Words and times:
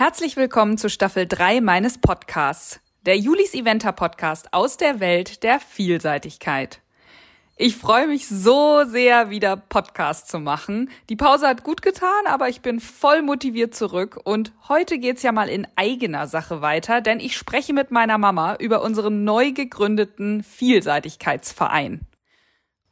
Herzlich 0.00 0.38
willkommen 0.38 0.78
zu 0.78 0.88
Staffel 0.88 1.26
3 1.26 1.60
meines 1.60 1.98
Podcasts, 1.98 2.80
der 3.04 3.18
Julis 3.18 3.52
Eventer 3.52 3.92
Podcast 3.92 4.54
aus 4.54 4.78
der 4.78 4.98
Welt 4.98 5.42
der 5.42 5.60
Vielseitigkeit. 5.60 6.80
Ich 7.58 7.76
freue 7.76 8.06
mich 8.06 8.26
so 8.26 8.84
sehr, 8.86 9.28
wieder 9.28 9.58
Podcast 9.58 10.28
zu 10.28 10.38
machen. 10.38 10.88
Die 11.10 11.16
Pause 11.16 11.46
hat 11.46 11.64
gut 11.64 11.82
getan, 11.82 12.24
aber 12.24 12.48
ich 12.48 12.62
bin 12.62 12.80
voll 12.80 13.20
motiviert 13.20 13.74
zurück 13.74 14.18
und 14.24 14.54
heute 14.70 14.96
geht's 14.96 15.22
ja 15.22 15.32
mal 15.32 15.50
in 15.50 15.66
eigener 15.76 16.26
Sache 16.28 16.62
weiter, 16.62 17.02
denn 17.02 17.20
ich 17.20 17.36
spreche 17.36 17.74
mit 17.74 17.90
meiner 17.90 18.16
Mama 18.16 18.54
über 18.54 18.80
unseren 18.80 19.24
neu 19.24 19.52
gegründeten 19.52 20.42
Vielseitigkeitsverein. 20.42 22.00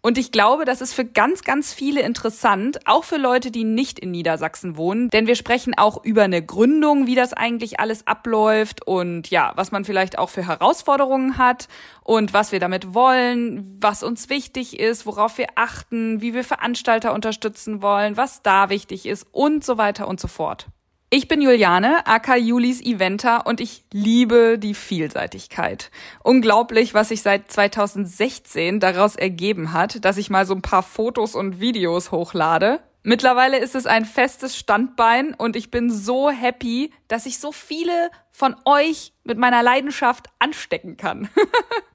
Und 0.01 0.17
ich 0.17 0.31
glaube, 0.31 0.65
das 0.65 0.81
ist 0.81 0.95
für 0.95 1.05
ganz, 1.05 1.43
ganz 1.43 1.73
viele 1.73 2.03
interessant, 2.03 2.87
auch 2.87 3.03
für 3.03 3.17
Leute, 3.17 3.51
die 3.51 3.65
nicht 3.65 3.99
in 3.99 4.13
Niedersachsen 4.13 4.77
wohnen. 4.77 5.11
Denn 5.11 5.27
wir 5.27 5.35
sprechen 5.35 5.77
auch 5.77 6.05
über 6.05 6.23
eine 6.23 6.45
Gründung, 6.45 7.09
wie 7.09 7.17
das 7.17 7.33
eigentlich 7.33 7.81
alles 7.81 8.07
abläuft 8.07 8.87
und 8.87 9.29
ja, 9.31 9.53
was 9.57 9.73
man 9.73 9.85
vielleicht 9.85 10.17
auch 10.17 10.29
für 10.31 10.47
Herausforderungen 10.47 11.37
hat 11.37 11.67
und 12.05 12.33
was 12.33 12.53
wir 12.53 12.61
damit 12.61 12.95
wollen, 12.95 13.77
was 13.81 14.05
uns 14.05 14.29
wichtig 14.29 14.79
ist, 14.79 15.05
worauf 15.05 15.37
wir 15.37 15.49
achten, 15.57 16.21
wie 16.21 16.33
wir 16.33 16.45
Veranstalter 16.45 17.13
unterstützen 17.13 17.83
wollen, 17.83 18.17
was 18.17 18.43
da 18.43 18.71
wichtig 18.71 19.05
ist 19.05 19.27
und 19.33 19.65
so 19.65 19.79
weiter 19.79 20.07
und 20.07 20.21
so 20.21 20.29
fort. 20.29 20.69
Ich 21.11 21.27
bin 21.27 21.41
Juliane, 21.41 22.07
aka 22.07 22.37
Julis 22.37 22.83
Eventer 22.83 23.47
und 23.47 23.63
ich 23.63 23.83
liebe 23.95 24.59
die 24.59 24.75
Vielseitigkeit. 24.75 25.91
Unglaublich, 26.23 26.93
was 26.93 27.09
sich 27.09 27.23
seit 27.23 27.51
2016 27.51 28.79
daraus 28.79 29.17
ergeben 29.17 29.73
hat, 29.73 30.05
dass 30.05 30.19
ich 30.19 30.29
mal 30.29 30.45
so 30.45 30.55
ein 30.55 30.61
paar 30.61 30.83
Fotos 30.83 31.35
und 31.35 31.61
Videos 31.61 32.13
hochlade. 32.13 32.81
Mittlerweile 33.03 33.59
ist 33.59 33.75
es 33.75 33.87
ein 33.87 34.05
festes 34.05 34.57
Standbein 34.57 35.35
und 35.35 35.57
ich 35.57 35.71
bin 35.71 35.91
so 35.91 36.31
happy, 36.31 36.93
dass 37.07 37.27
ich 37.27 37.39
so 37.39 37.53
viele 37.53 38.11
von 38.31 38.57
euch 38.65 39.13
mit 39.25 39.39
meiner 39.39 39.63
Leidenschaft 39.63 40.27
anstecken 40.39 40.97
kann. 40.97 41.29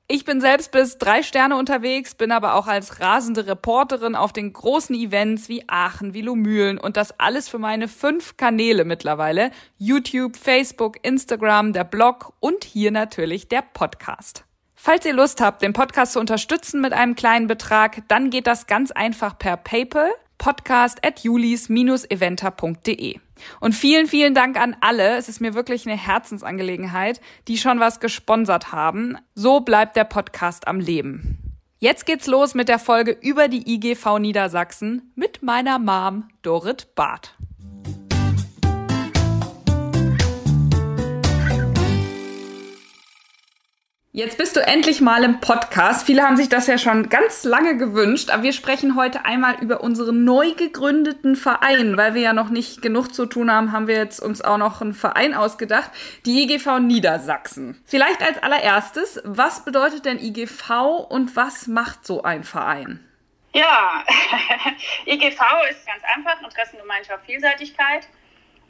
Ich 0.10 0.26
bin 0.26 0.42
selbst 0.42 0.72
bis 0.72 0.98
drei 0.98 1.24
Sterne 1.24 1.56
unterwegs, 1.56 2.14
bin 2.14 2.32
aber 2.34 2.56
auch 2.56 2.68
als 2.68 3.00
rasende 3.00 3.48
Reporterin 3.48 4.16
auf 4.16 4.34
den 4.34 4.52
großen 4.52 4.96
Events 4.96 5.48
wie 5.48 5.64
Aachen, 5.68 6.14
wie 6.14 6.22
Lomühlen 6.22 6.78
und 6.78 6.98
das 6.98 7.20
alles 7.20 7.48
für 7.48 7.58
meine 7.58 7.88
fünf 7.88 8.36
Kanäle 8.36 8.84
mittlerweile. 8.84 9.50
YouTube, 9.78 10.36
Facebook, 10.36 10.98
Instagram, 11.04 11.72
der 11.72 11.86
Blog 11.86 12.34
und 12.42 12.66
hier 12.66 12.92
natürlich 12.92 13.48
der 13.48 13.62
Podcast. 13.62 14.44
Falls 14.76 15.06
ihr 15.06 15.14
Lust 15.14 15.40
habt, 15.40 15.62
den 15.62 15.72
Podcast 15.72 16.14
zu 16.14 16.20
unterstützen 16.20 16.82
mit 16.82 16.92
einem 16.92 17.16
kleinen 17.16 17.48
Betrag, 17.48 18.04
dann 18.10 18.30
geht 18.30 18.46
das 18.46 18.68
ganz 18.68 18.92
einfach 18.92 19.40
per 19.40 19.56
PayPal 19.56 20.12
podcast 20.38 21.06
at 21.06 21.20
julis-eventer.de. 21.20 23.20
Und 23.60 23.74
vielen, 23.74 24.08
vielen 24.08 24.34
Dank 24.34 24.60
an 24.60 24.76
alle. 24.82 25.18
Es 25.18 25.30
ist 25.30 25.42
mir 25.42 25.54
wirklich 25.54 25.88
eine 25.88 25.98
Herzensangelegenheit, 25.98 27.22
die 27.48 27.58
schon 27.58 27.80
was 27.80 28.00
gesponsert 28.00 28.72
haben. 28.72 29.18
So 29.36 29.60
bleibt 29.60 29.96
der 29.96 30.06
Podcast 30.06 30.68
am 30.68 30.80
Leben. 30.80 31.38
Jetzt 31.80 32.06
geht's 32.06 32.28
los 32.28 32.54
mit 32.54 32.70
der 32.70 32.80
Folge 32.80 33.12
über 33.12 33.50
die 33.50 33.74
IGV 33.74 34.20
Niedersachsen 34.20 35.12
mit 35.16 35.44
meiner 35.44 35.80
Mom 35.80 36.30
Dorit 36.42 36.96
Barth. 36.96 37.36
Jetzt 44.16 44.38
bist 44.38 44.56
du 44.56 44.60
endlich 44.60 45.02
mal 45.02 45.24
im 45.24 45.42
Podcast. 45.42 46.06
Viele 46.06 46.22
haben 46.22 46.38
sich 46.38 46.48
das 46.48 46.68
ja 46.68 46.78
schon 46.78 47.10
ganz 47.10 47.44
lange 47.44 47.78
gewünscht, 47.78 48.30
aber 48.30 48.44
wir 48.44 48.54
sprechen 48.54 48.96
heute 48.96 49.26
einmal 49.26 49.56
über 49.56 49.82
unseren 49.82 50.24
neu 50.24 50.52
gegründeten 50.54 51.36
Verein. 51.36 51.98
Weil 51.98 52.14
wir 52.14 52.22
ja 52.22 52.34
noch 52.34 52.50
nicht 52.50 52.84
genug 52.84 53.12
zu 53.16 53.26
tun 53.26 53.50
haben, 53.50 53.72
haben 53.72 53.88
wir 53.88 53.96
jetzt 53.96 54.20
uns 54.20 54.44
auch 54.44 54.60
noch 54.60 54.82
einen 54.82 54.94
Verein 54.94 55.34
ausgedacht, 55.34 55.90
die 56.28 56.44
IGV 56.44 56.78
Niedersachsen. 56.78 57.82
Vielleicht 57.86 58.22
als 58.22 58.38
allererstes, 58.38 59.20
was 59.24 59.66
bedeutet 59.66 60.06
denn 60.06 60.20
IGV 60.20 61.08
und 61.10 61.36
was 61.36 61.66
macht 61.66 62.06
so 62.06 62.22
ein 62.22 62.44
Verein? 62.44 63.00
Ja, 63.56 64.04
IGV 65.08 65.42
ist 65.72 65.88
ganz 65.88 66.04
einfach, 66.16 66.40
Interessengemeinschaft 66.40 67.26
Vielseitigkeit. 67.26 68.08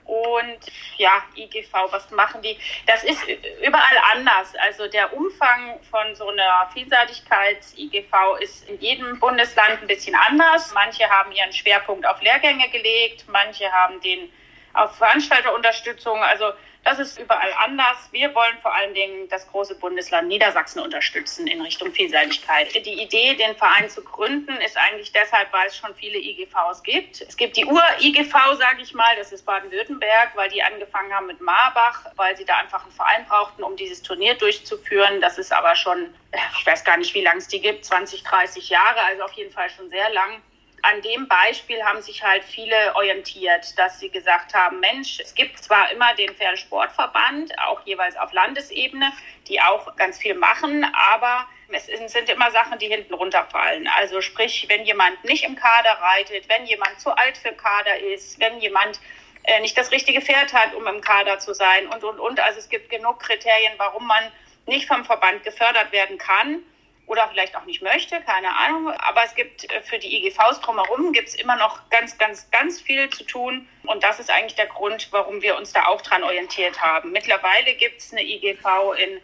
Und 0.06 0.60
ja, 0.98 1.24
IGV, 1.36 1.74
was 1.92 2.10
machen 2.12 2.42
die? 2.42 2.58
Das 2.86 3.04
ist 3.04 3.22
überall 3.66 3.98
anders. 4.12 4.54
Also 4.62 4.88
der 4.88 5.14
Umfang 5.14 5.80
von 5.90 6.16
so 6.16 6.30
einer 6.30 6.70
Vielseitigkeits-IGV 6.74 8.38
ist 8.42 8.70
in 8.70 8.80
jedem 8.80 9.20
Bundesland 9.20 9.82
ein 9.82 9.88
bisschen 9.88 10.16
anders. 10.16 10.74
Manche 10.74 11.10
haben 11.10 11.32
ihren 11.32 11.54
Schwerpunkt 11.54 12.06
auf 12.06 12.22
Lehrgänge 12.22 12.70
gelegt, 12.70 13.26
manche 13.28 13.72
haben 13.72 14.02
den 14.02 14.32
auf 14.74 14.96
Veranstalterunterstützung. 14.98 16.22
Also 16.22 16.52
das 16.84 17.00
ist 17.00 17.18
überall 17.18 17.54
anders. 17.64 18.10
Wir 18.12 18.36
wollen 18.36 18.58
vor 18.62 18.74
allen 18.74 18.94
Dingen 18.94 19.30
das 19.30 19.48
große 19.48 19.76
Bundesland 19.76 20.28
Niedersachsen 20.28 20.80
unterstützen 20.80 21.48
in 21.48 21.62
Richtung 21.62 21.94
Vielseitigkeit. 21.94 22.74
Die 22.86 23.02
Idee, 23.02 23.36
den 23.36 23.56
Verein 23.56 23.90
zu 23.90 24.04
gründen, 24.04 24.56
ist 24.58 24.78
eigentlich 24.78 25.12
deshalb, 25.14 25.52
weil 25.54 25.68
es 25.68 25.78
schon 25.78 25.96
viele 25.96 26.18
IGVs 26.18 26.84
gibt. 26.84 27.22
Es 27.22 27.38
gibt 27.38 27.56
die 27.56 27.66
Ur-IGV, 27.66 28.34
sage 28.58 28.82
ich 28.82 28.94
mal, 28.94 29.16
das 29.16 29.32
ist 29.32 29.46
Baden-Württemberg, 29.46 30.32
weil 30.36 30.50
die 30.50 30.62
angefangen 30.62 31.14
haben 31.14 31.28
mit 31.28 31.40
Marbach, 31.40 32.06
weil 32.18 32.36
sie 32.36 32.46
da 32.46 32.58
einfach 32.58 32.84
einen 32.84 32.92
Verein 32.92 33.26
brauchten, 33.28 33.64
um 33.64 33.78
dieses 33.78 34.02
Turnier 34.02 34.36
durchzuführen. 34.36 35.22
Das 35.22 35.38
ist 35.38 35.54
aber 35.54 35.76
schon, 35.76 36.14
ich 36.60 36.66
weiß 36.66 36.84
gar 36.84 36.98
nicht, 36.98 37.14
wie 37.14 37.22
lange 37.22 37.40
es 37.40 37.48
die 37.48 37.62
gibt, 37.62 37.86
20, 37.86 38.24
30 38.24 38.70
Jahre, 38.70 39.02
also 39.02 39.24
auf 39.24 39.34
jeden 39.34 39.52
Fall 39.52 39.70
schon 39.70 39.90
sehr 39.90 40.10
lang 40.12 40.42
an 40.84 41.02
dem 41.02 41.28
Beispiel 41.28 41.82
haben 41.84 42.02
sich 42.02 42.24
halt 42.24 42.44
viele 42.44 42.94
orientiert, 42.96 43.78
dass 43.80 44.00
sie 44.00 44.10
gesagt 44.10 44.54
haben, 44.54 44.82
Mensch, 44.82 45.20
es 45.22 45.34
gibt 45.34 45.58
zwar 45.64 45.90
immer 45.92 46.14
den 46.16 46.36
Pferdesportverband, 46.36 47.58
auch 47.60 47.86
jeweils 47.86 48.18
auf 48.18 48.34
Landesebene, 48.34 49.12
die 49.48 49.62
auch 49.62 49.96
ganz 49.96 50.20
viel 50.20 50.36
machen, 50.36 50.86
aber 50.94 51.48
es 51.70 51.86
sind 51.86 52.30
immer 52.30 52.52
Sachen, 52.52 52.78
die 52.80 52.88
hinten 52.88 53.14
runterfallen. 53.14 53.88
Also 53.96 54.22
sprich, 54.22 54.66
wenn 54.68 54.86
jemand 54.86 55.24
nicht 55.24 55.46
im 55.46 55.56
Kader 55.56 55.98
reitet, 56.02 56.50
wenn 56.50 56.66
jemand 56.66 57.00
zu 57.00 57.12
alt 57.12 57.38
für 57.38 57.54
Kader 57.54 58.00
ist, 58.14 58.40
wenn 58.40 58.60
jemand 58.60 59.00
äh, 59.44 59.62
nicht 59.62 59.78
das 59.78 59.92
richtige 59.92 60.22
Pferd 60.22 60.54
hat, 60.54 60.76
um 60.76 60.86
im 60.86 61.00
Kader 61.02 61.40
zu 61.40 61.54
sein 61.54 61.88
und, 61.88 62.04
und, 62.04 62.20
und. 62.20 62.40
Also 62.42 62.60
es 62.60 62.68
gibt 62.68 62.90
genug 62.90 63.22
Kriterien, 63.22 63.74
warum 63.78 64.06
man 64.06 64.32
nicht 64.66 64.88
vom 64.88 65.06
Verband 65.06 65.44
gefördert 65.44 65.94
werden 65.94 66.18
kann 66.18 66.62
oder 67.06 67.28
vielleicht 67.30 67.56
auch 67.56 67.66
nicht 67.66 67.82
möchte, 67.82 68.22
keine 68.22 68.56
Ahnung. 68.56 68.92
Aber 68.92 69.24
es 69.24 69.36
gibt 69.36 69.72
äh, 69.72 69.82
für 69.82 70.00
die 70.00 70.16
IGVs 70.18 70.62
drumherum 70.62 71.12
gibt 71.12 71.30
es 71.30 71.36
immer 71.36 71.56
noch 71.56 71.90
ganz, 71.90 72.18
ganz, 72.18 72.50
ganz 72.52 72.82
viel 72.82 73.10
zu 73.10 73.24
tun. 73.24 73.68
Und 73.86 74.04
das 74.04 74.20
ist 74.20 74.30
eigentlich 74.30 74.56
der 74.56 74.68
Grund, 74.68 75.10
warum 75.12 75.42
wir 75.42 75.58
uns 75.58 75.74
da 75.74 75.86
auch 75.86 76.02
dran 76.02 76.24
orientiert 76.24 76.82
haben. 76.82 77.12
Mittlerweile 77.12 77.74
gibt 77.76 78.00
es 78.00 78.12
eine 78.12 78.24
IGV 78.24 78.94
in 78.98 79.20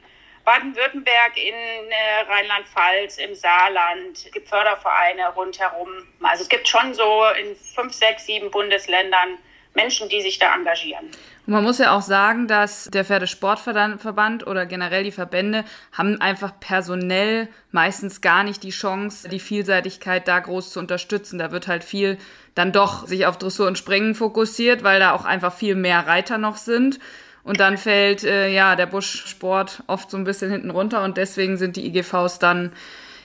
Baden-Württemberg, 0.45 1.37
in 1.37 1.53
äh, 1.53 2.21
Rheinland-Pfalz, 2.27 3.17
im 3.17 3.35
Saarland. 3.35 4.17
Es 4.17 4.31
gibt 4.31 4.49
Fördervereine 4.49 5.29
rundherum. 5.29 5.89
Also 6.21 6.43
es 6.43 6.49
gibt 6.49 6.67
schon 6.67 6.93
so 6.93 7.25
in 7.39 7.55
fünf, 7.55 7.93
sechs, 7.93 8.25
sieben 8.25 8.49
Bundesländern 8.51 9.37
Menschen, 9.73 10.09
die 10.09 10.21
sich 10.21 10.39
da 10.39 10.53
engagieren. 10.53 11.11
Man 11.49 11.63
muss 11.63 11.79
ja 11.79 11.97
auch 11.97 12.03
sagen, 12.03 12.47
dass 12.47 12.91
der 12.93 13.03
Pferdesportverband 13.03 14.45
oder 14.45 14.67
generell 14.67 15.03
die 15.03 15.11
Verbände 15.11 15.65
haben 15.91 16.21
einfach 16.21 16.59
personell 16.59 17.47
meistens 17.71 18.21
gar 18.21 18.43
nicht 18.43 18.61
die 18.61 18.69
Chance, 18.69 19.27
die 19.29 19.39
Vielseitigkeit 19.39 20.27
da 20.27 20.39
groß 20.39 20.69
zu 20.69 20.79
unterstützen. 20.79 21.39
Da 21.39 21.51
wird 21.51 21.67
halt 21.67 21.83
viel 21.83 22.19
dann 22.53 22.71
doch 22.71 23.07
sich 23.07 23.25
auf 23.25 23.39
Dressur 23.39 23.65
und 23.65 23.79
Springen 23.79 24.13
fokussiert, 24.13 24.83
weil 24.83 24.99
da 24.99 25.13
auch 25.13 25.25
einfach 25.25 25.51
viel 25.51 25.73
mehr 25.73 26.05
Reiter 26.05 26.37
noch 26.37 26.57
sind. 26.57 26.99
Und 27.43 27.59
dann 27.59 27.79
fällt 27.79 28.23
äh, 28.23 28.49
ja 28.49 28.75
der 28.75 28.85
Buschsport 28.85 29.81
oft 29.87 30.11
so 30.11 30.17
ein 30.17 30.25
bisschen 30.25 30.51
hinten 30.51 30.69
runter 30.69 31.01
und 31.03 31.17
deswegen 31.17 31.57
sind 31.57 31.77
die 31.77 31.87
IGVs 31.87 32.37
dann 32.37 32.73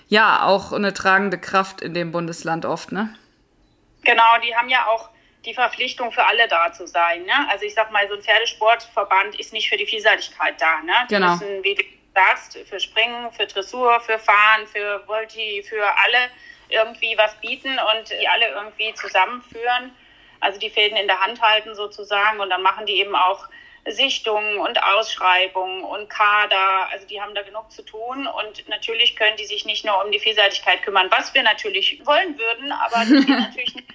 ja 0.08 0.44
auch 0.44 0.72
eine 0.72 0.94
tragende 0.94 1.36
Kraft 1.36 1.82
in 1.82 1.92
dem 1.92 2.10
Bundesland 2.10 2.64
oft, 2.64 2.90
ne? 2.90 3.14
Genau, 4.02 4.38
die 4.42 4.54
haben 4.56 4.70
ja 4.70 4.86
auch 4.86 5.10
die 5.44 5.54
Verpflichtung 5.54 6.12
für 6.12 6.24
alle 6.24 6.48
da 6.48 6.72
zu 6.72 6.86
sein. 6.86 7.24
Ne? 7.24 7.48
Also 7.50 7.64
ich 7.64 7.74
sag 7.74 7.90
mal, 7.90 8.08
so 8.08 8.14
ein 8.14 8.22
Pferdesportverband 8.22 9.38
ist 9.38 9.52
nicht 9.52 9.68
für 9.68 9.76
die 9.76 9.86
Vielseitigkeit 9.86 10.60
da. 10.60 10.80
Ne? 10.80 10.92
Die 11.10 11.14
genau. 11.14 11.32
müssen, 11.32 11.62
wie 11.62 11.74
du 11.74 11.82
sagst, 12.14 12.58
für 12.68 12.80
Springen, 12.80 13.30
für 13.32 13.46
Dressur, 13.46 14.00
für 14.00 14.18
Fahren, 14.18 14.66
für 14.66 15.06
Volti, 15.06 15.64
für 15.68 15.84
alle 15.84 16.30
irgendwie 16.68 17.16
was 17.16 17.34
bieten 17.40 17.78
und 17.78 18.10
die 18.10 18.28
alle 18.28 18.48
irgendwie 18.48 18.94
zusammenführen. 18.94 19.92
Also 20.40 20.58
die 20.58 20.70
Fäden 20.70 20.96
in 20.96 21.06
der 21.06 21.20
Hand 21.20 21.40
halten 21.40 21.74
sozusagen 21.74 22.40
und 22.40 22.50
dann 22.50 22.62
machen 22.62 22.86
die 22.86 23.00
eben 23.00 23.14
auch 23.14 23.48
Sichtungen 23.86 24.58
und 24.58 24.82
Ausschreibungen 24.82 25.84
und 25.84 26.08
Kader. 26.08 26.88
Also 26.90 27.06
die 27.06 27.20
haben 27.20 27.34
da 27.34 27.42
genug 27.42 27.70
zu 27.70 27.82
tun 27.82 28.26
und 28.26 28.68
natürlich 28.68 29.16
können 29.16 29.36
die 29.36 29.46
sich 29.46 29.64
nicht 29.64 29.84
nur 29.84 30.02
um 30.02 30.10
die 30.10 30.18
Vielseitigkeit 30.18 30.82
kümmern, 30.82 31.08
was 31.10 31.34
wir 31.34 31.42
natürlich 31.42 32.00
wollen 32.04 32.38
würden, 32.38 32.72
aber 32.72 32.96
das 33.00 33.08
geht 33.26 33.38
natürlich 33.38 33.74
nicht 33.74 33.94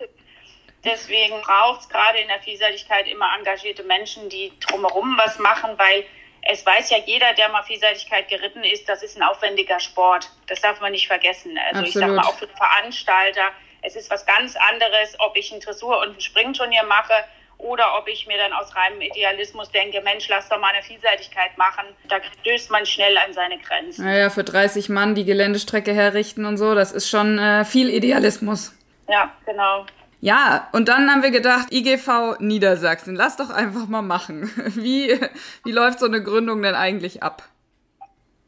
Deswegen 0.83 1.41
braucht 1.41 1.81
es 1.81 1.89
gerade 1.89 2.19
in 2.19 2.27
der 2.27 2.39
Vielseitigkeit 2.39 3.07
immer 3.07 3.27
engagierte 3.37 3.83
Menschen, 3.83 4.29
die 4.29 4.53
drumherum 4.59 5.17
was 5.17 5.37
machen, 5.39 5.71
weil 5.77 6.05
es 6.41 6.65
weiß 6.65 6.89
ja 6.89 6.97
jeder, 7.05 7.33
der 7.33 7.49
mal 7.49 7.63
Vielseitigkeit 7.63 8.29
geritten 8.29 8.63
ist, 8.63 8.87
das 8.87 9.03
ist 9.03 9.17
ein 9.17 9.23
aufwendiger 9.23 9.79
Sport. 9.79 10.29
Das 10.47 10.61
darf 10.61 10.79
man 10.79 10.93
nicht 10.93 11.07
vergessen. 11.07 11.57
Also 11.57 11.81
Absolut. 11.81 11.87
ich 11.87 11.93
sag 11.95 12.09
mal 12.09 12.25
auch 12.25 12.37
für 12.37 12.47
Veranstalter, 12.47 13.51
es 13.81 13.95
ist 13.95 14.09
was 14.09 14.25
ganz 14.25 14.55
anderes, 14.69 15.15
ob 15.19 15.35
ich 15.35 15.51
ein 15.51 15.59
Dressur- 15.59 15.99
und 15.99 16.17
ein 16.17 16.21
Springturnier 16.21 16.83
mache 16.83 17.13
oder 17.57 17.97
ob 17.97 18.07
ich 18.07 18.25
mir 18.25 18.37
dann 18.37 18.53
aus 18.53 18.73
reinem 18.75 19.01
Idealismus 19.01 19.69
denke, 19.71 20.01
Mensch, 20.01 20.27
lass 20.29 20.47
doch 20.47 20.59
mal 20.59 20.73
eine 20.73 20.81
Vielseitigkeit 20.81 21.57
machen. 21.57 21.85
Da 22.07 22.17
stößt 22.41 22.71
man 22.71 22.85
schnell 22.85 23.17
an 23.17 23.33
seine 23.33 23.57
Grenzen. 23.59 24.05
Naja, 24.05 24.29
für 24.29 24.45
30 24.45 24.87
Mann 24.89 25.13
die 25.13 25.25
Geländestrecke 25.25 25.93
herrichten 25.93 26.45
und 26.45 26.57
so, 26.57 26.73
das 26.73 26.93
ist 26.93 27.09
schon 27.09 27.37
äh, 27.37 27.65
viel 27.65 27.89
Idealismus. 27.89 28.73
Ja, 29.09 29.31
genau. 29.45 29.85
Ja, 30.21 30.67
und 30.73 30.89
dann 30.89 31.09
haben 31.09 31.23
wir 31.23 31.31
gedacht, 31.31 31.71
IGV 31.71 32.39
Niedersachsen, 32.39 33.15
lass 33.15 33.37
doch 33.37 33.49
einfach 33.49 33.87
mal 33.87 34.01
machen. 34.01 34.51
Wie, 34.75 35.17
wie 35.63 35.71
läuft 35.71 35.99
so 35.99 36.07
eine 36.07 36.21
Gründung 36.21 36.61
denn 36.61 36.75
eigentlich 36.75 37.23
ab? 37.23 37.43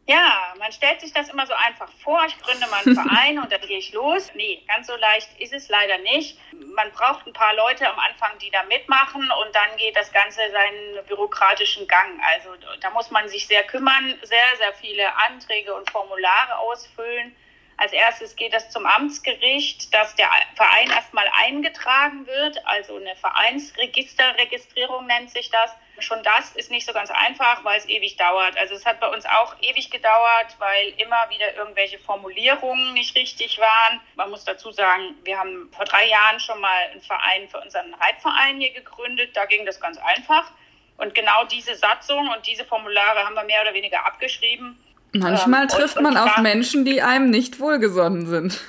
Ja, 0.07 0.53
man 0.59 0.73
stellt 0.73 0.99
sich 0.99 1.13
das 1.13 1.29
immer 1.29 1.47
so 1.47 1.53
einfach 1.53 1.89
vor, 2.03 2.21
ich 2.27 2.37
gründe 2.39 2.67
mal 2.67 2.81
einen 2.85 2.95
Verein 3.07 3.39
und 3.39 3.49
dann 3.49 3.61
gehe 3.61 3.77
ich 3.77 3.93
los. 3.93 4.29
Nee, 4.35 4.61
ganz 4.67 4.87
so 4.87 4.95
leicht 4.97 5.29
ist 5.39 5.53
es 5.53 5.69
leider 5.69 5.97
nicht. 5.99 6.37
Man 6.75 6.91
braucht 6.91 7.25
ein 7.25 7.31
paar 7.31 7.55
Leute 7.55 7.89
am 7.89 7.97
Anfang, 7.97 8.37
die 8.39 8.51
da 8.51 8.63
mitmachen 8.63 9.21
und 9.21 9.55
dann 9.55 9.77
geht 9.77 9.95
das 9.95 10.11
Ganze 10.11 10.41
seinen 10.51 11.05
bürokratischen 11.07 11.87
Gang. 11.87 12.19
Also 12.33 12.49
da 12.81 12.89
muss 12.89 13.11
man 13.11 13.29
sich 13.29 13.47
sehr 13.47 13.63
kümmern, 13.63 14.19
sehr, 14.23 14.57
sehr 14.57 14.73
viele 14.73 15.15
Anträge 15.29 15.73
und 15.73 15.89
Formulare 15.89 16.57
ausfüllen. 16.57 17.33
Als 17.81 17.93
erstes 17.93 18.35
geht 18.35 18.53
es 18.53 18.69
zum 18.69 18.85
Amtsgericht, 18.85 19.91
dass 19.91 20.13
der 20.13 20.29
Verein 20.53 20.91
erstmal 20.91 21.25
eingetragen 21.43 22.27
wird, 22.27 22.63
also 22.67 22.97
eine 22.97 23.15
Vereinsregisterregistrierung 23.15 25.07
nennt 25.07 25.31
sich 25.31 25.49
das. 25.49 25.71
Schon 25.97 26.21
das 26.21 26.55
ist 26.55 26.69
nicht 26.69 26.85
so 26.85 26.93
ganz 26.93 27.09
einfach, 27.09 27.63
weil 27.63 27.79
es 27.79 27.89
ewig 27.89 28.17
dauert. 28.17 28.55
Also 28.55 28.75
es 28.75 28.85
hat 28.85 28.99
bei 28.99 29.07
uns 29.07 29.25
auch 29.25 29.55
ewig 29.61 29.89
gedauert, 29.89 30.55
weil 30.59 30.89
immer 30.97 31.27
wieder 31.31 31.55
irgendwelche 31.55 31.97
Formulierungen 31.97 32.93
nicht 32.93 33.15
richtig 33.15 33.57
waren. 33.57 33.99
Man 34.13 34.29
muss 34.29 34.45
dazu 34.45 34.71
sagen, 34.71 35.15
wir 35.23 35.39
haben 35.39 35.71
vor 35.75 35.85
drei 35.85 36.05
Jahren 36.07 36.39
schon 36.39 36.61
mal 36.61 36.83
einen 36.91 37.01
Verein 37.01 37.49
für 37.49 37.61
unseren 37.61 37.95
Reitverein 37.95 38.59
hier 38.61 38.73
gegründet. 38.73 39.35
Da 39.35 39.45
ging 39.45 39.65
das 39.65 39.81
ganz 39.81 39.97
einfach. 39.97 40.51
Und 40.97 41.15
genau 41.15 41.45
diese 41.45 41.73
Satzung 41.73 42.29
und 42.29 42.45
diese 42.45 42.63
Formulare 42.63 43.25
haben 43.25 43.33
wir 43.33 43.43
mehr 43.43 43.63
oder 43.63 43.73
weniger 43.73 44.05
abgeschrieben. 44.05 44.77
Manchmal 45.13 45.63
ähm, 45.63 45.67
trifft 45.67 45.97
und, 45.97 46.03
man 46.03 46.13
und 46.13 46.19
auf 46.19 46.37
Menschen, 46.37 46.85
die 46.85 47.01
einem 47.01 47.29
nicht 47.29 47.59
wohlgesonnen 47.59 48.27
sind. 48.27 48.61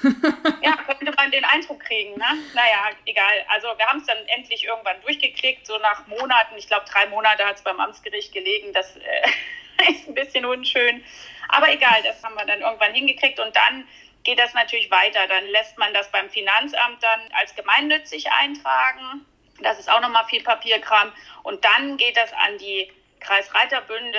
ja, 0.63 0.77
könnte 0.87 1.13
man 1.17 1.31
den 1.31 1.45
Eindruck 1.45 1.81
kriegen. 1.81 2.19
Ne? 2.19 2.25
Naja, 2.55 2.91
egal. 3.07 3.45
Also 3.49 3.69
wir 3.77 3.87
haben 3.87 4.01
es 4.01 4.07
dann 4.07 4.19
endlich 4.27 4.65
irgendwann 4.65 5.01
durchgeklickt, 5.03 5.67
so 5.67 5.79
nach 5.79 6.07
Monaten. 6.09 6.57
Ich 6.57 6.67
glaube, 6.67 6.85
drei 6.91 7.07
Monate 7.07 7.45
hat 7.45 7.57
es 7.57 7.63
beim 7.63 7.79
Amtsgericht 7.79 8.33
gelegen. 8.33 8.73
Das 8.73 8.97
äh, 8.97 9.89
ist 9.91 10.09
ein 10.09 10.15
bisschen 10.15 10.45
unschön. 10.45 11.05
Aber 11.49 11.73
egal, 11.73 12.03
das 12.03 12.23
haben 12.25 12.35
wir 12.35 12.45
dann 12.45 12.61
irgendwann 12.61 12.93
hingekriegt. 12.93 13.39
Und 13.39 13.55
dann 13.55 13.87
geht 14.25 14.41
das 14.41 14.53
natürlich 14.53 14.91
weiter. 14.91 15.29
Dann 15.29 15.47
lässt 15.47 15.79
man 15.79 15.95
das 15.95 16.11
beim 16.11 16.29
Finanzamt 16.29 17.03
dann 17.03 17.21
als 17.39 17.55
gemeinnützig 17.55 18.27
eintragen. 18.33 19.25
Das 19.63 19.79
ist 19.79 19.89
auch 19.89 20.01
nochmal 20.01 20.25
viel 20.25 20.43
Papierkram. 20.43 21.13
Und 21.45 21.65
dann 21.65 21.97
geht 21.99 22.17
das 22.17 22.33
an 22.33 22.59
die 22.59 22.91
Kreisreiterbünde, 23.23 24.19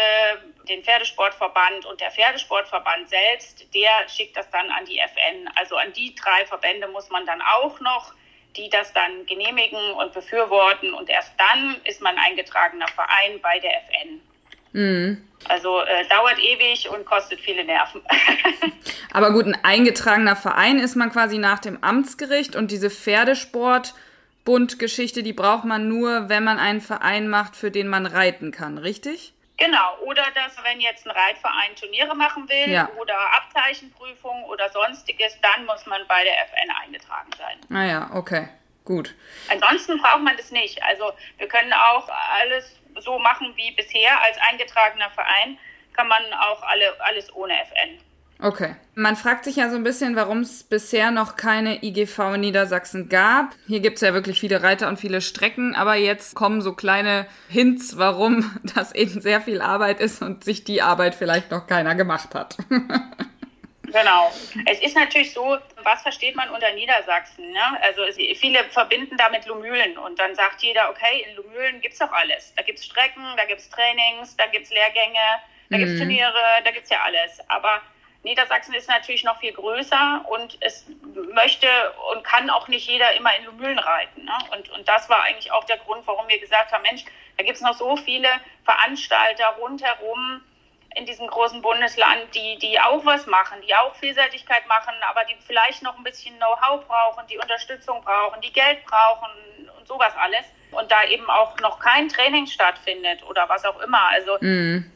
den 0.67 0.83
Pferdesportverband 0.83 1.85
und 1.85 2.01
der 2.01 2.11
Pferdesportverband 2.11 3.09
selbst, 3.09 3.65
der 3.73 4.07
schickt 4.09 4.35
das 4.35 4.50
dann 4.50 4.69
an 4.71 4.85
die 4.85 5.00
FN. 5.00 5.50
Also 5.55 5.75
an 5.75 5.94
die 5.94 6.15
drei 6.15 6.45
Verbände 6.45 6.88
muss 6.88 7.09
man 7.09 7.25
dann 7.25 7.41
auch 7.41 7.79
noch, 7.79 8.13
die 8.55 8.69
das 8.69 8.94
dann 8.94 9.25
genehmigen 9.25 9.91
und 9.94 10.13
befürworten. 10.13 10.94
Und 10.94 11.09
erst 11.09 11.33
dann 11.38 11.75
ist 11.85 12.01
man 12.01 12.17
eingetragener 12.17 12.88
Verein 12.88 13.39
bei 13.41 13.59
der 13.59 13.71
FN. 13.89 14.21
Mhm. 14.73 15.29
Also 15.47 15.81
äh, 15.81 16.07
dauert 16.07 16.39
ewig 16.39 16.89
und 16.89 17.05
kostet 17.05 17.39
viele 17.41 17.63
Nerven. 17.63 18.01
Aber 19.13 19.31
gut, 19.31 19.45
ein 19.45 19.57
eingetragener 19.63 20.35
Verein 20.35 20.79
ist 20.79 20.95
man 20.95 21.11
quasi 21.11 21.38
nach 21.38 21.59
dem 21.59 21.83
Amtsgericht 21.83 22.55
und 22.55 22.71
diese 22.71 22.89
Pferdesport- 22.89 23.94
Bundgeschichte, 24.45 25.24
die 25.24 25.34
braucht 25.34 25.66
man 25.66 25.88
nur, 25.88 26.30
wenn 26.30 26.44
man 26.44 26.60
einen 26.60 26.81
Verein 26.81 27.28
macht, 27.30 27.56
für 27.56 27.72
den 27.72 27.88
man 27.88 28.06
reiten 28.06 28.51
kann, 28.51 28.78
richtig? 28.78 29.34
Genau, 29.57 29.98
oder 30.01 30.25
dass, 30.34 30.62
wenn 30.63 30.81
jetzt 30.81 31.06
ein 31.06 31.12
Reitverein 31.12 31.75
Turniere 31.80 32.16
machen 32.16 32.50
will 32.50 32.72
ja. 32.72 32.90
oder 33.00 33.16
Abzeichenprüfung 33.36 34.44
oder 34.45 34.69
sonstiges, 34.72 35.40
dann 35.42 35.66
muss 35.66 35.86
man 35.86 36.01
bei 36.07 36.24
der 36.24 36.34
FN 36.45 36.72
eingetragen 36.84 37.30
sein. 37.38 37.60
Ah 37.69 37.86
ja, 37.86 38.10
okay, 38.13 38.50
gut. 38.84 39.13
Ansonsten 39.50 40.00
braucht 40.00 40.22
man 40.22 40.36
das 40.36 40.51
nicht. 40.51 40.81
Also 40.84 41.13
wir 41.38 41.48
können 41.48 41.72
auch 41.72 42.10
alles 42.10 42.75
so 43.00 43.19
machen 43.19 43.54
wie 43.56 43.72
bisher 43.72 44.22
als 44.24 44.38
eingetragener 44.50 45.12
Verein, 45.12 45.57
kann 45.94 46.07
man 46.07 46.22
auch 46.34 46.63
alle, 46.63 47.00
alles 47.01 47.34
ohne 47.36 47.54
FN. 47.54 48.00
Okay. 48.39 48.75
Man 48.95 49.15
fragt 49.15 49.45
sich 49.45 49.56
ja 49.56 49.69
so 49.69 49.75
ein 49.75 49.83
bisschen, 49.83 50.15
warum 50.15 50.41
es 50.41 50.63
bisher 50.63 51.12
noch 51.12 51.35
keine 51.35 51.83
IGV 51.83 52.35
in 52.35 52.41
Niedersachsen 52.41 53.09
gab. 53.09 53.56
Hier 53.68 53.80
gibt 53.80 53.95
es 53.95 54.01
ja 54.01 54.13
wirklich 54.13 54.39
viele 54.39 54.62
Reiter 54.62 54.88
und 54.88 55.00
viele 55.00 55.21
Strecken, 55.21 55.75
aber 55.75 55.95
jetzt 55.95 56.35
kommen 56.35 56.62
so 56.62 56.74
kleine 56.74 57.25
Hints, 57.50 57.97
warum 57.97 58.59
das 58.75 58.94
eben 58.94 59.21
sehr 59.21 59.41
viel 59.41 59.62
Arbeit 59.62 60.00
ist 60.00 60.21
und 60.21 60.44
sich 60.44 60.63
die 60.63 60.81
Arbeit 60.81 61.15
vielleicht 61.15 61.51
noch 61.51 61.68
keiner 61.68 61.95
gemacht 61.95 62.35
hat. 62.35 62.57
Genau. 63.94 64.33
Es 64.65 64.81
ist 64.81 64.95
natürlich 64.95 65.33
so, 65.33 65.57
was 65.83 66.01
versteht 66.01 66.36
man 66.36 66.50
unter 66.50 66.71
Niedersachsen? 66.74 67.51
Ne? 67.51 67.81
Also 67.83 68.01
viele 68.36 68.63
verbinden 68.65 69.15
damit 69.18 69.45
Lumülen 69.45 69.97
und 70.00 70.18
dann 70.19 70.33
sagt 70.33 70.63
jeder, 70.63 70.89
okay, 70.89 71.25
in 71.27 71.36
Lumülen 71.36 71.79
gibt 71.79 71.94
es 71.94 72.00
doch 72.00 72.12
alles. 72.12 72.53
Da 72.56 72.63
gibt 72.63 72.79
es 72.79 72.86
Strecken, 72.86 73.24
da 73.38 73.45
gibt 73.45 73.62
es 73.62 73.69
Trainings, 73.69 74.36
da 74.36 74.47
gibt 74.47 74.65
es 74.65 74.71
Lehrgänge, 74.71 75.19
da 75.69 75.77
mhm. 75.77 75.79
gibt 75.79 75.91
es 75.91 75.97
Turniere, 76.00 76.33
da 76.65 76.71
gibt 76.71 76.86
es 76.86 76.89
ja 76.89 77.01
alles. 77.03 77.39
Aber 77.50 77.81
Niedersachsen 78.24 78.74
ist 78.74 78.88
natürlich 78.88 79.24
noch 79.25 79.40
viel 79.40 79.52
größer 79.52 80.25
und 80.30 80.58
es 80.62 80.86
möchte 81.34 81.68
und 82.14 82.24
kann 82.24 82.50
auch 82.50 82.70
nicht 82.70 82.88
jeder 82.88 83.14
immer 83.16 83.36
in 83.36 83.58
Mühlen 83.58 83.80
reiten. 83.80 84.24
Ne? 84.24 84.38
Und, 84.52 84.70
und 84.70 84.88
das 84.88 85.10
war 85.10 85.24
eigentlich 85.24 85.52
auch 85.52 85.66
der 85.66 85.78
Grund, 85.78 86.08
warum 86.08 86.28
wir 86.30 86.40
gesagt 86.40 86.72
haben, 86.72 86.84
Mensch, 86.84 87.04
da 87.38 87.44
gibt 87.44 87.58
es 87.58 87.62
noch 87.62 87.74
so 87.74 87.98
viele 87.98 88.30
Veranstalter 88.64 89.48
rundherum 89.60 90.42
in 90.96 91.06
diesem 91.06 91.28
großen 91.28 91.62
Bundesland, 91.62 92.34
die, 92.34 92.58
die 92.60 92.80
auch 92.80 93.04
was 93.06 93.25
machen, 93.25 93.60
die 93.68 93.75
auch 93.75 93.96
Vielseitigkeit 93.96 94.68
machen, 94.68 94.94
aber 95.10 95.25
die 95.25 95.36
vielleicht 95.46 95.81
noch 95.81 95.98
ein 95.98 96.04
bisschen 96.04 96.38
Know-how 96.38 96.86
brauchen, 96.88 97.28
die 97.28 97.38
Unterstützung 97.38 98.02
brauchen, 98.04 98.40
die 98.42 98.54
Geld 98.54 98.86
brauchen 98.86 99.31
und 99.78 99.88
sowas 99.88 100.14
alles. 100.18 100.46
Und 100.72 100.92
da 100.92 101.04
eben 101.04 101.30
auch 101.30 101.60
noch 101.60 101.80
kein 101.80 102.10
Training 102.10 102.48
stattfindet 102.48 103.24
oder 103.24 103.48
was 103.50 103.66
auch 103.66 103.80
immer. 103.81 104.10
Also 104.10 104.38
mm. 104.40 104.92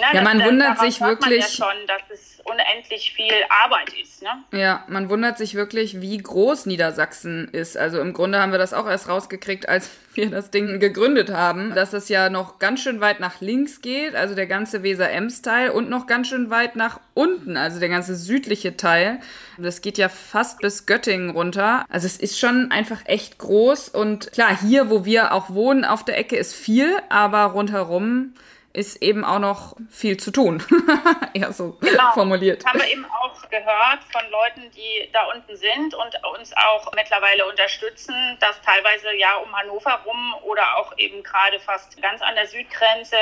Na, 0.00 0.14
ja, 0.14 0.22
man 0.22 0.44
wundert 0.44 0.78
sich 0.80 1.00
wirklich. 1.00 1.40
Man 1.40 1.40
ja 1.40 1.46
schon, 1.48 1.86
dass 1.86 2.02
es 2.12 2.28
unendlich 2.48 3.12
viel 3.12 3.34
Arbeit 3.64 3.92
ist. 4.00 4.22
Ne? 4.22 4.58
Ja, 4.58 4.84
man 4.88 5.08
wundert 5.08 5.38
sich 5.38 5.54
wirklich, 5.54 6.00
wie 6.00 6.18
groß 6.18 6.66
Niedersachsen 6.66 7.48
ist. 7.48 7.76
Also 7.76 8.00
im 8.00 8.12
Grunde 8.12 8.40
haben 8.40 8.52
wir 8.52 8.58
das 8.58 8.74
auch 8.74 8.86
erst 8.86 9.08
rausgekriegt, 9.08 9.68
als 9.68 9.90
wir 10.14 10.30
das 10.30 10.50
Ding 10.50 10.80
gegründet 10.80 11.30
haben, 11.30 11.74
dass 11.74 11.92
es 11.92 12.08
ja 12.08 12.28
noch 12.28 12.58
ganz 12.58 12.82
schön 12.82 13.00
weit 13.00 13.20
nach 13.20 13.40
links 13.40 13.82
geht, 13.82 14.16
also 14.16 14.34
der 14.34 14.46
ganze 14.46 14.82
Weser-Ems-Teil 14.82 15.70
und 15.70 15.90
noch 15.90 16.06
ganz 16.06 16.28
schön 16.28 16.50
weit 16.50 16.74
nach 16.74 16.98
unten, 17.14 17.56
also 17.56 17.78
der 17.78 17.88
ganze 17.88 18.16
südliche 18.16 18.76
Teil. 18.76 19.20
Das 19.58 19.80
geht 19.80 19.96
ja 19.96 20.08
fast 20.08 20.58
bis 20.60 20.86
Göttingen 20.86 21.30
runter. 21.30 21.84
Also 21.88 22.06
es 22.06 22.16
ist 22.16 22.38
schon 22.38 22.72
einfach 22.72 23.02
echt 23.04 23.38
groß 23.38 23.90
und 23.90 24.32
klar, 24.32 24.58
hier, 24.60 24.90
wo 24.90 25.04
wir 25.04 25.32
auch 25.32 25.50
wohnen, 25.50 25.84
auf 25.84 26.04
der 26.04 26.18
Ecke 26.18 26.36
ist 26.36 26.54
viel, 26.54 26.96
aber 27.08 27.44
rundherum 27.44 28.34
ist 28.78 29.02
eben 29.02 29.24
auch 29.24 29.40
noch 29.40 29.76
viel 29.90 30.16
zu 30.16 30.30
tun. 30.30 30.62
Eher 31.34 31.52
so 31.52 31.76
genau. 31.80 32.12
formuliert. 32.12 32.64
Haben 32.64 32.80
wir 32.80 32.88
eben 32.88 33.04
auch 33.06 33.48
gehört 33.50 34.04
von 34.12 34.22
Leuten, 34.30 34.70
die 34.70 35.10
da 35.12 35.24
unten 35.34 35.56
sind 35.56 35.94
und 35.94 36.14
uns 36.32 36.52
auch 36.56 36.92
mittlerweile 36.94 37.44
unterstützen, 37.46 38.14
dass 38.40 38.60
teilweise 38.62 39.12
ja 39.16 39.34
um 39.36 39.54
Hannover 39.54 40.00
rum 40.06 40.34
oder 40.44 40.76
auch 40.76 40.96
eben 40.96 41.24
gerade 41.24 41.58
fast 41.58 42.00
ganz 42.00 42.22
an 42.22 42.36
der 42.36 42.46
Südgrenze 42.46 43.16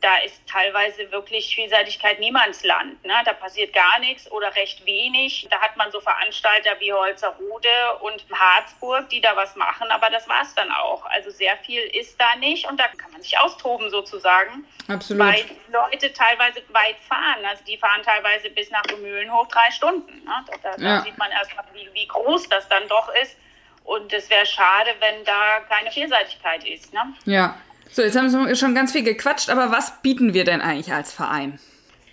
da 0.00 0.16
ist 0.24 0.40
teilweise 0.46 1.10
wirklich 1.12 1.54
Vielseitigkeit 1.54 2.20
Niemandsland. 2.20 3.04
Ne? 3.04 3.14
Da 3.24 3.34
passiert 3.34 3.74
gar 3.74 3.98
nichts 3.98 4.30
oder 4.30 4.54
recht 4.56 4.86
wenig. 4.86 5.46
Da 5.50 5.60
hat 5.60 5.76
man 5.76 5.92
so 5.92 6.00
Veranstalter 6.00 6.70
wie 6.78 6.92
Holzerrude 6.92 7.68
und 8.00 8.24
Harzburg, 8.32 9.10
die 9.10 9.20
da 9.20 9.36
was 9.36 9.54
machen, 9.56 9.90
aber 9.90 10.08
das 10.08 10.26
war 10.26 10.42
es 10.42 10.54
dann 10.54 10.72
auch. 10.72 11.04
Also 11.06 11.30
sehr 11.30 11.56
viel 11.58 11.82
ist 11.82 12.18
da 12.18 12.34
nicht 12.36 12.66
und 12.66 12.80
da 12.80 12.88
kann 12.88 13.12
man 13.12 13.20
sich 13.20 13.38
austoben 13.38 13.90
sozusagen. 13.90 14.64
Absolut. 14.88 15.26
Weil 15.26 15.44
Leute 15.70 16.12
teilweise 16.12 16.62
weit 16.68 16.96
fahren. 17.06 17.44
Also 17.44 17.62
die 17.64 17.76
fahren 17.76 18.02
teilweise 18.02 18.48
bis 18.50 18.70
nach 18.70 18.84
Mühlen 18.98 19.32
hoch 19.32 19.48
drei 19.48 19.70
Stunden. 19.70 20.24
Ne? 20.24 20.44
Da, 20.62 20.76
da 20.76 20.82
ja. 20.82 21.02
sieht 21.02 21.18
man 21.18 21.30
erstmal, 21.30 21.64
wie, 21.74 21.88
wie 21.92 22.06
groß 22.06 22.48
das 22.48 22.66
dann 22.68 22.88
doch 22.88 23.12
ist. 23.22 23.36
Und 23.84 24.12
es 24.12 24.30
wäre 24.30 24.46
schade, 24.46 24.94
wenn 25.00 25.24
da 25.24 25.60
keine 25.68 25.90
Vielseitigkeit 25.90 26.64
ist. 26.64 26.92
Ne? 26.94 27.14
Ja. 27.24 27.56
So, 27.92 28.02
jetzt 28.02 28.16
haben 28.16 28.46
wir 28.46 28.54
schon 28.54 28.74
ganz 28.74 28.92
viel 28.92 29.02
gequatscht, 29.02 29.50
aber 29.50 29.72
was 29.72 30.00
bieten 30.00 30.32
wir 30.32 30.44
denn 30.44 30.60
eigentlich 30.60 30.92
als 30.92 31.12
Verein? 31.12 31.58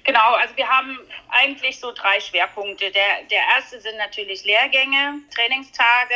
Genau, 0.06 0.34
also 0.34 0.56
wir 0.56 0.68
haben 0.68 0.98
eigentlich 1.30 1.80
so 1.80 1.92
drei 1.92 2.20
Schwerpunkte. 2.20 2.90
Der, 2.90 3.24
der 3.30 3.42
erste 3.56 3.80
sind 3.80 3.98
natürlich 3.98 4.44
Lehrgänge, 4.44 5.20
Trainingstage, 5.36 6.16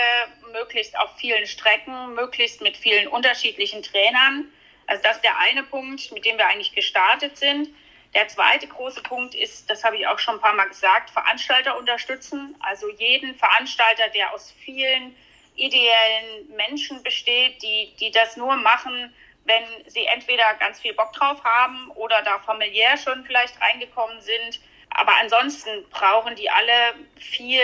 möglichst 0.51 0.97
auf 0.97 1.15
vielen 1.17 1.45
Strecken, 1.45 2.15
möglichst 2.15 2.61
mit 2.61 2.75
vielen 2.75 3.07
unterschiedlichen 3.07 3.83
Trainern. 3.83 4.45
Also 4.87 5.03
das 5.03 5.17
ist 5.17 5.23
der 5.23 5.37
eine 5.37 5.63
Punkt, 5.63 6.11
mit 6.11 6.25
dem 6.25 6.37
wir 6.37 6.47
eigentlich 6.47 6.73
gestartet 6.73 7.37
sind. 7.37 7.69
Der 8.15 8.27
zweite 8.29 8.65
große 8.65 9.03
Punkt 9.03 9.35
ist, 9.35 9.69
das 9.69 9.83
habe 9.83 9.97
ich 9.97 10.07
auch 10.07 10.17
schon 10.17 10.35
ein 10.35 10.41
paar 10.41 10.55
Mal 10.55 10.69
gesagt, 10.69 11.11
Veranstalter 11.11 11.77
unterstützen. 11.77 12.55
Also 12.61 12.89
jeden 12.97 13.35
Veranstalter, 13.35 14.09
der 14.15 14.33
aus 14.33 14.53
vielen 14.65 15.15
ideellen 15.55 16.49
Menschen 16.55 17.03
besteht, 17.03 17.61
die, 17.61 17.93
die 17.99 18.09
das 18.09 18.37
nur 18.37 18.55
machen, 18.55 19.13
wenn 19.45 19.63
sie 19.87 20.05
entweder 20.05 20.53
ganz 20.55 20.79
viel 20.79 20.93
Bock 20.93 21.13
drauf 21.13 21.43
haben 21.43 21.89
oder 21.91 22.21
da 22.23 22.39
familiär 22.39 22.97
schon 22.97 23.23
vielleicht 23.25 23.59
reingekommen 23.61 24.21
sind. 24.21 24.59
Aber 24.91 25.13
ansonsten 25.19 25.87
brauchen 25.89 26.35
die 26.35 26.49
alle 26.49 26.93
viel, 27.17 27.61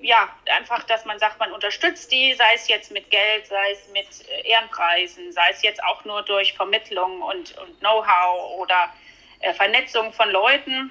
ja, 0.00 0.28
einfach, 0.50 0.82
dass 0.84 1.04
man 1.04 1.18
sagt, 1.18 1.38
man 1.38 1.52
unterstützt 1.52 2.10
die, 2.10 2.34
sei 2.34 2.54
es 2.54 2.68
jetzt 2.68 2.90
mit 2.90 3.10
Geld, 3.10 3.46
sei 3.46 3.70
es 3.70 3.88
mit 3.88 4.28
äh, 4.28 4.48
Ehrenpreisen, 4.48 5.30
sei 5.32 5.50
es 5.50 5.62
jetzt 5.62 5.82
auch 5.84 6.04
nur 6.04 6.22
durch 6.22 6.54
Vermittlung 6.54 7.22
und, 7.22 7.56
und 7.58 7.78
Know-how 7.80 8.58
oder 8.58 8.92
äh, 9.40 9.52
Vernetzung 9.52 10.12
von 10.12 10.30
Leuten. 10.30 10.90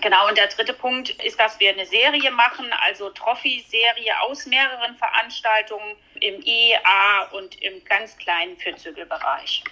Genau, 0.00 0.26
und 0.28 0.38
der 0.38 0.46
dritte 0.48 0.72
Punkt 0.72 1.10
ist, 1.22 1.38
dass 1.38 1.60
wir 1.60 1.70
eine 1.70 1.84
Serie 1.84 2.30
machen, 2.30 2.72
also 2.84 3.10
Trophy-Serie 3.10 4.20
aus 4.22 4.46
mehreren 4.46 4.96
Veranstaltungen 4.96 5.96
im 6.22 6.40
E, 6.44 6.74
A 6.84 7.24
und 7.36 7.60
im 7.62 7.84
ganz 7.84 8.16
kleinen 8.16 8.56
Vierzügelbereich. 8.56 9.62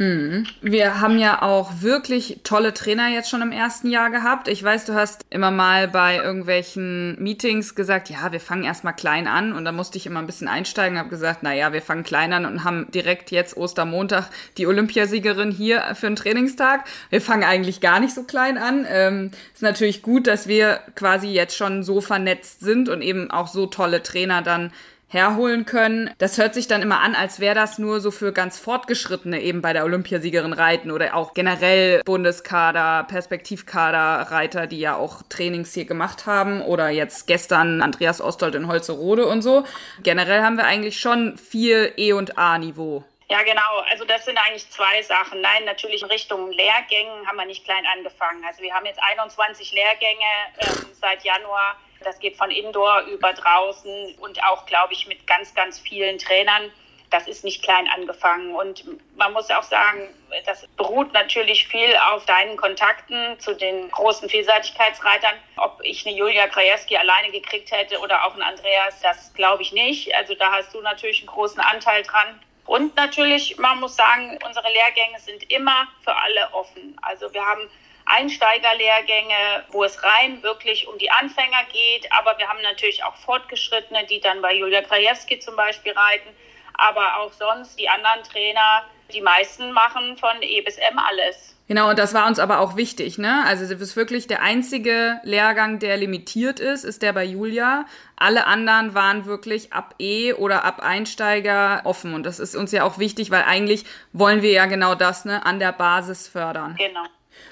Mhm. 0.00 0.46
Wir 0.60 1.00
haben 1.00 1.18
ja 1.18 1.42
auch 1.42 1.80
wirklich 1.80 2.38
tolle 2.44 2.72
Trainer 2.72 3.08
jetzt 3.08 3.30
schon 3.30 3.42
im 3.42 3.50
ersten 3.50 3.90
Jahr 3.90 4.10
gehabt. 4.10 4.46
Ich 4.46 4.62
weiß, 4.62 4.84
du 4.84 4.94
hast 4.94 5.26
immer 5.28 5.50
mal 5.50 5.88
bei 5.88 6.18
irgendwelchen 6.18 7.20
Meetings 7.20 7.74
gesagt, 7.74 8.08
ja, 8.08 8.30
wir 8.30 8.38
fangen 8.38 8.62
erstmal 8.62 8.94
klein 8.94 9.26
an 9.26 9.52
und 9.52 9.64
da 9.64 9.72
musste 9.72 9.98
ich 9.98 10.06
immer 10.06 10.20
ein 10.20 10.26
bisschen 10.26 10.46
einsteigen, 10.46 10.98
habe 10.98 11.08
gesagt, 11.08 11.40
na 11.42 11.52
ja, 11.52 11.72
wir 11.72 11.82
fangen 11.82 12.04
klein 12.04 12.32
an 12.32 12.46
und 12.46 12.62
haben 12.62 12.88
direkt 12.92 13.32
jetzt 13.32 13.56
Ostermontag 13.56 14.30
die 14.56 14.68
Olympiasiegerin 14.68 15.50
hier 15.50 15.82
für 15.96 16.06
einen 16.06 16.16
Trainingstag. 16.16 16.84
Wir 17.10 17.20
fangen 17.20 17.42
eigentlich 17.42 17.80
gar 17.80 17.98
nicht 17.98 18.14
so 18.14 18.22
klein 18.22 18.56
an. 18.56 18.86
Ähm, 18.88 19.32
ist 19.52 19.62
natürlich 19.62 20.02
gut, 20.02 20.28
dass 20.28 20.46
wir 20.46 20.80
quasi 20.94 21.26
jetzt 21.26 21.56
schon 21.56 21.82
so 21.82 22.00
vernetzt 22.00 22.60
sind 22.60 22.88
und 22.88 23.02
eben 23.02 23.32
auch 23.32 23.48
so 23.48 23.66
tolle 23.66 24.00
Trainer 24.04 24.42
dann 24.42 24.72
herholen 25.08 25.64
können. 25.64 26.14
Das 26.18 26.36
hört 26.36 26.54
sich 26.54 26.68
dann 26.68 26.82
immer 26.82 27.00
an, 27.00 27.14
als 27.14 27.40
wäre 27.40 27.54
das 27.54 27.78
nur 27.78 28.00
so 28.00 28.10
für 28.10 28.32
ganz 28.32 28.58
Fortgeschrittene 28.58 29.40
eben 29.40 29.62
bei 29.62 29.72
der 29.72 29.84
Olympiasiegerin 29.84 30.52
Reiten 30.52 30.90
oder 30.90 31.14
auch 31.14 31.32
generell 31.32 32.02
Bundeskader, 32.04 33.04
Perspektivkader, 33.08 34.30
Reiter, 34.30 34.66
die 34.66 34.78
ja 34.78 34.96
auch 34.96 35.22
Trainings 35.28 35.72
hier 35.72 35.86
gemacht 35.86 36.26
haben 36.26 36.60
oder 36.60 36.90
jetzt 36.90 37.26
gestern 37.26 37.80
Andreas 37.80 38.20
Ostold 38.20 38.54
in 38.54 38.68
Holzerode 38.68 39.26
und 39.26 39.40
so. 39.40 39.64
Generell 40.02 40.42
haben 40.42 40.56
wir 40.56 40.64
eigentlich 40.64 41.00
schon 41.00 41.38
viel 41.38 41.92
E- 41.96 42.12
und 42.12 42.36
A-Niveau. 42.36 43.02
Ja, 43.30 43.42
genau. 43.42 43.82
Also 43.90 44.04
das 44.04 44.24
sind 44.24 44.38
eigentlich 44.38 44.70
zwei 44.70 45.02
Sachen. 45.02 45.40
Nein, 45.42 45.64
natürlich 45.66 46.02
in 46.02 46.08
Richtung 46.08 46.50
Lehrgängen 46.50 47.26
haben 47.26 47.36
wir 47.36 47.44
nicht 47.44 47.64
klein 47.64 47.84
angefangen. 47.94 48.42
Also 48.46 48.62
wir 48.62 48.72
haben 48.72 48.86
jetzt 48.86 49.00
21 49.02 49.72
Lehrgänge 49.72 50.24
ähm, 50.60 50.86
seit 50.98 51.24
Januar 51.24 51.76
das 52.04 52.18
geht 52.18 52.36
von 52.36 52.50
Indoor 52.50 53.02
über 53.02 53.32
draußen 53.32 54.14
und 54.20 54.42
auch, 54.44 54.66
glaube 54.66 54.92
ich, 54.92 55.06
mit 55.06 55.26
ganz, 55.26 55.54
ganz 55.54 55.78
vielen 55.78 56.18
Trainern. 56.18 56.70
Das 57.10 57.26
ist 57.26 57.42
nicht 57.42 57.62
klein 57.62 57.88
angefangen. 57.88 58.54
Und 58.54 58.84
man 59.16 59.32
muss 59.32 59.50
auch 59.50 59.62
sagen, 59.62 60.14
das 60.44 60.66
beruht 60.76 61.12
natürlich 61.14 61.66
viel 61.66 61.96
auf 62.12 62.26
deinen 62.26 62.56
Kontakten 62.58 63.40
zu 63.40 63.54
den 63.54 63.90
großen 63.90 64.28
Vielseitigkeitsreitern. 64.28 65.34
Ob 65.56 65.80
ich 65.82 66.06
eine 66.06 66.14
Julia 66.14 66.46
Krajewski 66.48 66.96
alleine 66.96 67.30
gekriegt 67.30 67.70
hätte 67.72 67.98
oder 68.00 68.26
auch 68.26 68.34
ein 68.34 68.42
Andreas, 68.42 69.00
das 69.00 69.32
glaube 69.32 69.62
ich 69.62 69.72
nicht. 69.72 70.14
Also 70.14 70.34
da 70.34 70.52
hast 70.52 70.74
du 70.74 70.82
natürlich 70.82 71.20
einen 71.20 71.28
großen 71.28 71.60
Anteil 71.60 72.02
dran. 72.02 72.40
Und 72.66 72.94
natürlich, 72.96 73.56
man 73.56 73.80
muss 73.80 73.96
sagen, 73.96 74.38
unsere 74.44 74.70
Lehrgänge 74.70 75.18
sind 75.20 75.50
immer 75.50 75.88
für 76.04 76.14
alle 76.14 76.52
offen. 76.52 76.98
Also 77.00 77.32
wir 77.32 77.42
haben 77.42 77.62
Einsteigerlehrgänge, 78.08 79.64
wo 79.70 79.84
es 79.84 80.02
rein 80.02 80.42
wirklich 80.42 80.88
um 80.88 80.98
die 80.98 81.10
Anfänger 81.10 81.64
geht. 81.72 82.10
Aber 82.12 82.38
wir 82.38 82.48
haben 82.48 82.62
natürlich 82.62 83.04
auch 83.04 83.16
Fortgeschrittene, 83.16 84.06
die 84.06 84.20
dann 84.20 84.42
bei 84.42 84.54
Julia 84.54 84.82
Krajewski 84.82 85.38
zum 85.38 85.56
Beispiel 85.56 85.92
reiten. 85.92 86.28
Aber 86.74 87.18
auch 87.18 87.32
sonst 87.32 87.78
die 87.78 87.88
anderen 87.88 88.22
Trainer, 88.22 88.84
die 89.12 89.20
meisten 89.20 89.72
machen 89.72 90.16
von 90.16 90.42
E 90.42 90.60
bis 90.60 90.76
M 90.76 90.98
alles. 90.98 91.54
Genau, 91.68 91.90
und 91.90 91.98
das 91.98 92.14
war 92.14 92.26
uns 92.26 92.38
aber 92.38 92.60
auch 92.60 92.76
wichtig, 92.76 93.18
ne? 93.18 93.44
Also 93.46 93.62
es 93.62 93.70
ist 93.70 93.94
wirklich 93.94 94.26
der 94.26 94.40
einzige 94.40 95.20
Lehrgang, 95.22 95.78
der 95.78 95.98
limitiert 95.98 96.60
ist, 96.60 96.82
ist 96.82 97.02
der 97.02 97.12
bei 97.12 97.24
Julia. 97.24 97.84
Alle 98.16 98.46
anderen 98.46 98.94
waren 98.94 99.26
wirklich 99.26 99.74
ab 99.74 99.94
E 99.98 100.32
oder 100.32 100.64
ab 100.64 100.80
Einsteiger 100.80 101.82
offen. 101.84 102.14
Und 102.14 102.24
das 102.24 102.38
ist 102.38 102.56
uns 102.56 102.72
ja 102.72 102.84
auch 102.84 102.98
wichtig, 102.98 103.30
weil 103.30 103.42
eigentlich 103.42 103.84
wollen 104.14 104.40
wir 104.40 104.50
ja 104.50 104.64
genau 104.64 104.94
das, 104.94 105.26
ne, 105.26 105.44
an 105.44 105.58
der 105.58 105.72
Basis 105.72 106.26
fördern. 106.26 106.74
Genau. 106.78 107.04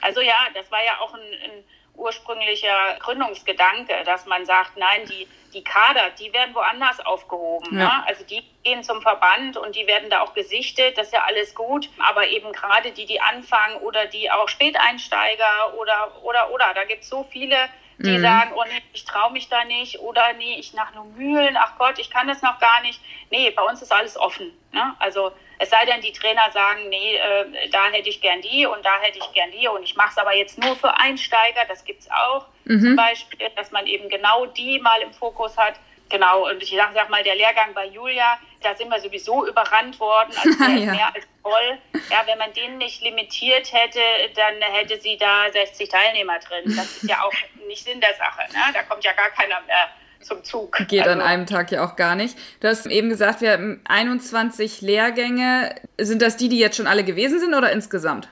Also 0.06 0.20
ja, 0.20 0.36
das 0.54 0.70
war 0.70 0.84
ja 0.84 1.00
auch 1.00 1.14
ein, 1.14 1.20
ein 1.20 1.64
ursprünglicher 1.96 2.96
Gründungsgedanke, 3.00 3.92
dass 4.04 4.24
man 4.26 4.46
sagt, 4.46 4.76
nein, 4.76 5.04
die, 5.06 5.26
die 5.52 5.64
Kader, 5.64 6.10
die 6.10 6.32
werden 6.32 6.54
woanders 6.54 7.04
aufgehoben. 7.04 7.76
Ja. 7.76 7.84
Ne? 7.84 8.06
Also 8.06 8.24
die 8.24 8.44
gehen 8.62 8.84
zum 8.84 9.02
Verband 9.02 9.56
und 9.56 9.74
die 9.74 9.88
werden 9.88 10.08
da 10.08 10.20
auch 10.20 10.32
gesichtet, 10.32 10.96
das 10.96 11.08
ist 11.08 11.12
ja 11.12 11.24
alles 11.24 11.56
gut. 11.56 11.88
Aber 11.98 12.28
eben 12.28 12.52
gerade 12.52 12.92
die, 12.92 13.04
die 13.04 13.20
anfangen 13.20 13.78
oder 13.78 14.06
die 14.06 14.30
auch 14.30 14.48
Späteinsteiger 14.48 15.74
oder, 15.76 16.12
oder, 16.22 16.52
oder, 16.52 16.72
da 16.72 16.84
gibt 16.84 17.02
es 17.02 17.08
so 17.08 17.26
viele, 17.28 17.56
die 17.98 18.18
mhm. 18.18 18.22
sagen, 18.22 18.52
oh 18.54 18.62
nee, 18.64 18.82
ich 18.92 19.06
traue 19.06 19.32
mich 19.32 19.48
da 19.48 19.64
nicht 19.64 19.98
oder 19.98 20.34
nee, 20.34 20.56
ich 20.60 20.72
nach 20.72 20.94
nur 20.94 21.06
Mühlen, 21.06 21.56
ach 21.56 21.78
Gott, 21.78 21.98
ich 21.98 22.10
kann 22.10 22.28
das 22.28 22.42
noch 22.42 22.60
gar 22.60 22.80
nicht. 22.82 23.00
Nee, 23.30 23.50
bei 23.50 23.62
uns 23.62 23.82
ist 23.82 23.92
alles 23.92 24.16
offen. 24.16 24.56
Ne? 24.70 24.94
Also 25.00 25.32
es 25.58 25.70
sei 25.70 25.84
denn, 25.86 26.00
die 26.00 26.12
Trainer 26.12 26.50
sagen, 26.52 26.88
nee, 26.88 27.16
äh, 27.16 27.68
da 27.70 27.86
hätte 27.90 28.08
ich 28.08 28.20
gern 28.20 28.42
die 28.42 28.66
und 28.66 28.84
da 28.84 29.00
hätte 29.00 29.18
ich 29.18 29.32
gern 29.32 29.50
die 29.52 29.68
und 29.68 29.82
ich 29.82 29.96
mache 29.96 30.10
es 30.10 30.18
aber 30.18 30.34
jetzt 30.34 30.58
nur 30.58 30.76
für 30.76 30.94
Einsteiger, 30.98 31.62
das 31.68 31.84
gibt 31.84 32.02
es 32.02 32.10
auch 32.10 32.46
mhm. 32.64 32.80
zum 32.80 32.96
Beispiel, 32.96 33.48
dass 33.56 33.70
man 33.70 33.86
eben 33.86 34.08
genau 34.08 34.46
die 34.46 34.78
mal 34.80 35.00
im 35.02 35.12
Fokus 35.12 35.56
hat. 35.56 35.74
Genau, 36.08 36.48
und 36.48 36.62
ich 36.62 36.70
sag, 36.70 36.92
sag 36.94 37.10
mal, 37.10 37.24
der 37.24 37.34
Lehrgang 37.34 37.74
bei 37.74 37.86
Julia, 37.86 38.38
da 38.60 38.76
sind 38.76 38.88
wir 38.90 39.00
sowieso 39.00 39.44
überrannt 39.44 39.98
worden, 39.98 40.32
also 40.36 40.58
der 40.64 40.68
ja. 40.68 40.76
ist 40.76 40.86
mehr 40.86 41.14
als 41.14 41.26
voll. 41.42 41.78
Ja, 42.10 42.22
wenn 42.26 42.38
man 42.38 42.52
den 42.52 42.78
nicht 42.78 43.02
limitiert 43.02 43.72
hätte, 43.72 44.00
dann 44.36 44.60
hätte 44.72 45.00
sie 45.00 45.16
da 45.16 45.50
60 45.50 45.88
Teilnehmer 45.88 46.38
drin. 46.38 46.64
Das 46.76 47.02
ist 47.02 47.10
ja 47.10 47.22
auch 47.22 47.32
nicht 47.66 47.82
Sinn 47.82 48.00
der 48.00 48.14
Sache. 48.14 48.42
Ne? 48.52 48.60
Da 48.72 48.84
kommt 48.84 49.02
ja 49.02 49.12
gar 49.14 49.30
keiner 49.30 49.60
mehr 49.62 49.90
zum 50.26 50.44
Zug. 50.44 50.76
Geht 50.88 51.00
also, 51.00 51.12
an 51.12 51.20
einem 51.20 51.46
Tag 51.46 51.70
ja 51.70 51.84
auch 51.84 51.96
gar 51.96 52.14
nicht. 52.16 52.36
Du 52.60 52.68
hast 52.68 52.86
eben 52.86 53.08
gesagt, 53.08 53.40
wir 53.40 53.52
haben 53.52 53.80
21 53.84 54.80
Lehrgänge. 54.80 55.74
Sind 55.98 56.22
das 56.22 56.36
die, 56.36 56.48
die 56.48 56.58
jetzt 56.58 56.76
schon 56.76 56.86
alle 56.86 57.04
gewesen 57.04 57.40
sind 57.40 57.54
oder 57.54 57.72
insgesamt? 57.72 58.28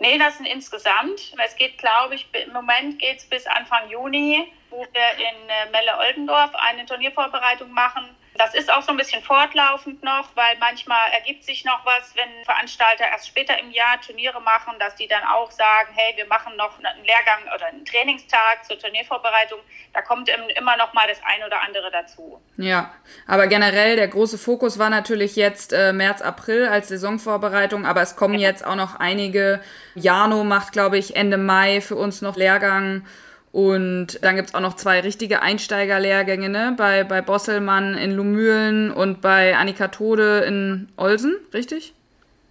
Nee, 0.00 0.18
das 0.18 0.36
sind 0.38 0.46
insgesamt. 0.46 1.34
Es 1.44 1.56
geht, 1.56 1.78
glaube 1.78 2.16
ich, 2.16 2.28
im 2.46 2.52
Moment 2.52 2.98
geht 2.98 3.18
es 3.18 3.24
bis 3.24 3.46
Anfang 3.46 3.88
Juni, 3.90 4.50
wo 4.70 4.80
wir 4.80 4.84
in 5.18 5.48
äh, 5.48 5.70
Melle-Oldendorf 5.70 6.50
eine 6.56 6.84
Turniervorbereitung 6.84 7.70
machen 7.70 8.04
das 8.36 8.54
ist 8.54 8.72
auch 8.72 8.82
so 8.82 8.90
ein 8.90 8.96
bisschen 8.96 9.22
fortlaufend 9.22 10.02
noch, 10.02 10.28
weil 10.34 10.56
manchmal 10.58 11.12
ergibt 11.12 11.44
sich 11.44 11.64
noch 11.64 11.84
was, 11.86 12.14
wenn 12.16 12.44
Veranstalter 12.44 13.04
erst 13.04 13.28
später 13.28 13.58
im 13.58 13.70
Jahr 13.70 14.00
Turniere 14.00 14.40
machen, 14.40 14.74
dass 14.80 14.96
die 14.96 15.06
dann 15.06 15.22
auch 15.22 15.50
sagen, 15.50 15.90
hey, 15.94 16.16
wir 16.16 16.26
machen 16.26 16.56
noch 16.56 16.78
einen 16.78 17.04
Lehrgang 17.04 17.54
oder 17.54 17.66
einen 17.66 17.84
Trainingstag 17.84 18.64
zur 18.64 18.78
Turniervorbereitung. 18.78 19.60
Da 19.92 20.02
kommt 20.02 20.28
immer 20.28 20.76
noch 20.76 20.92
mal 20.94 21.06
das 21.08 21.18
ein 21.24 21.44
oder 21.46 21.60
andere 21.62 21.90
dazu. 21.92 22.40
Ja, 22.56 22.92
aber 23.26 23.46
generell 23.46 23.94
der 23.96 24.08
große 24.08 24.38
Fokus 24.38 24.78
war 24.78 24.90
natürlich 24.90 25.36
jetzt 25.36 25.72
äh, 25.72 25.92
März, 25.92 26.20
April 26.20 26.66
als 26.66 26.88
Saisonvorbereitung, 26.88 27.86
aber 27.86 28.02
es 28.02 28.16
kommen 28.16 28.38
ja. 28.38 28.48
jetzt 28.48 28.64
auch 28.66 28.76
noch 28.76 28.96
einige. 28.96 29.62
Jano 29.94 30.42
macht, 30.42 30.72
glaube 30.72 30.98
ich, 30.98 31.14
Ende 31.14 31.36
Mai 31.36 31.80
für 31.80 31.96
uns 31.96 32.20
noch 32.20 32.36
Lehrgang. 32.36 33.06
Und 33.54 34.18
dann 34.24 34.34
gibt's 34.34 34.52
auch 34.52 34.60
noch 34.60 34.74
zwei 34.74 34.98
richtige 34.98 35.40
Einsteigerlehrgänge, 35.40 36.48
ne? 36.48 36.74
Bei, 36.76 37.04
bei 37.04 37.22
Bosselmann 37.22 37.96
in 37.96 38.10
Lumülen 38.10 38.90
und 38.90 39.20
bei 39.20 39.56
Annika 39.56 39.86
Tode 39.86 40.40
in 40.40 40.92
Olsen, 40.96 41.36
richtig? 41.54 41.94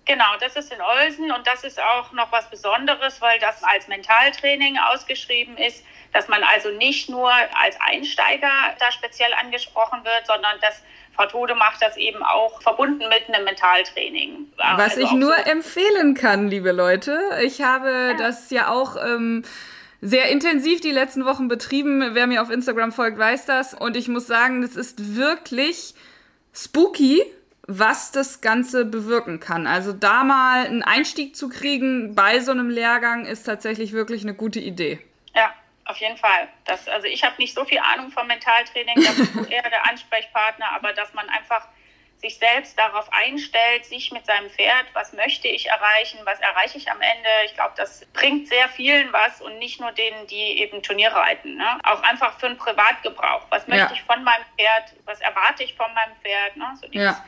Genau, 0.05 0.37
das 0.39 0.55
ist 0.55 0.71
in 0.71 0.79
Olsen 0.79 1.29
und 1.33 1.45
das 1.45 1.65
ist 1.65 1.77
auch 1.81 2.13
noch 2.13 2.31
was 2.31 2.49
Besonderes, 2.49 3.19
weil 3.19 3.37
das 3.39 3.61
als 3.65 3.89
Mentaltraining 3.89 4.77
ausgeschrieben 4.77 5.57
ist, 5.57 5.83
dass 6.13 6.29
man 6.29 6.41
also 6.41 6.69
nicht 6.69 7.09
nur 7.09 7.29
als 7.29 7.75
Einsteiger 7.81 8.51
da 8.79 8.89
speziell 8.93 9.33
angesprochen 9.33 10.05
wird, 10.05 10.25
sondern 10.25 10.57
dass 10.61 10.81
Frau 11.17 11.25
Tode 11.25 11.53
macht 11.53 11.81
das 11.81 11.97
eben 11.97 12.23
auch 12.23 12.61
verbunden 12.61 13.03
mit 13.09 13.27
einem 13.27 13.43
Mentaltraining. 13.43 14.47
Was 14.55 14.93
also 14.93 15.01
ich 15.01 15.11
nur 15.11 15.35
so 15.35 15.51
empfehlen 15.51 16.13
kann, 16.13 16.47
liebe 16.47 16.71
Leute. 16.71 17.19
Ich 17.41 17.61
habe 17.61 17.89
ja. 17.89 18.13
das 18.13 18.49
ja 18.51 18.69
auch 18.69 18.95
ähm, 18.95 19.43
sehr 20.03 20.29
intensiv 20.29 20.81
die 20.81 20.91
letzten 20.91 21.25
Wochen 21.25 21.47
betrieben. 21.47 22.13
Wer 22.13 22.27
mir 22.27 22.41
auf 22.41 22.49
Instagram 22.49 22.91
folgt, 22.91 23.17
weiß 23.17 23.45
das. 23.45 23.73
Und 23.73 23.95
ich 23.95 24.09
muss 24.09 24.27
sagen, 24.27 24.61
es 24.61 24.75
ist 24.75 25.15
wirklich 25.15 25.93
spooky, 26.53 27.23
was 27.67 28.11
das 28.11 28.41
Ganze 28.41 28.83
bewirken 28.83 29.39
kann. 29.39 29.65
Also 29.65 29.93
da 29.93 30.25
mal 30.25 30.65
einen 30.65 30.83
Einstieg 30.83 31.37
zu 31.37 31.47
kriegen 31.47 32.15
bei 32.15 32.41
so 32.41 32.51
einem 32.51 32.69
Lehrgang 32.69 33.25
ist 33.25 33.43
tatsächlich 33.43 33.93
wirklich 33.93 34.23
eine 34.23 34.33
gute 34.33 34.59
Idee. 34.59 34.99
Ja, 35.33 35.53
auf 35.85 35.95
jeden 35.97 36.17
Fall. 36.17 36.49
Das, 36.65 36.85
also 36.89 37.07
ich 37.07 37.23
habe 37.23 37.35
nicht 37.37 37.55
so 37.55 37.63
viel 37.63 37.79
Ahnung 37.79 38.11
vom 38.11 38.27
Mentaltraining, 38.27 38.95
da 38.95 39.11
bist 39.11 39.33
du 39.33 39.43
eher 39.49 39.69
der 39.69 39.89
Ansprechpartner, 39.89 40.65
aber 40.75 40.91
dass 40.91 41.13
man 41.13 41.29
einfach 41.29 41.65
sich 42.23 42.37
selbst 42.37 42.79
darauf 42.79 43.11
einstellt, 43.11 43.85
sich 43.85 44.13
mit 44.13 44.25
seinem 44.25 44.49
Pferd, 44.49 44.85
was 44.93 45.11
möchte 45.11 45.49
ich 45.49 45.67
erreichen, 45.67 46.19
was 46.23 46.39
erreiche 46.39 46.77
ich 46.77 46.89
am 46.89 47.01
Ende. 47.01 47.29
Ich 47.45 47.53
glaube, 47.53 47.73
das 47.75 48.05
bringt 48.13 48.47
sehr 48.47 48.69
vielen 48.69 49.11
was 49.11 49.41
und 49.41 49.59
nicht 49.59 49.81
nur 49.81 49.91
denen, 49.91 50.25
die 50.27 50.61
eben 50.61 50.81
Turniere 50.81 51.15
reiten. 51.15 51.57
Ne? 51.57 51.79
Auch 51.83 52.01
einfach 52.03 52.39
für 52.39 52.45
einen 52.45 52.57
Privatgebrauch. 52.57 53.45
Was 53.49 53.67
möchte 53.67 53.87
ja. 53.87 53.91
ich 53.91 54.01
von 54.03 54.23
meinem 54.23 54.45
Pferd, 54.57 54.93
was 55.03 55.19
erwarte 55.19 55.63
ich 55.63 55.75
von 55.75 55.93
meinem 55.93 56.15
Pferd? 56.21 56.55
Ne? 56.55 56.65
So 56.79 56.87
dieses, 56.87 57.17
ja. 57.17 57.25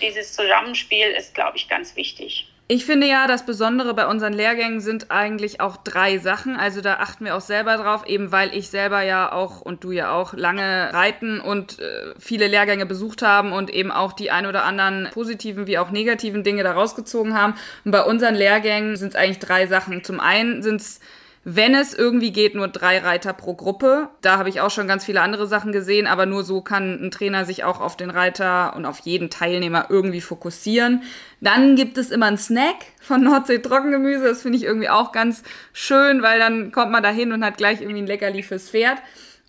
dieses 0.00 0.32
Zusammenspiel 0.32 1.06
ist, 1.10 1.36
glaube 1.36 1.56
ich, 1.56 1.68
ganz 1.68 1.94
wichtig. 1.94 2.52
Ich 2.66 2.86
finde 2.86 3.06
ja, 3.06 3.26
das 3.26 3.44
Besondere 3.44 3.92
bei 3.92 4.06
unseren 4.06 4.32
Lehrgängen 4.32 4.80
sind 4.80 5.10
eigentlich 5.10 5.60
auch 5.60 5.76
drei 5.76 6.16
Sachen. 6.16 6.56
Also 6.56 6.80
da 6.80 6.94
achten 6.94 7.26
wir 7.26 7.36
auch 7.36 7.42
selber 7.42 7.76
drauf, 7.76 8.06
eben 8.06 8.32
weil 8.32 8.56
ich 8.56 8.70
selber 8.70 9.02
ja 9.02 9.32
auch 9.32 9.60
und 9.60 9.84
du 9.84 9.92
ja 9.92 10.12
auch 10.12 10.32
lange 10.32 10.88
reiten 10.94 11.40
und 11.40 11.78
äh, 11.78 12.14
viele 12.18 12.48
Lehrgänge 12.48 12.86
besucht 12.86 13.20
haben 13.20 13.52
und 13.52 13.68
eben 13.68 13.92
auch 13.92 14.14
die 14.14 14.30
ein 14.30 14.46
oder 14.46 14.64
anderen 14.64 15.10
positiven 15.12 15.66
wie 15.66 15.76
auch 15.76 15.90
negativen 15.90 16.42
Dinge 16.42 16.62
da 16.62 16.72
rausgezogen 16.72 17.34
haben. 17.34 17.52
Und 17.84 17.90
bei 17.90 18.02
unseren 18.02 18.34
Lehrgängen 18.34 18.96
sind 18.96 19.08
es 19.10 19.14
eigentlich 19.14 19.40
drei 19.40 19.66
Sachen. 19.66 20.02
Zum 20.02 20.18
einen 20.18 20.62
sind 20.62 20.80
es 20.80 21.00
wenn 21.44 21.74
es 21.74 21.92
irgendwie 21.92 22.32
geht, 22.32 22.54
nur 22.54 22.68
drei 22.68 22.98
Reiter 22.98 23.34
pro 23.34 23.54
Gruppe. 23.54 24.08
Da 24.22 24.38
habe 24.38 24.48
ich 24.48 24.60
auch 24.60 24.70
schon 24.70 24.88
ganz 24.88 25.04
viele 25.04 25.20
andere 25.20 25.46
Sachen 25.46 25.72
gesehen, 25.72 26.06
aber 26.06 26.24
nur 26.24 26.42
so 26.42 26.62
kann 26.62 27.04
ein 27.04 27.10
Trainer 27.10 27.44
sich 27.44 27.64
auch 27.64 27.80
auf 27.80 27.96
den 27.96 28.10
Reiter 28.10 28.74
und 28.74 28.86
auf 28.86 29.00
jeden 29.00 29.28
Teilnehmer 29.28 29.86
irgendwie 29.90 30.22
fokussieren. 30.22 31.02
Dann 31.40 31.76
gibt 31.76 31.98
es 31.98 32.10
immer 32.10 32.26
einen 32.26 32.38
Snack 32.38 32.76
von 33.00 33.22
Nordsee 33.22 33.58
Trockengemüse. 33.58 34.24
Das 34.24 34.42
finde 34.42 34.58
ich 34.58 34.64
irgendwie 34.64 34.88
auch 34.88 35.12
ganz 35.12 35.42
schön, 35.72 36.22
weil 36.22 36.38
dann 36.38 36.72
kommt 36.72 36.90
man 36.90 37.02
da 37.02 37.10
hin 37.10 37.32
und 37.32 37.44
hat 37.44 37.58
gleich 37.58 37.82
irgendwie 37.82 38.02
ein 38.02 38.06
Leckerli 38.06 38.42
fürs 38.42 38.70
Pferd. 38.70 38.98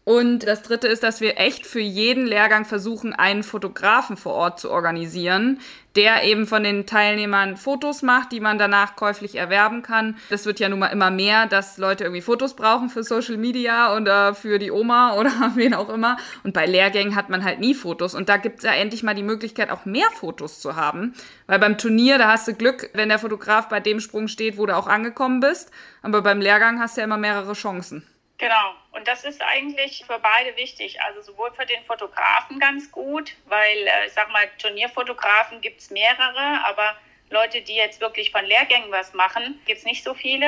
Und 0.04 0.46
das 0.46 0.62
dritte 0.62 0.88
ist, 0.88 1.02
dass 1.02 1.20
wir 1.20 1.40
echt 1.40 1.66
für 1.66 1.80
jeden 1.80 2.28
Lehrgang 2.28 2.64
versuchen, 2.64 3.14
einen 3.14 3.42
Fotografen 3.42 4.18
vor 4.18 4.34
Ort 4.34 4.60
zu 4.60 4.70
organisieren, 4.70 5.60
der 5.96 6.24
eben 6.24 6.46
von 6.46 6.64
den 6.64 6.86
Teilnehmern 6.86 7.58
Fotos 7.58 8.02
macht, 8.02 8.32
die 8.32 8.40
man 8.40 8.58
danach 8.58 8.96
käuflich 8.96 9.36
erwerben 9.36 9.82
kann. 9.82 10.18
Das 10.30 10.46
wird 10.46 10.60
ja 10.60 10.68
nun 10.68 10.80
mal 10.80 10.88
immer 10.88 11.10
mehr, 11.10 11.46
dass 11.46 11.78
Leute 11.78 12.04
irgendwie 12.04 12.22
Fotos 12.22 12.56
brauchen 12.56 12.90
für 12.90 13.04
Social 13.04 13.38
Media 13.38 13.96
oder 13.96 14.36
für 14.36 14.60
die 14.60 14.72
Oma 14.72 15.14
oder 15.18 15.32
wen 15.56 15.74
auch 15.74 15.90
immer. 15.90 16.18
Und 16.44 16.54
bei 16.54 16.66
Lehrgängen 16.66 17.16
hat 17.16 17.30
man 17.30 17.44
halt 17.44 17.60
nie 17.60 17.74
Fotos. 17.74 18.14
Und 18.16 18.30
da 18.30 18.38
gibt's 18.38 18.64
ja 18.64 18.74
endlich 18.74 19.04
mal 19.04 19.16
die 19.16 19.24
Möglichkeit, 19.24 19.70
auch 19.70 19.86
mehr 19.86 20.10
Fotos 20.12 20.60
zu 20.60 20.75
haben. 20.75 21.14
Weil 21.48 21.60
beim 21.60 21.78
Turnier, 21.78 22.18
da 22.18 22.30
hast 22.30 22.48
du 22.48 22.54
Glück, 22.54 22.90
wenn 22.94 23.10
der 23.10 23.20
Fotograf 23.20 23.70
bei 23.70 23.80
dem 23.80 24.00
Sprung 24.00 24.28
steht, 24.28 24.58
wo 24.58 24.66
du 24.66 24.75
auch 24.75 24.88
angekommen 24.88 25.40
bist. 25.40 25.72
Aber 26.02 26.22
beim 26.22 26.42
Lehrgang 26.42 26.80
hast 26.80 26.98
du 26.98 27.02
ja 27.02 27.06
immer 27.06 27.18
mehrere 27.18 27.54
Chancen. 27.54 28.04
Genau. 28.38 28.74
Und 28.92 29.08
das 29.08 29.24
ist 29.24 29.42
eigentlich 29.42 30.04
für 30.06 30.20
beide 30.20 30.56
wichtig. 30.58 31.01
Also 31.01 31.22
sowohl 31.22 31.51
für 31.54 31.65
den 31.65 31.84
Fotografen 31.86 32.60
ganz 32.60 32.92
gut, 32.92 33.34
weil 33.46 33.77
äh, 33.77 34.08
ich 34.08 34.13
sag 34.13 34.30
mal, 34.32 34.48
Turnierfotografen 34.58 35.62
gibt 35.62 35.80
es 35.80 35.89
mehrere, 35.89 36.65
aber 36.65 36.96
Leute, 37.30 37.62
die 37.62 37.75
jetzt 37.75 38.01
wirklich 38.01 38.32
von 38.32 38.46
Lehrgängen 38.46 38.92
was 38.92 39.13
machen, 39.13 39.60
gibt 39.65 39.80
es 39.80 39.86
nicht 39.86 40.04
so 40.04 40.13
viele. 40.13 40.48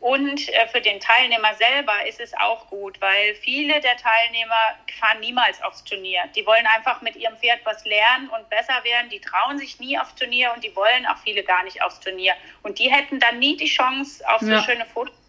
Und 0.00 0.48
äh, 0.48 0.66
für 0.68 0.80
den 0.80 0.98
Teilnehmer 0.98 1.54
selber 1.56 2.06
ist 2.06 2.20
es 2.20 2.32
auch 2.38 2.68
gut, 2.68 2.98
weil 3.02 3.34
viele 3.34 3.80
der 3.80 3.98
Teilnehmer 3.98 4.78
fahren 4.98 5.20
niemals 5.20 5.62
aufs 5.62 5.84
Turnier. 5.84 6.22
Die 6.34 6.46
wollen 6.46 6.66
einfach 6.74 7.02
mit 7.02 7.16
ihrem 7.16 7.36
Pferd 7.36 7.60
was 7.64 7.84
lernen 7.84 8.30
und 8.30 8.48
besser 8.48 8.82
werden. 8.82 9.10
Die 9.10 9.20
trauen 9.20 9.58
sich 9.58 9.78
nie 9.78 9.98
aufs 9.98 10.14
Turnier 10.14 10.52
und 10.54 10.64
die 10.64 10.74
wollen 10.74 11.06
auch 11.06 11.18
viele 11.18 11.42
gar 11.44 11.64
nicht 11.64 11.82
aufs 11.82 12.00
Turnier. 12.00 12.32
Und 12.62 12.78
die 12.78 12.90
hätten 12.90 13.20
dann 13.20 13.38
nie 13.38 13.58
die 13.58 13.66
Chance 13.66 14.26
auf 14.26 14.40
so 14.40 14.50
ja. 14.50 14.62
schöne 14.62 14.86
Fotos 14.86 15.19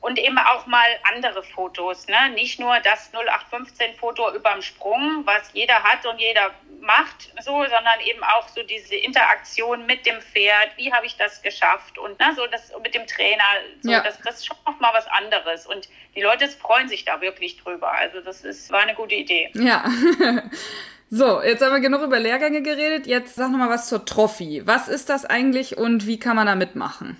und 0.00 0.18
eben 0.18 0.38
auch 0.38 0.66
mal 0.66 0.86
andere 1.12 1.42
Fotos. 1.42 2.06
Ne? 2.08 2.30
Nicht 2.34 2.58
nur 2.58 2.74
das 2.80 3.12
0815-Foto 3.12 4.34
überm 4.34 4.62
Sprung, 4.62 5.22
was 5.26 5.50
jeder 5.52 5.82
hat 5.82 6.06
und 6.06 6.18
jeder 6.18 6.50
macht, 6.80 7.30
so, 7.42 7.52
sondern 7.52 8.00
eben 8.06 8.22
auch 8.24 8.48
so 8.48 8.62
diese 8.62 8.96
Interaktion 8.96 9.84
mit 9.84 10.06
dem 10.06 10.20
Pferd. 10.22 10.70
Wie 10.76 10.92
habe 10.92 11.04
ich 11.04 11.16
das 11.16 11.42
geschafft? 11.42 11.98
Und 11.98 12.18
ne, 12.18 12.32
so 12.34 12.46
das 12.46 12.72
mit 12.82 12.94
dem 12.94 13.06
Trainer. 13.06 13.44
So, 13.82 13.90
ja. 13.90 14.00
das, 14.00 14.18
das 14.20 14.36
ist 14.36 14.46
schon 14.46 14.56
noch 14.66 14.80
mal 14.80 14.92
was 14.94 15.06
anderes. 15.08 15.66
Und 15.66 15.88
die 16.14 16.22
Leute 16.22 16.48
freuen 16.48 16.88
sich 16.88 17.04
da 17.04 17.20
wirklich 17.20 17.58
drüber. 17.58 17.92
Also 17.92 18.22
das 18.22 18.42
ist, 18.42 18.72
war 18.72 18.80
eine 18.80 18.94
gute 18.94 19.14
Idee. 19.14 19.50
Ja. 19.54 19.84
So, 21.12 21.42
jetzt 21.42 21.60
haben 21.60 21.72
wir 21.72 21.80
genug 21.80 22.02
über 22.02 22.20
Lehrgänge 22.20 22.62
geredet. 22.62 23.08
Jetzt 23.08 23.34
sag 23.34 23.50
noch 23.50 23.58
mal 23.58 23.68
was 23.68 23.88
zur 23.88 24.04
Trophy. 24.04 24.62
Was 24.66 24.86
ist 24.86 25.08
das 25.08 25.24
eigentlich 25.24 25.76
und 25.76 26.06
wie 26.06 26.20
kann 26.20 26.36
man 26.36 26.46
da 26.46 26.54
mitmachen? 26.54 27.16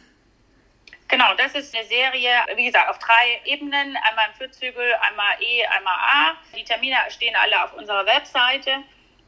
Genau, 1.10 1.34
das 1.34 1.54
ist 1.54 1.74
eine 1.74 1.84
Serie, 1.86 2.30
wie 2.54 2.66
gesagt, 2.66 2.88
auf 2.88 2.98
drei 2.98 3.40
Ebenen. 3.44 3.96
Einmal 4.08 4.28
im 4.28 4.34
Vierzügel, 4.34 4.94
einmal 5.08 5.42
E, 5.42 5.66
einmal 5.66 5.94
A. 5.94 6.36
Die 6.56 6.62
Termine 6.62 6.96
stehen 7.08 7.34
alle 7.34 7.64
auf 7.64 7.74
unserer 7.74 8.06
Webseite. 8.06 8.76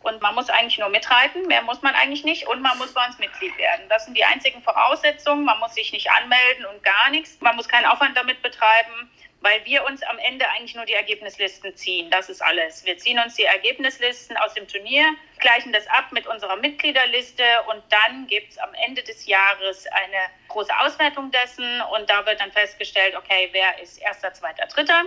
Und 0.03 0.21
man 0.23 0.35
muss 0.35 0.49
eigentlich 0.49 0.79
nur 0.79 0.89
mitreiten, 0.89 1.47
mehr 1.47 1.63
muss 1.63 1.83
man 1.83 1.95
eigentlich 1.95 2.25
nicht. 2.25 2.47
Und 2.47 2.63
man 2.63 2.79
muss 2.79 2.95
bei 2.95 3.05
uns 3.05 3.19
Mitglied 3.19 3.57
werden. 3.59 3.89
Das 3.89 4.05
sind 4.05 4.17
die 4.17 4.25
einzigen 4.25 4.63
Voraussetzungen. 4.63 5.45
Man 5.45 5.59
muss 5.59 5.75
sich 5.75 5.93
nicht 5.93 6.11
anmelden 6.11 6.67
und 6.67 6.83
gar 6.85 7.11
nichts. 7.11 7.41
Man 7.41 7.57
muss 7.57 7.69
keinen 7.69 7.87
Aufwand 7.87 8.17
damit 8.17 8.43
betreiben 8.43 9.11
weil 9.43 9.65
wir 9.65 9.85
uns 9.85 10.03
am 10.05 10.19
Ende 10.19 10.49
eigentlich 10.51 10.75
nur 10.75 10.87
die 10.87 10.93
Ergebnislisten 10.93 11.77
ziehen. 11.77 12.11
Das 12.11 12.29
ist 12.29 12.41
alles. 12.41 12.85
Wir 12.85 12.97
ziehen 12.97 13.19
uns 13.19 13.35
die 13.35 13.45
Ergebnislisten 13.45 14.37
aus 14.37 14.55
dem 14.55 14.69
Turnier, 14.69 15.05
gleichen 15.41 15.73
das 15.73 15.87
ab 15.89 16.13
mit 16.13 16.27
unserer 16.29 16.57
Mitgliederliste 16.57 17.45
und 17.71 17.83
dann 17.91 18.27
gibt 18.29 18.53
es 18.53 18.59
am 18.59 18.73
Ende 18.87 19.03
des 19.03 19.27
Jahres 19.27 19.87
eine 19.89 20.31
große 20.49 20.73
Auswertung 20.79 21.33
dessen 21.33 21.83
und 21.97 22.09
da 22.09 22.25
wird 22.25 22.41
dann 22.41 22.53
festgestellt, 22.53 23.17
okay, 23.17 23.49
wer 23.53 23.83
ist 23.83 24.01
erster, 24.01 24.33
zweiter, 24.33 24.67
dritter. 24.67 25.03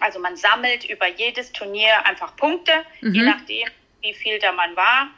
Also 0.00 0.20
man 0.20 0.36
sammelt 0.36 0.84
über 0.84 1.08
jedes 1.08 1.50
Turnier 1.52 2.04
einfach 2.06 2.36
Punkte, 2.36 2.84
mhm. 3.00 3.14
je 3.14 3.22
nachdem, 3.22 3.68
wie 4.02 4.14
viel 4.14 4.38
da 4.38 4.52
man 4.52 4.76
war. 4.76 5.08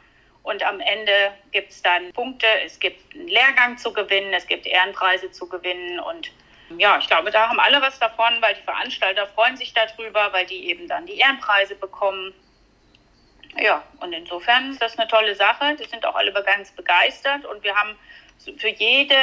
Und 0.43 0.63
am 0.63 0.79
Ende 0.79 1.33
gibt 1.51 1.71
es 1.71 1.83
dann 1.83 2.11
Punkte, 2.13 2.47
es 2.65 2.79
gibt 2.79 3.13
einen 3.13 3.27
Lehrgang 3.27 3.77
zu 3.77 3.93
gewinnen, 3.93 4.33
es 4.33 4.47
gibt 4.47 4.65
Ehrenpreise 4.65 5.31
zu 5.31 5.47
gewinnen 5.47 5.99
und 5.99 6.31
ja, 6.79 6.97
ich 6.97 7.07
glaube, 7.07 7.31
da 7.31 7.49
haben 7.49 7.59
alle 7.59 7.81
was 7.81 7.99
davon, 7.99 8.33
weil 8.41 8.55
die 8.55 8.61
Veranstalter 8.61 9.27
freuen 9.27 9.57
sich 9.57 9.73
darüber, 9.73 10.31
weil 10.31 10.45
die 10.45 10.69
eben 10.69 10.87
dann 10.87 11.05
die 11.05 11.17
Ehrenpreise 11.17 11.75
bekommen. 11.75 12.33
Ja, 13.57 13.83
und 13.99 14.13
insofern 14.13 14.71
ist 14.71 14.81
das 14.81 14.97
eine 14.97 15.07
tolle 15.07 15.35
Sache. 15.35 15.75
Die 15.75 15.87
sind 15.87 16.05
auch 16.05 16.15
alle 16.15 16.31
ganz 16.43 16.71
begeistert 16.71 17.45
und 17.45 17.63
wir 17.63 17.75
haben 17.75 17.97
für 18.57 18.69
jede 18.69 19.15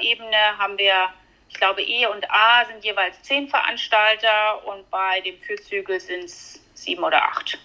Ebene 0.00 0.58
haben 0.58 0.78
wir, 0.78 1.08
ich 1.48 1.54
glaube, 1.54 1.82
E 1.82 2.06
und 2.06 2.30
A 2.30 2.64
sind 2.66 2.84
jeweils 2.84 3.20
zehn 3.22 3.48
Veranstalter 3.48 4.64
und 4.66 4.88
bei 4.90 5.20
dem 5.22 5.40
Fürzügel 5.40 5.98
sind 5.98 6.24
es 6.24 6.60
sieben 6.74 7.02
oder 7.02 7.22
acht. 7.22 7.58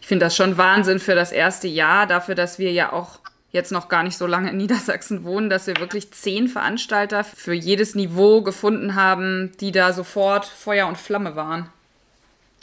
Ich 0.00 0.06
finde 0.06 0.26
das 0.26 0.36
schon 0.36 0.56
Wahnsinn 0.56 0.98
für 0.98 1.14
das 1.14 1.32
erste 1.32 1.68
Jahr, 1.68 2.06
dafür, 2.06 2.34
dass 2.34 2.58
wir 2.58 2.72
ja 2.72 2.92
auch 2.92 3.19
jetzt 3.52 3.72
noch 3.72 3.88
gar 3.88 4.02
nicht 4.02 4.16
so 4.16 4.26
lange 4.26 4.50
in 4.50 4.56
Niedersachsen 4.58 5.24
wohnen, 5.24 5.50
dass 5.50 5.66
wir 5.66 5.76
wirklich 5.78 6.12
zehn 6.12 6.48
Veranstalter 6.48 7.24
für 7.24 7.54
jedes 7.54 7.94
Niveau 7.94 8.42
gefunden 8.42 8.94
haben, 8.94 9.56
die 9.60 9.72
da 9.72 9.92
sofort 9.92 10.46
Feuer 10.46 10.86
und 10.86 10.98
Flamme 10.98 11.36
waren. 11.36 11.70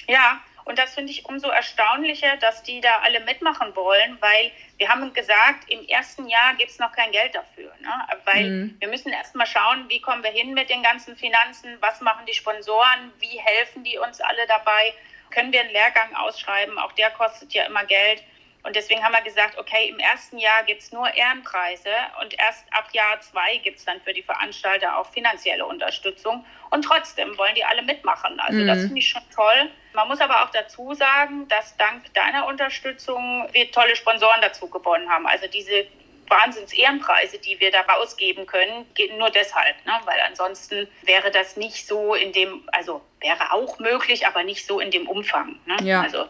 Ja, 0.07 0.39
und 0.67 0.77
das 0.77 0.95
finde 0.95 1.11
ich 1.13 1.25
umso 1.25 1.47
erstaunlicher, 1.47 2.35
dass 2.41 2.61
die 2.61 2.81
da 2.81 2.99
alle 3.03 3.21
mitmachen 3.21 3.73
wollen, 3.73 4.17
weil 4.19 4.51
wir 4.77 4.89
haben 4.89 5.13
gesagt, 5.13 5.69
im 5.69 5.87
ersten 5.87 6.27
Jahr 6.27 6.55
gibt 6.55 6.71
es 6.71 6.77
noch 6.77 6.91
kein 6.91 7.11
Geld 7.13 7.35
dafür. 7.35 7.71
Ne? 7.79 7.89
Weil 8.25 8.49
mhm. 8.49 8.75
wir 8.79 8.89
müssen 8.89 9.13
erst 9.13 9.33
mal 9.33 9.45
schauen, 9.45 9.85
wie 9.87 10.01
kommen 10.01 10.23
wir 10.23 10.31
hin 10.31 10.53
mit 10.53 10.69
den 10.69 10.83
ganzen 10.83 11.15
Finanzen, 11.15 11.77
was 11.79 12.01
machen 12.01 12.25
die 12.25 12.33
Sponsoren, 12.33 13.13
wie 13.19 13.39
helfen 13.39 13.85
die 13.85 13.97
uns 13.97 14.19
alle 14.19 14.45
dabei, 14.49 14.93
können 15.29 15.53
wir 15.53 15.61
einen 15.61 15.71
Lehrgang 15.71 16.13
ausschreiben, 16.15 16.77
auch 16.77 16.91
der 16.93 17.11
kostet 17.11 17.53
ja 17.53 17.63
immer 17.65 17.85
Geld. 17.85 18.21
Und 18.67 18.75
deswegen 18.75 19.01
haben 19.01 19.13
wir 19.13 19.21
gesagt, 19.21 19.57
okay, 19.57 19.87
im 19.87 19.97
ersten 19.97 20.37
Jahr 20.37 20.61
gibt 20.65 20.81
es 20.81 20.91
nur 20.91 21.07
Ehrenpreise 21.13 21.89
und 22.21 22.37
erst 22.37 22.65
ab 22.71 22.89
Jahr 22.91 23.17
zwei 23.21 23.55
gibt 23.63 23.79
es 23.79 23.85
dann 23.85 24.01
für 24.01 24.11
die 24.11 24.21
Veranstalter 24.21 24.97
auch 24.97 25.09
finanzielle 25.09 25.65
Unterstützung. 25.65 26.45
Und 26.69 26.81
trotzdem 26.81 27.37
wollen 27.37 27.55
die 27.55 27.63
alle 27.63 27.81
mitmachen. 27.81 28.37
Also 28.41 28.59
mhm. 28.59 28.67
das 28.67 28.79
finde 28.79 28.99
ich 28.99 29.07
schon 29.07 29.21
toll. 29.33 29.71
Man 29.93 30.09
muss 30.09 30.19
aber 30.19 30.43
auch 30.43 30.49
dazu 30.49 30.93
sagen, 30.93 31.47
dass 31.47 31.77
dank 31.77 32.13
deiner 32.13 32.45
Unterstützung 32.45 33.47
wir 33.53 33.71
tolle 33.71 33.95
Sponsoren 33.95 34.41
dazu 34.41 34.69
gewonnen 34.69 35.09
haben. 35.09 35.25
Also 35.27 35.47
diese 35.47 35.87
Wahnsinns-Ehrenpreise, 36.29 37.39
die 37.39 37.59
wir 37.59 37.71
da 37.71 37.81
rausgeben 37.81 38.45
können, 38.45 38.85
nur 39.17 39.29
deshalb, 39.29 39.75
ne? 39.85 39.93
weil 40.05 40.19
ansonsten 40.27 40.87
wäre 41.03 41.31
das 41.31 41.57
nicht 41.57 41.87
so 41.87 42.13
in 42.13 42.33
dem, 42.33 42.63
also 42.71 43.01
wäre 43.19 43.51
auch 43.51 43.79
möglich, 43.79 44.27
aber 44.27 44.43
nicht 44.43 44.65
so 44.67 44.79
in 44.79 44.91
dem 44.91 45.07
Umfang. 45.07 45.57
Ne? 45.65 45.77
Ja. 45.83 46.01
Also, 46.01 46.25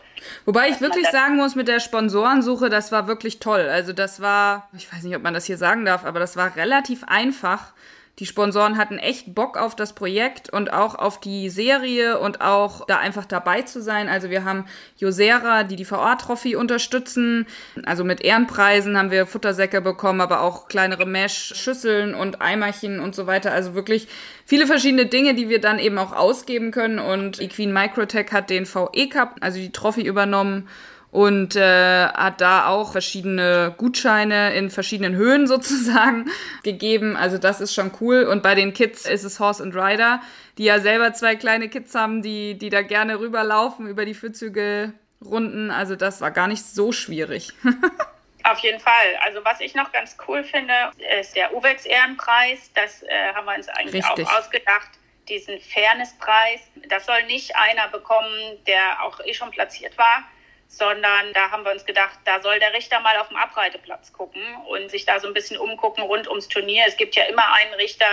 Wobei 0.46 0.70
ich 0.70 0.82
wirklich 0.82 1.08
sagen 1.08 1.36
muss, 1.36 1.56
mit 1.56 1.68
der 1.68 1.80
Sponsorensuche, 1.80 2.70
das 2.70 2.92
war 2.92 3.08
wirklich 3.08 3.40
toll. 3.40 3.68
Also 3.70 3.94
das 3.94 4.22
war, 4.22 4.70
ich 4.76 4.92
weiß 4.92 5.04
nicht, 5.04 5.16
ob 5.16 5.24
man 5.24 5.34
das 5.34 5.46
hier 5.46 5.58
sagen 5.58 5.86
darf, 5.86 6.06
aber 6.06 6.20
das 6.20 6.38
war 6.38 6.56
relativ 6.56 7.04
einfach 7.06 7.74
die 8.20 8.26
Sponsoren 8.26 8.78
hatten 8.78 8.98
echt 8.98 9.36
Bock 9.36 9.58
auf 9.58 9.76
das 9.76 9.94
Projekt 9.94 10.50
und 10.50 10.74
auch 10.74 10.96
auf 10.96 11.20
die 11.20 11.50
Serie 11.50 12.18
und 12.18 12.42
auch 12.42 12.86
da 12.88 12.98
einfach 12.98 13.26
dabei 13.26 13.62
zu 13.62 13.80
sein. 13.80 14.10
Also 14.10 14.32
wir 14.32 14.44
haben 14.44 14.66
Josera, 14.98 15.64
die 15.64 15.76
die 15.76 15.86
VR-Trophy 15.86 16.56
unterstützen. 16.56 17.46
Also 17.86 18.04
mit 18.04 18.22
Ehrenpreisen 18.22 18.98
haben 18.98 19.12
wir 19.12 19.28
Futtersäcke 19.28 19.82
bekommen, 19.82 20.20
aber 20.20 20.42
auch 20.42 20.68
kleinere 20.68 21.06
Mesh-Schüsseln 21.06 22.16
und 22.16 22.42
Eimerchen 22.42 23.00
und 23.00 23.14
so 23.14 23.28
weiter. 23.28 23.52
Also 23.52 23.76
wirklich 23.76 24.08
viele 24.46 24.66
verschiedene 24.66 25.06
Dinge, 25.06 25.36
die 25.36 25.48
wir 25.48 25.62
dann 25.62 25.78
eben 25.78 26.00
auch 26.00 26.14
ausgeben 26.14 26.72
können. 26.72 26.98
Und 26.98 27.40
Equine 27.40 27.72
Microtech 27.72 28.32
hat 28.32 28.50
den 28.50 28.66
VE 28.66 29.10
Cup, 29.10 29.36
also 29.42 29.60
die 29.60 29.72
Trophy 29.72 30.02
übernommen 30.02 30.68
und 31.12 31.56
äh, 31.56 32.08
hat 32.08 32.42
da 32.42 32.68
auch 32.68 32.92
verschiedene 32.92 33.74
Gutscheine 33.78 34.54
in 34.54 34.70
verschiedenen 34.70 35.16
Höhen 35.16 35.48
sozusagen 35.48 36.30
gegeben. 36.64 37.16
Also 37.16 37.38
das 37.38 37.62
ist 37.62 37.74
schon 37.74 37.92
cool. 38.02 38.24
Und 38.24 38.44
bei 38.44 38.56
den 38.56 38.74
Kids 38.74 39.06
ist 39.06 39.24
es 39.24 39.40
Horse 39.40 39.64
and 39.64 39.76
Rider, 39.76 40.22
die 40.58 40.66
ja 40.66 40.80
selber 40.80 41.14
zwei 41.14 41.36
kleine 41.36 41.70
Kids 41.70 41.96
haben, 41.96 42.22
die, 42.22 42.58
die 42.58 42.70
da 42.70 42.82
gerne 42.82 43.20
rüberlaufen 43.20 43.88
über 43.88 44.06
die 44.06 44.14
Fürzügelrunden. 44.14 45.72
Also 45.72 45.96
das 45.96 46.22
war 46.22 46.32
gar 46.32 46.48
nicht 46.48 46.66
so 46.66 46.92
schwierig. 46.92 47.54
Auf 48.44 48.60
jeden 48.60 48.80
Fall. 48.80 49.16
Also 49.26 49.44
was 49.44 49.60
ich 49.60 49.76
noch 49.76 49.92
ganz 49.92 50.16
cool 50.28 50.44
finde, 50.44 50.74
ist 51.20 51.36
der 51.36 51.54
UVEX 51.54 51.86
Ehrenpreis. 51.86 52.72
Das 52.74 53.04
äh, 53.04 53.34
haben 53.34 53.46
wir 53.46 53.56
uns 53.56 53.68
eigentlich 53.68 54.06
Richtig. 54.06 54.28
auch 54.28 54.40
ausgedacht. 54.40 54.90
Diesen 55.28 55.60
Fairnesspreis. 55.60 56.62
Das 56.88 57.06
soll 57.06 57.24
nicht 57.24 57.54
einer 57.58 57.90
bekommen, 57.90 58.58
der 58.66 59.04
auch 59.04 59.20
eh 59.26 59.34
schon 59.34 59.52
platziert 59.52 59.98
war, 59.98 60.24
sondern 60.68 61.34
da 61.34 61.52
haben 61.52 61.64
wir 61.64 61.72
uns 61.72 61.86
gedacht, 61.86 62.20
da 62.26 62.42
soll 62.42 62.60
der 62.60 62.74
Richter 62.74 63.00
mal 63.00 63.18
auf 63.18 63.30
dem 63.30 63.38
Abreiteplatz 63.38 64.12
gucken 64.14 64.44
und 64.68 64.92
sich 64.92 65.06
da 65.06 65.20
so 65.20 65.28
ein 65.28 65.34
bisschen 65.34 65.58
umgucken 65.58 66.04
rund 66.04 66.28
ums 66.28 66.48
Turnier. 66.48 66.84
Es 66.88 66.98
gibt 66.98 67.16
ja 67.16 67.24
immer 67.24 67.54
einen 67.54 67.74
Richter, 67.76 68.06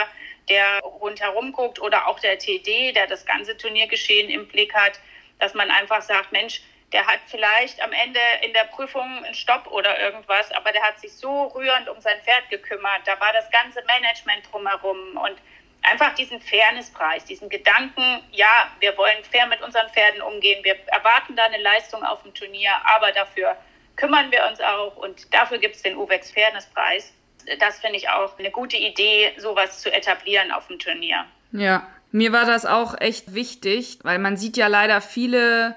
der 0.48 0.80
rundherum 0.80 1.52
guckt 1.52 1.80
oder 1.80 2.06
auch 2.06 2.20
der 2.20 2.38
TD, 2.38 2.92
der 2.92 3.06
das 3.06 3.26
ganze 3.26 3.56
Turniergeschehen 3.56 4.30
im 4.30 4.46
Blick 4.46 4.74
hat, 4.74 5.00
dass 5.38 5.54
man 5.54 5.70
einfach 5.70 6.02
sagt, 6.02 6.32
Mensch, 6.32 6.62
der 6.92 7.06
hat 7.06 7.18
vielleicht 7.26 7.80
am 7.80 7.92
Ende 7.92 8.20
in 8.42 8.52
der 8.52 8.64
Prüfung 8.64 9.24
einen 9.24 9.34
Stopp 9.34 9.66
oder 9.66 9.98
irgendwas, 10.00 10.52
aber 10.52 10.70
der 10.70 10.82
hat 10.82 11.00
sich 11.00 11.12
so 11.12 11.46
rührend 11.46 11.88
um 11.88 12.00
sein 12.00 12.20
Pferd 12.22 12.48
gekümmert. 12.50 13.00
Da 13.04 13.18
war 13.18 13.32
das 13.32 13.50
ganze 13.50 13.82
Management 13.84 14.52
drumherum 14.52 15.16
und 15.16 15.36
einfach 15.84 16.14
diesen 16.14 16.40
Fairnesspreis, 16.40 17.24
diesen 17.24 17.48
Gedanken, 17.48 18.20
ja, 18.32 18.68
wir 18.80 18.96
wollen 18.96 19.22
fair 19.30 19.46
mit 19.46 19.62
unseren 19.62 19.88
Pferden 19.90 20.22
umgehen, 20.22 20.64
wir 20.64 20.76
erwarten 20.86 21.36
da 21.36 21.44
eine 21.44 21.62
Leistung 21.62 22.02
auf 22.02 22.22
dem 22.22 22.34
Turnier, 22.34 22.70
aber 22.84 23.12
dafür 23.12 23.56
kümmern 23.96 24.30
wir 24.30 24.44
uns 24.50 24.60
auch 24.60 24.96
und 24.96 25.32
dafür 25.32 25.58
gibt 25.58 25.76
es 25.76 25.82
den 25.82 25.96
UVEX 25.96 26.32
Fairnesspreis. 26.32 27.12
Das 27.60 27.78
finde 27.78 27.96
ich 27.96 28.08
auch 28.08 28.38
eine 28.38 28.50
gute 28.50 28.76
Idee, 28.76 29.32
sowas 29.36 29.80
zu 29.80 29.92
etablieren 29.92 30.50
auf 30.50 30.66
dem 30.66 30.78
Turnier. 30.78 31.26
Ja, 31.52 31.86
mir 32.10 32.32
war 32.32 32.46
das 32.46 32.64
auch 32.64 32.98
echt 33.00 33.34
wichtig, 33.34 33.98
weil 34.02 34.18
man 34.18 34.36
sieht 34.36 34.56
ja 34.56 34.68
leider 34.68 35.00
viele 35.00 35.76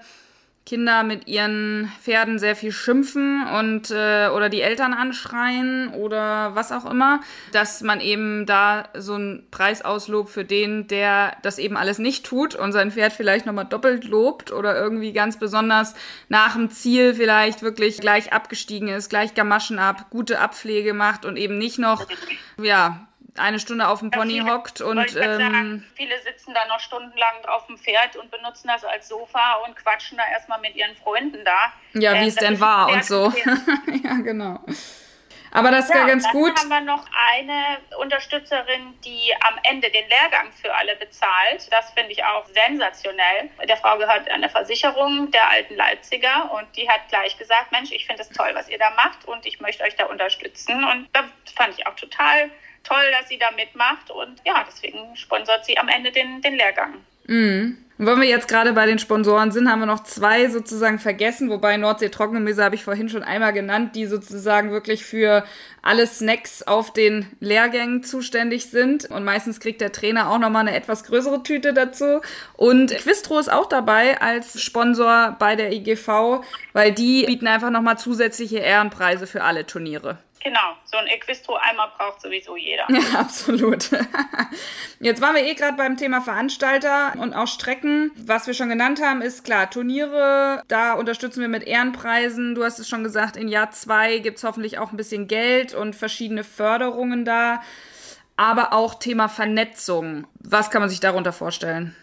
Kinder 0.68 1.04
mit 1.04 1.28
ihren 1.28 1.90
Pferden 2.04 2.40
sehr 2.40 2.54
viel 2.54 2.74
schimpfen 2.74 3.48
und 3.58 3.90
äh, 3.90 4.28
oder 4.28 4.50
die 4.50 4.60
Eltern 4.60 4.94
anschreien 4.94 5.94
oder 5.94 6.56
was 6.56 6.74
auch 6.74 6.86
immer, 6.86 7.22
dass 7.54 7.82
man 7.82 8.02
eben 8.02 8.46
da 8.46 8.90
so 8.94 9.14
einen 9.14 9.48
Preis 9.50 9.82
auslobt 9.82 10.30
für 10.30 10.44
den, 10.44 10.86
der 10.88 11.38
das 11.42 11.58
eben 11.58 11.78
alles 11.78 12.00
nicht 12.00 12.26
tut 12.26 12.54
und 12.54 12.74
sein 12.74 12.92
Pferd 12.92 13.14
vielleicht 13.14 13.46
nochmal 13.46 13.64
doppelt 13.64 14.04
lobt 14.04 14.52
oder 14.52 14.76
irgendwie 14.76 15.14
ganz 15.14 15.40
besonders 15.40 15.96
nach 16.28 16.56
dem 16.56 16.70
Ziel 16.70 17.14
vielleicht 17.14 17.62
wirklich 17.62 18.02
gleich 18.02 18.34
abgestiegen 18.34 18.90
ist, 18.90 19.10
gleich 19.10 19.36
Gamaschen 19.36 19.80
ab, 19.80 20.08
gute 20.10 20.42
Abpflege 20.42 20.94
macht 20.94 21.24
und 21.24 21.38
eben 21.38 21.58
nicht 21.58 21.80
noch, 21.80 22.08
ja, 22.62 23.07
eine 23.38 23.60
Stunde 23.60 23.88
auf 23.88 24.00
dem 24.00 24.12
Pony 24.12 24.34
viele, 24.34 24.54
hockt 24.54 24.82
und 24.82 25.16
ähm, 25.16 25.38
sagen, 25.38 25.88
viele 25.96 26.22
sitzen 26.22 26.54
da 26.54 26.66
noch 26.68 26.80
stundenlang 26.80 27.46
auf 27.48 27.68
dem 27.68 27.78
Pferd 27.78 28.16
und 28.16 28.32
benutzen 28.32 28.68
das 28.68 28.84
als 28.84 29.08
Sofa 29.08 29.56
und 29.66 29.76
quatschen 29.76 30.18
da 30.18 30.24
erstmal 30.32 30.60
mit 30.60 30.76
ihren 30.76 30.96
Freunden 30.96 31.44
da. 31.46 31.74
Ja, 31.94 32.14
wie 32.14 32.18
ähm, 32.18 32.28
es 32.28 32.36
denn 32.36 32.60
war 32.60 32.90
und 32.90 33.06
so. 33.06 33.34
ja, 34.04 34.14
genau. 34.24 34.60
Aber 35.52 35.72
das 35.72 35.90
ja, 35.90 36.06
ganz 36.06 36.24
dann 36.24 36.32
gut. 36.34 36.52
Dann 36.56 36.72
haben 36.72 36.86
wir 36.86 36.94
noch 36.94 37.06
eine 37.34 37.80
Unterstützerin, 38.00 38.94
die 39.04 39.34
am 39.42 39.56
Ende 39.64 39.90
den 39.90 40.08
Lehrgang 40.08 40.52
für 40.52 40.74
alle 40.74 40.96
bezahlt. 40.98 41.72
Das 41.72 41.92
finde 41.92 42.12
ich 42.12 42.24
auch 42.24 42.46
sensationell. 42.48 43.50
Der 43.68 43.78
Frau 43.78 43.98
gehört 43.98 44.30
eine 44.30 44.50
Versicherung 44.50 45.32
der 45.32 45.50
alten 45.50 45.76
Leipziger 45.76 46.52
und 46.52 46.68
die 46.76 46.90
hat 46.90 47.08
gleich 47.10 47.38
gesagt, 47.38 47.72
Mensch, 47.72 47.92
ich 47.92 48.06
finde 48.06 48.22
es 48.22 48.30
toll, 48.30 48.52
was 48.54 48.70
ihr 48.70 48.78
da 48.78 48.92
macht 48.92 49.26
und 49.26 49.46
ich 49.46 49.60
möchte 49.60 49.84
euch 49.84 49.96
da 49.96 50.06
unterstützen. 50.06 50.84
Und 50.84 51.10
das 51.14 51.26
fand 51.56 51.74
ich 51.78 51.88
auch 51.88 51.96
total 51.96 52.52
toll, 52.88 53.12
dass 53.20 53.30
sie 53.30 53.38
da 53.38 53.52
mitmacht 53.52 54.10
und 54.12 54.42
ja, 54.46 54.64
deswegen 54.68 55.16
sponsert 55.16 55.66
sie 55.66 55.78
am 55.78 55.90
Ende 55.90 56.12
den, 56.12 56.42
den 56.42 56.56
Lehrgang. 56.56 56.94
Mhm. 57.26 57.78
Und 57.98 58.06
wenn 58.06 58.22
wir 58.22 58.28
jetzt 58.28 58.48
gerade 58.48 58.74
bei 58.74 58.86
den 58.86 59.00
Sponsoren 59.00 59.52
sind, 59.52 59.70
haben 59.72 59.80
wir 59.80 59.88
noch 59.88 60.04
zwei 60.04 60.50
sozusagen 60.50 61.00
vergessen, 61.00 61.50
wobei 61.50 61.78
Nordsee 61.78 62.10
Trockengemüse 62.10 62.64
habe 62.64 62.76
ich 62.76 62.84
vorhin 62.84 63.10
schon 63.10 63.24
einmal 63.24 63.54
genannt, 63.54 63.96
die 63.96 64.06
sozusagen 64.06 64.70
wirklich 64.70 65.04
für 65.04 65.44
alle 65.82 66.06
Snacks 66.06 66.62
auf 66.62 66.94
den 66.94 67.26
Lehrgängen 67.40 68.04
zuständig 68.04 68.70
sind. 68.70 69.06
Und 69.06 69.24
meistens 69.24 69.60
kriegt 69.60 69.82
der 69.82 69.92
Trainer 69.92 70.30
auch 70.30 70.38
nochmal 70.38 70.68
eine 70.68 70.76
etwas 70.76 71.06
größere 71.06 71.42
Tüte 71.42 71.74
dazu. 71.74 72.22
Und 72.56 72.96
Quistro 72.96 73.40
ist 73.40 73.52
auch 73.52 73.66
dabei 73.66 74.22
als 74.22 74.62
Sponsor 74.62 75.36
bei 75.40 75.56
der 75.56 75.74
IGV, 75.74 76.44
weil 76.74 76.92
die 76.92 77.26
bieten 77.26 77.48
einfach 77.48 77.72
nochmal 77.72 77.98
zusätzliche 77.98 78.60
Ehrenpreise 78.60 79.26
für 79.26 79.44
alle 79.44 79.66
Turniere. 79.66 80.20
Genau, 80.48 80.78
so 80.86 80.96
ein 80.96 81.08
Equistro-Eimer 81.08 81.92
braucht 81.98 82.22
sowieso 82.22 82.56
jeder. 82.56 82.86
Ja, 82.88 83.02
absolut. 83.20 83.90
Jetzt 85.02 85.22
waren 85.22 85.36
wir 85.36 85.44
eh 85.44 85.56
gerade 85.56 85.76
beim 85.76 85.98
Thema 85.98 86.22
Veranstalter 86.22 87.12
und 87.18 87.34
auch 87.34 87.48
Strecken. 87.48 88.12
Was 88.16 88.48
wir 88.48 88.54
schon 88.54 88.70
genannt 88.70 89.02
haben, 89.04 89.22
ist 89.22 89.44
klar, 89.44 89.70
Turniere, 89.70 90.64
da 90.70 90.94
unterstützen 90.94 91.42
wir 91.42 91.50
mit 91.50 91.64
Ehrenpreisen. 91.64 92.56
Du 92.56 92.64
hast 92.64 92.80
es 92.80 92.88
schon 92.88 93.04
gesagt, 93.04 93.36
in 93.36 93.50
Jahr 93.50 93.72
zwei 93.72 94.20
gibt 94.20 94.38
es 94.38 94.46
hoffentlich 94.46 94.78
auch 94.78 94.92
ein 94.92 94.98
bisschen 94.98 95.28
Geld 95.28 95.74
und 95.74 95.98
verschiedene 95.98 96.46
Förderungen 96.46 97.26
da. 97.26 97.62
Aber 98.38 98.72
auch 98.72 98.96
Thema 98.96 99.28
Vernetzung. 99.28 100.28
Was 100.40 100.72
kann 100.72 100.82
man 100.82 100.90
sich 100.90 101.02
darunter 101.02 101.34
vorstellen? 101.34 101.94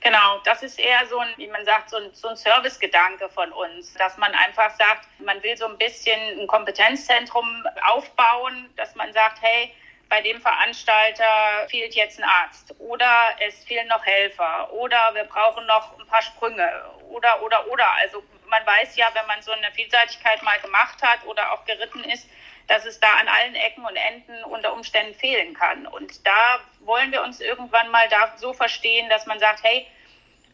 Genau, 0.00 0.38
das 0.44 0.62
ist 0.62 0.78
eher 0.78 1.06
so 1.06 1.18
ein, 1.18 1.28
wie 1.36 1.48
man 1.48 1.64
sagt, 1.64 1.90
so 1.90 1.96
ein, 1.96 2.12
so 2.12 2.28
ein 2.28 2.36
Servicegedanke 2.36 3.28
von 3.28 3.52
uns, 3.52 3.94
dass 3.94 4.16
man 4.16 4.34
einfach 4.34 4.70
sagt, 4.76 5.08
man 5.18 5.42
will 5.42 5.56
so 5.56 5.66
ein 5.66 5.78
bisschen 5.78 6.40
ein 6.40 6.46
Kompetenzzentrum 6.46 7.66
aufbauen, 7.82 8.72
dass 8.76 8.94
man 8.94 9.12
sagt, 9.12 9.42
hey, 9.42 9.72
bei 10.08 10.20
dem 10.20 10.40
Veranstalter 10.40 11.66
fehlt 11.68 11.94
jetzt 11.94 12.18
ein 12.18 12.24
Arzt 12.24 12.74
oder 12.78 13.30
es 13.40 13.64
fehlen 13.64 13.88
noch 13.88 14.04
Helfer 14.04 14.70
oder 14.72 15.14
wir 15.14 15.24
brauchen 15.24 15.64
noch 15.66 15.98
ein 15.98 16.06
paar 16.06 16.20
Sprünge 16.20 16.70
oder, 17.08 17.42
oder, 17.42 17.66
oder. 17.68 17.90
Also 17.92 18.22
man 18.46 18.66
weiß 18.66 18.96
ja, 18.96 19.06
wenn 19.14 19.26
man 19.26 19.40
so 19.40 19.52
eine 19.52 19.72
Vielseitigkeit 19.72 20.42
mal 20.42 20.58
gemacht 20.60 21.02
hat 21.02 21.24
oder 21.24 21.50
auch 21.52 21.64
geritten 21.64 22.04
ist, 22.04 22.28
dass 22.68 22.84
es 22.84 23.00
da 23.00 23.12
an 23.20 23.28
allen 23.28 23.54
Ecken 23.54 23.84
und 23.84 23.96
Enden 23.96 24.44
unter 24.44 24.72
Umständen 24.72 25.14
fehlen 25.14 25.54
kann. 25.54 25.86
Und 25.86 26.26
da 26.26 26.60
wollen 26.80 27.12
wir 27.12 27.22
uns 27.22 27.40
irgendwann 27.40 27.90
mal 27.90 28.08
da 28.08 28.32
so 28.36 28.52
verstehen, 28.52 29.08
dass 29.08 29.26
man 29.26 29.38
sagt, 29.38 29.62
hey, 29.62 29.86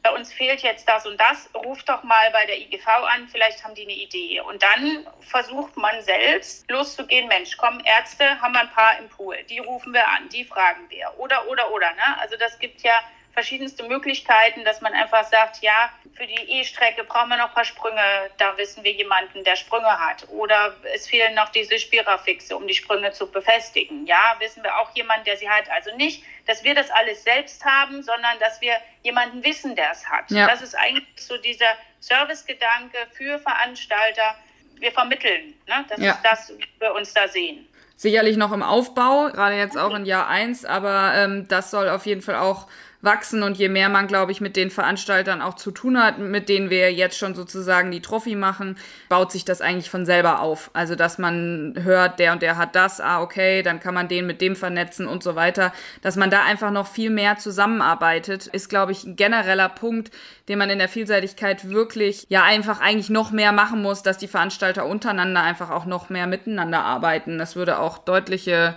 bei 0.02 0.10
uns 0.12 0.32
fehlt 0.32 0.60
jetzt 0.60 0.88
das 0.88 1.06
und 1.06 1.18
das, 1.20 1.50
ruft 1.54 1.88
doch 1.88 2.02
mal 2.02 2.30
bei 2.30 2.46
der 2.46 2.58
IGV 2.58 2.86
an, 2.86 3.28
vielleicht 3.28 3.64
haben 3.64 3.74
die 3.74 3.82
eine 3.82 3.92
Idee. 3.92 4.40
Und 4.40 4.62
dann 4.62 5.06
versucht 5.20 5.76
man 5.76 6.00
selbst 6.02 6.70
loszugehen, 6.70 7.28
Mensch, 7.28 7.56
komm, 7.56 7.80
Ärzte 7.84 8.40
haben 8.40 8.52
wir 8.52 8.60
ein 8.60 8.70
paar 8.70 8.98
im 8.98 9.08
Pool, 9.08 9.36
die 9.44 9.58
rufen 9.58 9.92
wir 9.92 10.06
an, 10.06 10.28
die 10.28 10.44
fragen 10.44 10.88
wir. 10.88 11.12
Oder, 11.18 11.48
oder, 11.48 11.70
oder. 11.72 11.92
Ne? 11.94 12.20
Also 12.20 12.36
das 12.36 12.58
gibt 12.58 12.82
ja 12.82 12.94
verschiedenste 13.38 13.84
Möglichkeiten, 13.84 14.64
dass 14.64 14.80
man 14.80 14.92
einfach 14.94 15.22
sagt, 15.22 15.62
ja, 15.62 15.90
für 16.16 16.26
die 16.26 16.58
E-Strecke 16.58 17.04
brauchen 17.04 17.28
wir 17.28 17.36
noch 17.36 17.50
ein 17.50 17.54
paar 17.54 17.64
Sprünge, 17.64 18.02
da 18.36 18.58
wissen 18.58 18.82
wir 18.82 18.90
jemanden, 18.90 19.44
der 19.44 19.54
Sprünge 19.54 19.86
hat. 19.86 20.26
Oder 20.30 20.74
es 20.92 21.06
fehlen 21.06 21.36
noch 21.36 21.48
diese 21.50 21.78
Spirafixe, 21.78 22.56
um 22.56 22.66
die 22.66 22.74
Sprünge 22.74 23.12
zu 23.12 23.30
befestigen. 23.30 24.08
Ja, 24.08 24.34
wissen 24.40 24.64
wir 24.64 24.76
auch 24.76 24.90
jemanden, 24.96 25.24
der 25.26 25.36
sie 25.36 25.48
hat. 25.48 25.70
Also 25.70 25.94
nicht, 25.94 26.24
dass 26.48 26.64
wir 26.64 26.74
das 26.74 26.90
alles 26.90 27.22
selbst 27.22 27.64
haben, 27.64 28.02
sondern 28.02 28.36
dass 28.40 28.60
wir 28.60 28.74
jemanden 29.04 29.44
wissen, 29.44 29.76
der 29.76 29.92
es 29.92 30.04
hat. 30.04 30.28
Ja. 30.32 30.48
Das 30.48 30.60
ist 30.60 30.74
eigentlich 30.74 31.06
so 31.14 31.38
dieser 31.38 31.76
Servicegedanke 32.00 32.98
für 33.12 33.38
Veranstalter. 33.38 34.34
Wir 34.80 34.90
vermitteln. 34.90 35.54
Ne? 35.68 35.84
Das 35.88 36.00
ja. 36.00 36.10
ist 36.14 36.22
das, 36.24 36.52
wie 36.58 36.80
wir 36.80 36.92
uns 36.92 37.14
da 37.14 37.28
sehen 37.28 37.68
sicherlich 37.98 38.36
noch 38.36 38.52
im 38.52 38.62
Aufbau, 38.62 39.28
gerade 39.32 39.56
jetzt 39.56 39.76
auch 39.76 39.92
in 39.92 40.06
Jahr 40.06 40.28
eins, 40.28 40.64
aber 40.64 41.14
ähm, 41.16 41.48
das 41.48 41.72
soll 41.72 41.88
auf 41.88 42.06
jeden 42.06 42.22
Fall 42.22 42.36
auch 42.36 42.68
wachsen 43.00 43.44
und 43.44 43.56
je 43.56 43.68
mehr 43.68 43.88
man, 43.88 44.08
glaube 44.08 44.32
ich, 44.32 44.40
mit 44.40 44.56
den 44.56 44.70
Veranstaltern 44.70 45.40
auch 45.40 45.54
zu 45.54 45.70
tun 45.70 46.02
hat, 46.02 46.18
mit 46.18 46.48
denen 46.48 46.68
wir 46.68 46.92
jetzt 46.92 47.16
schon 47.16 47.34
sozusagen 47.34 47.92
die 47.92 48.02
Trophy 48.02 48.34
machen, 48.34 48.76
baut 49.08 49.30
sich 49.30 49.44
das 49.44 49.60
eigentlich 49.60 49.88
von 49.88 50.04
selber 50.04 50.40
auf. 50.40 50.70
Also, 50.72 50.96
dass 50.96 51.16
man 51.16 51.74
hört, 51.80 52.18
der 52.18 52.32
und 52.32 52.42
der 52.42 52.56
hat 52.56 52.74
das, 52.74 53.00
ah, 53.00 53.22
okay, 53.22 53.62
dann 53.62 53.78
kann 53.78 53.94
man 53.94 54.08
den 54.08 54.26
mit 54.26 54.40
dem 54.40 54.56
vernetzen 54.56 55.06
und 55.06 55.22
so 55.22 55.36
weiter. 55.36 55.72
Dass 56.02 56.16
man 56.16 56.30
da 56.30 56.42
einfach 56.42 56.72
noch 56.72 56.88
viel 56.88 57.10
mehr 57.10 57.38
zusammenarbeitet, 57.38 58.48
ist, 58.48 58.68
glaube 58.68 58.90
ich, 58.90 59.04
ein 59.04 59.14
genereller 59.14 59.68
Punkt, 59.68 60.10
den 60.48 60.58
man 60.58 60.70
in 60.70 60.78
der 60.78 60.88
Vielseitigkeit 60.88 61.68
wirklich, 61.70 62.26
ja, 62.28 62.42
einfach 62.42 62.80
eigentlich 62.80 63.10
noch 63.10 63.30
mehr 63.30 63.52
machen 63.52 63.80
muss, 63.80 64.02
dass 64.02 64.18
die 64.18 64.28
Veranstalter 64.28 64.86
untereinander 64.86 65.42
einfach 65.42 65.70
auch 65.70 65.84
noch 65.84 66.10
mehr 66.10 66.26
miteinander 66.26 66.84
arbeiten. 66.84 67.38
Das 67.38 67.54
würde 67.54 67.78
auch 67.78 67.98
deutliche 67.98 68.74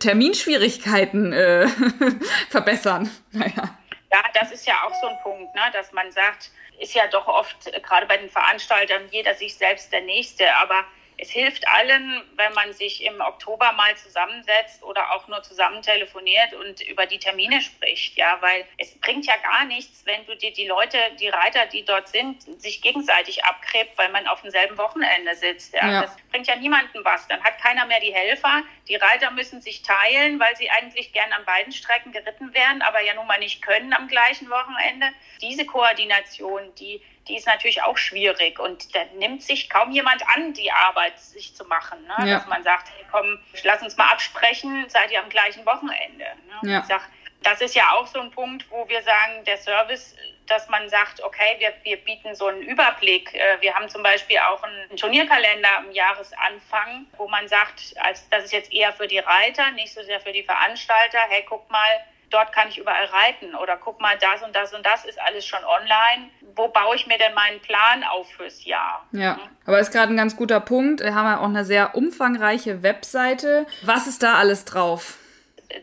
Terminschwierigkeiten 0.00 1.32
äh, 1.32 1.68
verbessern. 2.50 3.10
Naja. 3.32 3.78
Ja, 4.12 4.24
das 4.34 4.50
ist 4.50 4.66
ja 4.66 4.74
auch 4.84 4.94
so 5.00 5.06
ein 5.06 5.16
Punkt, 5.22 5.54
ne, 5.54 5.62
dass 5.72 5.92
man 5.92 6.10
sagt, 6.10 6.50
ist 6.80 6.94
ja 6.94 7.06
doch 7.06 7.28
oft, 7.28 7.68
äh, 7.68 7.80
gerade 7.80 8.06
bei 8.06 8.16
den 8.16 8.28
Veranstaltern, 8.28 9.02
jeder 9.10 9.34
sich 9.34 9.54
selbst 9.54 9.92
der 9.92 10.00
Nächste, 10.00 10.44
aber 10.56 10.84
es 11.20 11.30
hilft 11.30 11.68
allen, 11.68 12.22
wenn 12.36 12.52
man 12.54 12.72
sich 12.72 13.04
im 13.04 13.20
Oktober 13.20 13.72
mal 13.72 13.94
zusammensetzt 13.96 14.82
oder 14.82 15.12
auch 15.12 15.28
nur 15.28 15.42
zusammen 15.42 15.82
telefoniert 15.82 16.54
und 16.54 16.80
über 16.80 17.04
die 17.04 17.18
Termine 17.18 17.60
spricht, 17.60 18.16
ja, 18.16 18.38
weil 18.40 18.64
es 18.78 18.98
bringt 19.00 19.26
ja 19.26 19.36
gar 19.36 19.66
nichts, 19.66 20.06
wenn 20.06 20.24
du 20.24 20.34
dir 20.34 20.50
die 20.52 20.66
Leute, 20.66 20.96
die 21.20 21.28
Reiter, 21.28 21.66
die 21.66 21.84
dort 21.84 22.08
sind, 22.08 22.42
sich 22.60 22.80
gegenseitig 22.80 23.44
abgräbt, 23.44 23.98
weil 23.98 24.08
man 24.10 24.26
auf 24.28 24.40
demselben 24.40 24.78
Wochenende 24.78 25.34
sitzt. 25.34 25.74
Ja. 25.74 25.90
ja. 25.90 26.02
Das 26.02 26.16
bringt 26.30 26.46
ja 26.46 26.56
niemandem 26.56 27.04
was. 27.04 27.28
Dann 27.28 27.44
hat 27.44 27.58
keiner 27.58 27.84
mehr 27.84 28.00
die 28.00 28.14
Helfer. 28.14 28.62
Die 28.88 28.96
Reiter 28.96 29.30
müssen 29.30 29.60
sich 29.60 29.82
teilen, 29.82 30.40
weil 30.40 30.56
sie 30.56 30.70
eigentlich 30.70 31.12
gern 31.12 31.32
an 31.32 31.44
beiden 31.44 31.72
Strecken 31.72 32.12
geritten 32.12 32.54
wären, 32.54 32.80
aber 32.80 33.02
ja 33.02 33.12
nun 33.12 33.26
mal 33.26 33.38
nicht 33.38 33.60
können 33.60 33.92
am 33.92 34.08
gleichen 34.08 34.48
Wochenende. 34.48 35.08
Diese 35.42 35.66
Koordination, 35.66 36.74
die 36.76 37.02
die 37.28 37.36
ist 37.36 37.46
natürlich 37.46 37.82
auch 37.82 37.96
schwierig 37.96 38.58
und 38.58 38.94
da 38.94 39.04
nimmt 39.16 39.42
sich 39.42 39.68
kaum 39.68 39.92
jemand 39.92 40.22
an, 40.34 40.52
die 40.52 40.72
Arbeit 40.72 41.18
sich 41.18 41.54
zu 41.54 41.64
machen. 41.64 41.98
Ne? 42.04 42.28
Ja. 42.28 42.38
Dass 42.38 42.46
man 42.46 42.62
sagt, 42.62 42.88
hey, 42.96 43.04
komm, 43.10 43.38
lass 43.62 43.82
uns 43.82 43.96
mal 43.96 44.10
absprechen, 44.10 44.88
seid 44.88 45.10
ihr 45.10 45.22
am 45.22 45.28
gleichen 45.28 45.64
Wochenende. 45.66 46.24
Ne? 46.62 46.72
Ja. 46.72 46.80
Ich 46.80 46.86
sag, 46.86 47.02
das 47.42 47.60
ist 47.60 47.74
ja 47.74 47.90
auch 47.92 48.06
so 48.06 48.20
ein 48.20 48.30
Punkt, 48.30 48.70
wo 48.70 48.88
wir 48.88 49.02
sagen, 49.02 49.44
der 49.44 49.56
Service, 49.56 50.14
dass 50.46 50.68
man 50.68 50.88
sagt, 50.88 51.22
okay, 51.22 51.56
wir, 51.58 51.72
wir 51.84 51.96
bieten 51.98 52.34
so 52.34 52.46
einen 52.46 52.62
Überblick. 52.62 53.32
Äh, 53.34 53.58
wir 53.60 53.74
haben 53.74 53.88
zum 53.88 54.02
Beispiel 54.02 54.38
auch 54.38 54.62
einen 54.62 54.96
Turnierkalender 54.96 55.78
am 55.78 55.92
Jahresanfang, 55.92 57.06
wo 57.16 57.28
man 57.28 57.46
sagt, 57.48 57.94
als, 58.00 58.28
das 58.30 58.44
ist 58.44 58.52
jetzt 58.52 58.72
eher 58.72 58.92
für 58.92 59.06
die 59.06 59.20
Reiter, 59.20 59.70
nicht 59.72 59.92
so 59.92 60.02
sehr 60.02 60.20
für 60.20 60.32
die 60.32 60.42
Veranstalter. 60.42 61.20
Hey, 61.28 61.44
guck 61.48 61.70
mal, 61.70 62.04
dort 62.30 62.52
kann 62.52 62.68
ich 62.68 62.78
überall 62.78 63.04
reiten 63.04 63.54
oder 63.54 63.76
guck 63.76 64.00
mal, 64.00 64.16
das 64.18 64.42
und 64.42 64.54
das 64.54 64.72
und 64.72 64.84
das 64.86 65.04
ist 65.04 65.20
alles 65.20 65.46
schon 65.46 65.62
online. 65.64 66.30
Wo 66.54 66.68
baue 66.68 66.96
ich 66.96 67.06
mir 67.06 67.18
denn 67.18 67.34
meinen 67.34 67.60
Plan 67.60 68.04
auf 68.04 68.30
fürs 68.30 68.64
Jahr? 68.64 69.06
Ja, 69.12 69.38
aber 69.66 69.78
ist 69.78 69.92
gerade 69.92 70.12
ein 70.12 70.16
ganz 70.16 70.36
guter 70.36 70.60
Punkt. 70.60 71.00
Wir 71.00 71.14
haben 71.14 71.26
ja 71.26 71.40
auch 71.40 71.44
eine 71.44 71.64
sehr 71.64 71.94
umfangreiche 71.94 72.82
Webseite. 72.82 73.66
Was 73.82 74.06
ist 74.06 74.22
da 74.22 74.34
alles 74.34 74.64
drauf? 74.64 75.18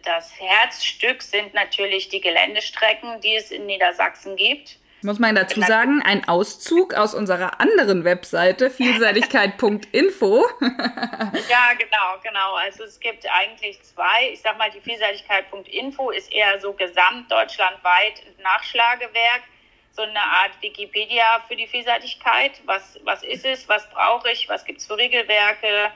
Das 0.04 0.32
Herzstück 0.38 1.22
sind 1.22 1.54
natürlich 1.54 2.10
die 2.10 2.20
Geländestrecken, 2.20 3.22
die 3.22 3.36
es 3.36 3.52
in 3.52 3.66
Niedersachsen 3.66 4.36
gibt. 4.36 4.78
Muss 5.08 5.20
man 5.20 5.36
dazu 5.36 5.62
sagen, 5.62 6.02
ein 6.04 6.28
Auszug 6.28 6.94
aus 6.94 7.16
unserer 7.16 7.62
anderen 7.62 8.04
Webseite, 8.04 8.70
vielseitigkeit.info. 8.70 10.46
ja, 10.60 11.74
genau, 11.78 12.20
genau. 12.22 12.56
Also 12.56 12.84
es 12.84 13.00
gibt 13.00 13.26
eigentlich 13.32 13.82
zwei. 13.84 14.32
Ich 14.34 14.42
sag 14.42 14.58
mal, 14.58 14.70
die 14.70 14.82
vielseitigkeit.info 14.82 16.10
ist 16.12 16.30
eher 16.34 16.60
so 16.60 16.74
gesamtdeutschlandweit 16.74 18.22
Nachschlagewerk, 18.44 19.44
so 19.92 20.02
eine 20.02 20.20
Art 20.20 20.52
Wikipedia 20.60 21.42
für 21.48 21.56
die 21.56 21.68
Vielseitigkeit. 21.68 22.60
Was, 22.66 23.00
was 23.06 23.24
ist 23.24 23.46
es? 23.46 23.70
Was 23.70 23.90
brauche 23.90 24.30
ich? 24.30 24.50
Was 24.50 24.66
gibt 24.66 24.82
es 24.82 24.88
für 24.88 24.98
Regelwerke? 24.98 25.90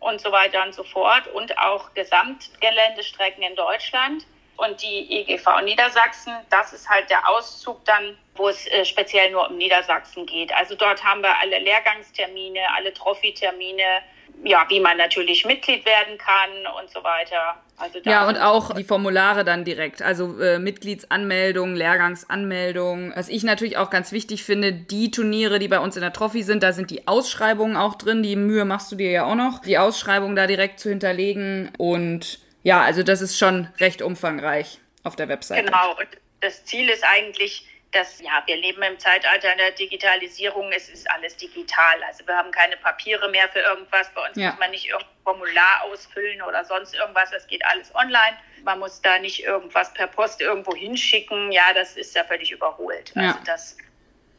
Und 0.00 0.20
so 0.20 0.32
weiter 0.32 0.62
und 0.66 0.74
so 0.74 0.84
fort. 0.84 1.28
Und 1.28 1.56
auch 1.56 1.94
Gesamtgeländestrecken 1.94 3.42
in 3.42 3.56
Deutschland 3.56 4.26
und 4.60 4.82
die 4.82 5.20
EGV 5.20 5.62
Niedersachsen, 5.64 6.32
das 6.50 6.72
ist 6.72 6.88
halt 6.88 7.08
der 7.10 7.28
Auszug 7.28 7.84
dann, 7.84 8.16
wo 8.34 8.48
es 8.48 8.66
äh, 8.66 8.84
speziell 8.84 9.30
nur 9.30 9.48
um 9.48 9.56
Niedersachsen 9.56 10.26
geht. 10.26 10.52
Also 10.52 10.74
dort 10.74 11.02
haben 11.02 11.22
wir 11.22 11.36
alle 11.40 11.58
Lehrgangstermine, 11.58 12.60
alle 12.76 12.92
Trophy-Termine, 12.92 14.02
ja, 14.44 14.64
wie 14.68 14.80
man 14.80 14.96
natürlich 14.96 15.44
Mitglied 15.44 15.84
werden 15.84 16.18
kann 16.18 16.50
und 16.80 16.90
so 16.90 17.02
weiter. 17.02 17.56
Also 17.76 17.98
ja, 18.04 18.28
und 18.28 18.36
auch 18.36 18.74
die 18.74 18.84
Formulare 18.84 19.44
dann 19.44 19.64
direkt, 19.64 20.02
also 20.02 20.38
äh, 20.38 20.58
Mitgliedsanmeldung, 20.58 21.74
Lehrgangsanmeldung. 21.74 23.12
Was 23.16 23.28
ich 23.28 23.42
natürlich 23.42 23.78
auch 23.78 23.90
ganz 23.90 24.12
wichtig 24.12 24.44
finde, 24.44 24.72
die 24.72 25.10
Turniere, 25.10 25.58
die 25.58 25.68
bei 25.68 25.78
uns 25.78 25.96
in 25.96 26.02
der 26.02 26.12
Trophy 26.12 26.42
sind, 26.42 26.62
da 26.62 26.72
sind 26.72 26.90
die 26.90 27.08
Ausschreibungen 27.08 27.76
auch 27.76 27.94
drin. 27.94 28.22
Die 28.22 28.36
Mühe 28.36 28.64
machst 28.66 28.92
du 28.92 28.96
dir 28.96 29.10
ja 29.10 29.24
auch 29.24 29.34
noch, 29.34 29.60
die 29.60 29.78
Ausschreibung 29.78 30.36
da 30.36 30.46
direkt 30.46 30.80
zu 30.80 30.90
hinterlegen 30.90 31.70
und 31.78 32.38
ja, 32.62 32.82
also 32.82 33.02
das 33.02 33.20
ist 33.20 33.38
schon 33.38 33.68
recht 33.78 34.02
umfangreich 34.02 34.80
auf 35.02 35.16
der 35.16 35.28
Webseite. 35.28 35.64
Genau, 35.64 35.96
und 35.98 36.08
das 36.40 36.64
Ziel 36.64 36.88
ist 36.88 37.04
eigentlich, 37.04 37.66
dass, 37.92 38.20
ja, 38.20 38.42
wir 38.46 38.56
leben 38.56 38.82
im 38.82 38.98
Zeitalter 38.98 39.56
der 39.56 39.72
Digitalisierung, 39.72 40.70
es 40.72 40.88
ist 40.88 41.10
alles 41.10 41.36
digital. 41.36 42.02
Also 42.06 42.26
wir 42.26 42.36
haben 42.36 42.50
keine 42.52 42.76
Papiere 42.76 43.28
mehr 43.30 43.48
für 43.48 43.60
irgendwas. 43.60 44.10
Bei 44.14 44.28
uns 44.28 44.36
ja. 44.36 44.50
muss 44.50 44.58
man 44.60 44.70
nicht 44.70 44.88
irgendein 44.88 45.10
Formular 45.24 45.82
ausfüllen 45.84 46.40
oder 46.42 46.64
sonst 46.64 46.94
irgendwas. 46.94 47.30
Das 47.30 47.46
geht 47.46 47.64
alles 47.66 47.92
online. 47.94 48.36
Man 48.64 48.78
muss 48.78 49.02
da 49.02 49.18
nicht 49.18 49.42
irgendwas 49.42 49.92
per 49.94 50.06
Post 50.06 50.40
irgendwo 50.40 50.74
hinschicken. 50.74 51.50
Ja, 51.50 51.72
das 51.74 51.96
ist 51.96 52.14
ja 52.14 52.22
völlig 52.24 52.52
überholt. 52.52 53.12
Also 53.16 53.38
ja. 53.38 53.42
das 53.44 53.76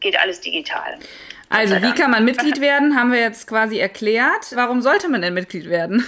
geht 0.02 0.20
alles 0.20 0.42
digital. 0.42 1.00
Also 1.50 1.82
wie 1.82 1.94
kann 1.94 2.12
man 2.12 2.24
Mitglied 2.24 2.62
werden, 2.62 2.96
haben 2.96 3.12
wir 3.12 3.20
jetzt 3.20 3.46
quasi 3.48 3.78
erklärt. 3.78 4.56
Warum 4.56 4.82
sollte 4.82 5.10
man 5.10 5.22
denn 5.22 5.34
Mitglied 5.34 5.70
werden? 5.70 6.06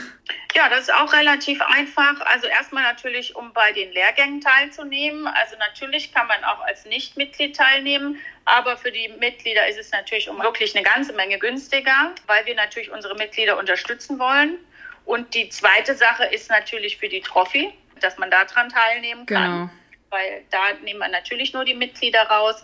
Ja, 0.56 0.70
das 0.70 0.82
ist 0.82 0.94
auch 0.94 1.12
relativ 1.12 1.62
einfach. 1.62 2.22
Also 2.22 2.48
erstmal 2.48 2.84
natürlich, 2.84 3.36
um 3.36 3.52
bei 3.54 3.74
den 3.74 3.92
Lehrgängen 3.92 4.40
teilzunehmen. 4.40 5.28
Also 5.28 5.58
natürlich 5.58 6.14
kann 6.14 6.28
man 6.28 6.44
auch 6.46 6.62
als 6.62 6.86
Nichtmitglied 6.86 7.56
teilnehmen, 7.56 8.20
aber 8.46 8.78
für 8.78 8.92
die 8.92 9.10
Mitglieder 9.20 9.68
ist 9.68 9.80
es 9.80 9.92
natürlich 9.92 10.30
um 10.30 10.42
wirklich 10.42 10.76
eine 10.76 10.86
ganze 10.86 11.12
Menge 11.14 11.40
günstiger, 11.40 12.14
weil 12.28 12.46
wir 12.46 12.56
natürlich 12.56 12.92
unsere 12.92 13.16
Mitglieder 13.16 13.58
unterstützen 13.58 14.20
wollen. 14.20 14.58
Und 15.06 15.34
die 15.34 15.50
zweite 15.50 15.96
Sache 15.96 16.24
ist 16.26 16.50
natürlich 16.50 16.98
für 16.98 17.10
die 17.10 17.20
Trophy, 17.20 17.74
dass 18.00 18.18
man 18.18 18.32
daran 18.32 18.70
teilnehmen 18.70 19.26
kann. 19.26 19.52
Genau. 19.52 19.70
Weil 20.10 20.44
da 20.52 20.74
nehmen 20.84 21.00
wir 21.00 21.10
natürlich 21.10 21.54
nur 21.54 21.66
die 21.66 21.74
Mitglieder 21.74 22.22
raus. 22.28 22.64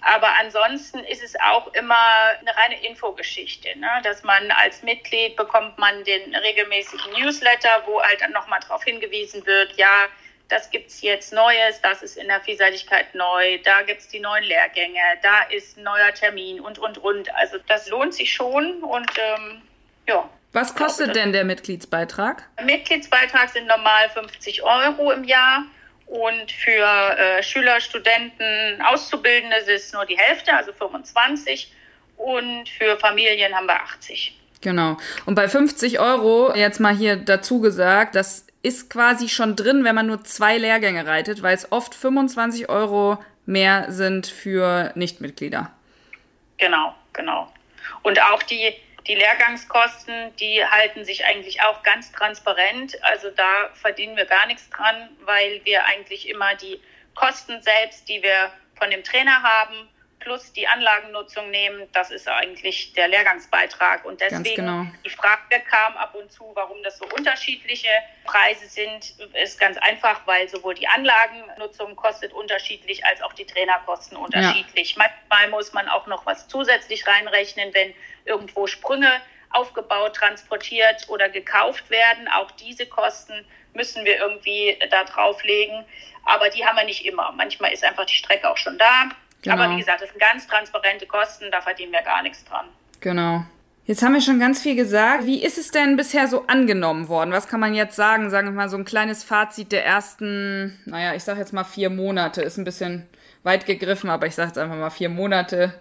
Aber 0.00 0.28
ansonsten 0.38 0.98
ist 1.00 1.22
es 1.22 1.34
auch 1.40 1.72
immer 1.74 1.96
eine 2.40 2.54
reine 2.56 2.86
Infogeschichte, 2.86 3.78
ne? 3.78 3.88
dass 4.02 4.22
man 4.22 4.50
als 4.50 4.82
Mitglied 4.82 5.36
bekommt 5.36 5.78
man 5.78 6.04
den 6.04 6.34
regelmäßigen 6.34 7.12
Newsletter, 7.12 7.82
wo 7.86 8.02
halt 8.02 8.20
dann 8.20 8.32
nochmal 8.32 8.60
darauf 8.60 8.84
hingewiesen 8.84 9.46
wird, 9.46 9.76
ja, 9.78 10.08
das 10.48 10.70
gibt 10.70 10.90
es 10.90 11.00
jetzt 11.00 11.32
Neues, 11.32 11.80
das 11.82 12.02
ist 12.02 12.16
in 12.16 12.28
der 12.28 12.40
Vielseitigkeit 12.40 13.14
neu, 13.14 13.58
da 13.64 13.82
gibt 13.82 14.02
es 14.02 14.08
die 14.08 14.20
neuen 14.20 14.44
Lehrgänge, 14.44 15.00
da 15.22 15.42
ist 15.44 15.78
ein 15.78 15.84
neuer 15.84 16.12
Termin 16.12 16.60
und, 16.60 16.78
und, 16.78 16.98
und. 16.98 17.34
Also 17.34 17.56
das 17.66 17.88
lohnt 17.88 18.14
sich 18.14 18.32
schon 18.32 18.82
und 18.82 19.10
ähm, 19.18 19.62
ja. 20.06 20.28
Was 20.52 20.74
kostet 20.74 21.16
denn 21.16 21.32
der 21.32 21.44
Mitgliedsbeitrag? 21.44 22.48
Der 22.58 22.64
Mitgliedsbeitrag 22.66 23.48
sind 23.48 23.66
normal 23.66 24.08
50 24.10 24.62
Euro 24.62 25.10
im 25.10 25.24
Jahr. 25.24 25.64
Und 26.06 26.52
für 26.52 26.84
äh, 26.84 27.42
Schüler, 27.42 27.80
Studenten, 27.80 28.80
Auszubildende 28.82 29.56
ist 29.56 29.68
es 29.68 29.92
nur 29.92 30.04
die 30.04 30.18
Hälfte, 30.18 30.54
also 30.54 30.72
25. 30.72 31.72
Und 32.16 32.68
für 32.68 32.96
Familien 32.98 33.54
haben 33.54 33.66
wir 33.66 33.80
80. 33.80 34.38
Genau. 34.60 34.96
Und 35.26 35.34
bei 35.34 35.48
50 35.48 36.00
Euro, 36.00 36.54
jetzt 36.54 36.80
mal 36.80 36.94
hier 36.94 37.16
dazu 37.16 37.60
gesagt, 37.60 38.14
das 38.14 38.46
ist 38.62 38.88
quasi 38.88 39.28
schon 39.28 39.56
drin, 39.56 39.84
wenn 39.84 39.94
man 39.94 40.06
nur 40.06 40.24
zwei 40.24 40.56
Lehrgänge 40.56 41.06
reitet, 41.06 41.42
weil 41.42 41.54
es 41.54 41.70
oft 41.70 41.94
25 41.94 42.70
Euro 42.70 43.18
mehr 43.44 43.86
sind 43.90 44.26
für 44.26 44.90
Nichtmitglieder. 44.94 45.70
Genau, 46.56 46.94
genau. 47.12 47.52
Und 48.02 48.20
auch 48.22 48.42
die 48.42 48.74
die 49.06 49.14
Lehrgangskosten, 49.14 50.34
die 50.36 50.64
halten 50.64 51.04
sich 51.04 51.24
eigentlich 51.24 51.62
auch 51.62 51.82
ganz 51.82 52.10
transparent. 52.12 53.02
Also 53.04 53.30
da 53.30 53.70
verdienen 53.74 54.16
wir 54.16 54.24
gar 54.24 54.46
nichts 54.46 54.68
dran, 54.70 55.10
weil 55.20 55.60
wir 55.64 55.84
eigentlich 55.86 56.28
immer 56.28 56.54
die 56.54 56.80
Kosten 57.14 57.60
selbst, 57.62 58.08
die 58.08 58.22
wir 58.22 58.50
von 58.76 58.90
dem 58.90 59.04
Trainer 59.04 59.42
haben, 59.42 59.88
plus 60.24 60.52
die 60.52 60.66
Anlagennutzung 60.66 61.50
nehmen, 61.50 61.86
das 61.92 62.10
ist 62.10 62.26
eigentlich 62.26 62.94
der 62.94 63.08
Lehrgangsbeitrag. 63.08 64.04
Und 64.04 64.20
deswegen 64.20 64.66
genau. 64.66 64.86
die 65.04 65.10
Frage 65.10 65.60
kam 65.70 65.96
ab 65.96 66.14
und 66.14 66.32
zu, 66.32 66.50
warum 66.54 66.82
das 66.82 66.98
so 66.98 67.04
unterschiedliche 67.16 67.90
Preise 68.24 68.66
sind, 68.66 69.14
ist 69.34 69.60
ganz 69.60 69.76
einfach, 69.78 70.26
weil 70.26 70.48
sowohl 70.48 70.74
die 70.74 70.88
Anlagennutzung 70.88 71.94
kostet 71.94 72.32
unterschiedlich, 72.32 73.04
als 73.04 73.22
auch 73.22 73.34
die 73.34 73.44
Trainerkosten 73.44 74.16
unterschiedlich. 74.16 74.96
Ja. 74.96 75.04
Manchmal 75.30 75.50
muss 75.50 75.72
man 75.74 75.88
auch 75.88 76.06
noch 76.06 76.24
was 76.24 76.48
zusätzlich 76.48 77.06
reinrechnen, 77.06 77.74
wenn 77.74 77.94
irgendwo 78.24 78.66
Sprünge 78.66 79.20
aufgebaut, 79.50 80.16
transportiert 80.16 81.08
oder 81.08 81.28
gekauft 81.28 81.90
werden. 81.90 82.28
Auch 82.28 82.50
diese 82.52 82.86
Kosten 82.86 83.46
müssen 83.74 84.04
wir 84.04 84.16
irgendwie 84.16 84.78
da 84.90 85.04
drauflegen. 85.04 85.84
Aber 86.24 86.48
die 86.48 86.64
haben 86.64 86.76
wir 86.76 86.84
nicht 86.84 87.04
immer. 87.04 87.32
Manchmal 87.32 87.72
ist 87.72 87.84
einfach 87.84 88.06
die 88.06 88.14
Strecke 88.14 88.50
auch 88.50 88.56
schon 88.56 88.78
da. 88.78 89.10
Genau. 89.44 89.62
Aber 89.62 89.70
wie 89.72 89.78
gesagt, 89.78 90.00
das 90.00 90.08
sind 90.08 90.18
ganz 90.18 90.46
transparente 90.46 91.06
Kosten, 91.06 91.50
da 91.52 91.60
verdienen 91.60 91.92
wir 91.92 92.02
gar 92.02 92.22
nichts 92.22 92.44
dran. 92.44 92.66
Genau. 93.00 93.44
Jetzt 93.86 94.02
haben 94.02 94.14
wir 94.14 94.22
schon 94.22 94.40
ganz 94.40 94.62
viel 94.62 94.76
gesagt. 94.76 95.26
Wie 95.26 95.42
ist 95.42 95.58
es 95.58 95.70
denn 95.70 95.96
bisher 95.96 96.26
so 96.26 96.46
angenommen 96.46 97.08
worden? 97.08 97.32
Was 97.32 97.46
kann 97.46 97.60
man 97.60 97.74
jetzt 97.74 97.94
sagen? 97.94 98.30
Sagen 98.30 98.46
wir 98.46 98.52
mal 98.52 98.70
so 98.70 98.78
ein 98.78 98.86
kleines 98.86 99.22
Fazit 99.22 99.72
der 99.72 99.84
ersten, 99.84 100.80
naja, 100.86 101.14
ich 101.14 101.22
sag 101.22 101.36
jetzt 101.36 101.52
mal 101.52 101.64
vier 101.64 101.90
Monate. 101.90 102.40
Ist 102.40 102.56
ein 102.56 102.64
bisschen 102.64 103.06
weit 103.42 103.66
gegriffen, 103.66 104.08
aber 104.08 104.26
ich 104.26 104.34
sag 104.34 104.46
jetzt 104.46 104.56
einfach 104.56 104.76
mal 104.76 104.88
vier 104.88 105.10
Monate. 105.10 105.78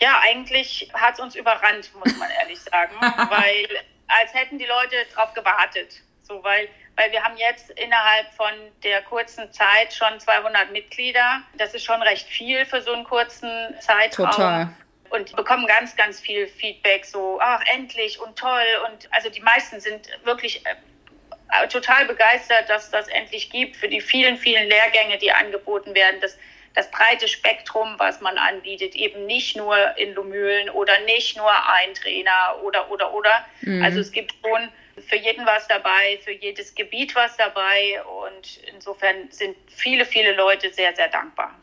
Ja, 0.00 0.20
eigentlich 0.22 0.90
hat 0.94 1.14
es 1.14 1.20
uns 1.20 1.34
überrannt, 1.34 1.90
muss 2.02 2.16
man 2.16 2.30
ehrlich 2.40 2.60
sagen, 2.60 2.94
weil 3.00 3.68
als 4.06 4.32
hätten 4.32 4.58
die 4.58 4.64
Leute 4.64 4.96
drauf 5.14 5.34
gewartet. 5.34 6.00
So, 6.22 6.42
weil, 6.42 6.68
weil 6.98 7.12
wir 7.12 7.22
haben 7.22 7.36
jetzt 7.36 7.70
innerhalb 7.70 8.28
von 8.32 8.52
der 8.82 9.02
kurzen 9.02 9.50
Zeit 9.52 9.94
schon 9.94 10.18
200 10.18 10.72
Mitglieder. 10.72 11.42
Das 11.54 11.72
ist 11.72 11.84
schon 11.84 12.02
recht 12.02 12.26
viel 12.26 12.66
für 12.66 12.82
so 12.82 12.92
einen 12.92 13.04
kurzen 13.04 13.48
Zeitraum. 13.80 14.30
Total. 14.30 14.68
und 15.10 15.34
bekommen 15.36 15.66
ganz, 15.66 15.96
ganz 15.96 16.20
viel 16.20 16.48
Feedback, 16.48 17.04
so, 17.04 17.38
ach, 17.40 17.62
endlich 17.72 18.20
und 18.20 18.36
toll. 18.36 18.66
Und 18.86 19.08
also 19.12 19.30
die 19.30 19.40
meisten 19.40 19.80
sind 19.80 20.08
wirklich 20.24 20.66
äh, 20.66 21.68
total 21.68 22.04
begeistert, 22.06 22.68
dass 22.68 22.90
das 22.90 23.06
endlich 23.08 23.48
gibt 23.50 23.76
für 23.76 23.88
die 23.88 24.00
vielen, 24.00 24.36
vielen 24.36 24.68
Lehrgänge, 24.68 25.18
die 25.18 25.30
angeboten 25.30 25.94
werden. 25.94 26.20
Das, 26.20 26.36
das 26.74 26.90
breite 26.90 27.28
Spektrum, 27.28 27.94
was 27.98 28.20
man 28.20 28.36
anbietet, 28.36 28.96
eben 28.96 29.24
nicht 29.24 29.56
nur 29.56 29.96
in 29.96 30.14
Lumülen 30.14 30.68
oder 30.70 30.98
nicht 31.06 31.36
nur 31.36 31.50
ein 31.50 31.94
Trainer 31.94 32.56
oder, 32.64 32.90
oder, 32.90 33.14
oder. 33.14 33.46
Mhm. 33.62 33.82
Also 33.84 34.00
es 34.00 34.10
gibt 34.10 34.34
schon 34.44 34.68
für 35.00 35.16
jeden 35.16 35.44
was 35.46 35.66
dabei, 35.68 36.18
für 36.22 36.32
jedes 36.32 36.74
Gebiet 36.74 37.14
was 37.14 37.36
dabei 37.36 38.02
und 38.24 38.60
insofern 38.74 39.30
sind 39.30 39.56
viele, 39.66 40.04
viele 40.04 40.34
Leute 40.34 40.72
sehr, 40.72 40.94
sehr 40.94 41.08
dankbar. 41.08 41.54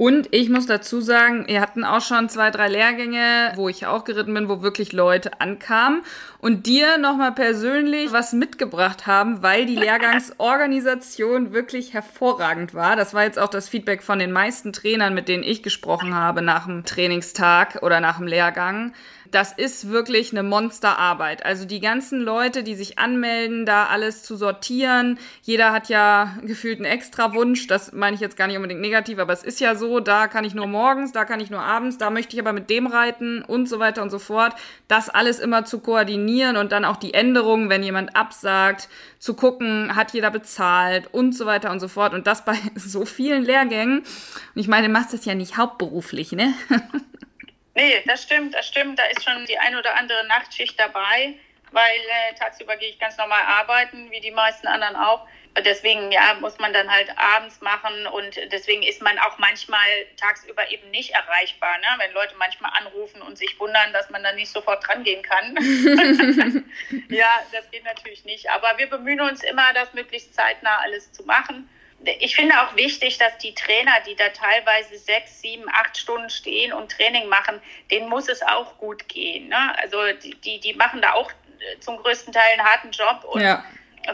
Und 0.00 0.28
ich 0.30 0.48
muss 0.48 0.64
dazu 0.64 1.02
sagen, 1.02 1.46
wir 1.46 1.60
hatten 1.60 1.84
auch 1.84 2.00
schon 2.00 2.30
zwei, 2.30 2.50
drei 2.50 2.68
Lehrgänge, 2.68 3.52
wo 3.56 3.68
ich 3.68 3.84
auch 3.84 4.04
geritten 4.04 4.32
bin, 4.32 4.48
wo 4.48 4.62
wirklich 4.62 4.94
Leute 4.94 5.42
ankamen 5.42 6.00
und 6.38 6.64
dir 6.64 6.96
nochmal 6.96 7.32
persönlich 7.32 8.10
was 8.10 8.32
mitgebracht 8.32 9.06
haben, 9.06 9.42
weil 9.42 9.66
die 9.66 9.76
Lehrgangsorganisation 9.76 11.52
wirklich 11.52 11.92
hervorragend 11.92 12.72
war. 12.72 12.96
Das 12.96 13.12
war 13.12 13.24
jetzt 13.24 13.38
auch 13.38 13.50
das 13.50 13.68
Feedback 13.68 14.02
von 14.02 14.18
den 14.18 14.32
meisten 14.32 14.72
Trainern, 14.72 15.12
mit 15.12 15.28
denen 15.28 15.42
ich 15.42 15.62
gesprochen 15.62 16.14
habe 16.14 16.40
nach 16.40 16.64
dem 16.64 16.86
Trainingstag 16.86 17.82
oder 17.82 18.00
nach 18.00 18.16
dem 18.16 18.26
Lehrgang 18.26 18.94
das 19.30 19.52
ist 19.52 19.90
wirklich 19.90 20.32
eine 20.32 20.42
Monsterarbeit. 20.42 21.44
Also 21.44 21.64
die 21.64 21.80
ganzen 21.80 22.20
Leute, 22.20 22.62
die 22.62 22.74
sich 22.74 22.98
anmelden, 22.98 23.64
da 23.64 23.86
alles 23.86 24.22
zu 24.22 24.36
sortieren. 24.36 25.18
Jeder 25.42 25.72
hat 25.72 25.88
ja 25.88 26.36
gefühlt 26.42 26.78
einen 26.78 26.86
extra 26.86 27.32
Wunsch. 27.34 27.66
Das 27.66 27.92
meine 27.92 28.14
ich 28.14 28.20
jetzt 28.20 28.36
gar 28.36 28.46
nicht 28.46 28.56
unbedingt 28.56 28.80
negativ, 28.80 29.18
aber 29.18 29.32
es 29.32 29.44
ist 29.44 29.60
ja 29.60 29.74
so, 29.74 30.00
da 30.00 30.26
kann 30.26 30.44
ich 30.44 30.54
nur 30.54 30.66
morgens, 30.66 31.12
da 31.12 31.24
kann 31.24 31.40
ich 31.40 31.50
nur 31.50 31.60
abends, 31.60 31.98
da 31.98 32.10
möchte 32.10 32.34
ich 32.34 32.40
aber 32.40 32.52
mit 32.52 32.70
dem 32.70 32.86
reiten 32.86 33.42
und 33.42 33.68
so 33.68 33.78
weiter 33.78 34.02
und 34.02 34.10
so 34.10 34.18
fort. 34.18 34.54
Das 34.88 35.08
alles 35.08 35.38
immer 35.38 35.64
zu 35.64 35.80
koordinieren 35.80 36.56
und 36.56 36.72
dann 36.72 36.84
auch 36.84 36.96
die 36.96 37.14
Änderungen, 37.14 37.70
wenn 37.70 37.82
jemand 37.82 38.16
absagt, 38.16 38.88
zu 39.18 39.34
gucken, 39.34 39.94
hat 39.94 40.12
jeder 40.12 40.30
bezahlt 40.30 41.08
und 41.12 41.36
so 41.36 41.46
weiter 41.46 41.70
und 41.70 41.80
so 41.80 41.88
fort. 41.88 42.14
Und 42.14 42.26
das 42.26 42.44
bei 42.44 42.54
so 42.74 43.04
vielen 43.04 43.44
Lehrgängen. 43.44 43.98
Und 44.00 44.06
ich 44.54 44.68
meine, 44.68 44.88
du 44.88 44.92
machst 44.92 45.12
das 45.12 45.24
ja 45.24 45.34
nicht 45.34 45.56
hauptberuflich, 45.56 46.32
ne? 46.32 46.54
Nee, 47.74 48.02
das 48.06 48.22
stimmt, 48.22 48.54
das 48.54 48.66
stimmt. 48.66 48.98
Da 48.98 49.04
ist 49.04 49.22
schon 49.22 49.46
die 49.46 49.58
ein 49.58 49.76
oder 49.76 49.94
andere 49.94 50.26
Nachtschicht 50.26 50.78
dabei, 50.78 51.34
weil 51.70 51.98
äh, 52.30 52.34
tagsüber 52.34 52.76
gehe 52.76 52.90
ich 52.90 52.98
ganz 52.98 53.16
normal 53.16 53.42
arbeiten, 53.42 54.10
wie 54.10 54.20
die 54.20 54.30
meisten 54.30 54.66
anderen 54.66 54.96
auch. 54.96 55.26
Deswegen 55.64 56.12
ja, 56.12 56.34
muss 56.40 56.58
man 56.58 56.72
dann 56.72 56.88
halt 56.88 57.10
abends 57.16 57.60
machen 57.60 58.06
und 58.06 58.36
deswegen 58.52 58.84
ist 58.84 59.02
man 59.02 59.18
auch 59.18 59.36
manchmal 59.38 59.88
tagsüber 60.16 60.70
eben 60.70 60.90
nicht 60.90 61.10
erreichbar. 61.10 61.76
Ne? 61.78 61.86
Wenn 61.98 62.12
Leute 62.12 62.36
manchmal 62.38 62.70
anrufen 62.78 63.20
und 63.20 63.36
sich 63.36 63.58
wundern, 63.58 63.92
dass 63.92 64.08
man 64.10 64.22
dann 64.22 64.36
nicht 64.36 64.50
sofort 64.50 64.86
dran 64.86 65.02
gehen 65.02 65.22
kann. 65.22 65.56
ja, 67.08 67.40
das 67.50 67.68
geht 67.72 67.84
natürlich 67.84 68.24
nicht. 68.24 68.48
Aber 68.48 68.78
wir 68.78 68.88
bemühen 68.88 69.20
uns 69.20 69.42
immer, 69.42 69.72
das 69.74 69.92
möglichst 69.92 70.34
zeitnah 70.34 70.78
alles 70.82 71.10
zu 71.12 71.24
machen 71.24 71.68
ich 72.04 72.34
finde 72.34 72.54
auch 72.60 72.74
wichtig, 72.76 73.18
dass 73.18 73.36
die 73.38 73.54
Trainer, 73.54 73.92
die 74.06 74.16
da 74.16 74.28
teilweise 74.30 74.96
sechs, 74.96 75.40
sieben, 75.40 75.68
acht 75.68 75.96
Stunden 75.96 76.30
stehen 76.30 76.72
und 76.72 76.90
Training 76.90 77.28
machen, 77.28 77.60
denen 77.90 78.08
muss 78.08 78.28
es 78.28 78.42
auch 78.42 78.78
gut 78.78 79.08
gehen. 79.08 79.48
Ne? 79.48 79.78
Also 79.78 79.98
die, 80.44 80.60
die 80.60 80.74
machen 80.74 81.02
da 81.02 81.12
auch 81.12 81.30
zum 81.80 81.98
größten 81.98 82.32
Teil 82.32 82.52
einen 82.52 82.64
harten 82.64 82.90
Job 82.90 83.24
und 83.24 83.42
ja. 83.42 83.62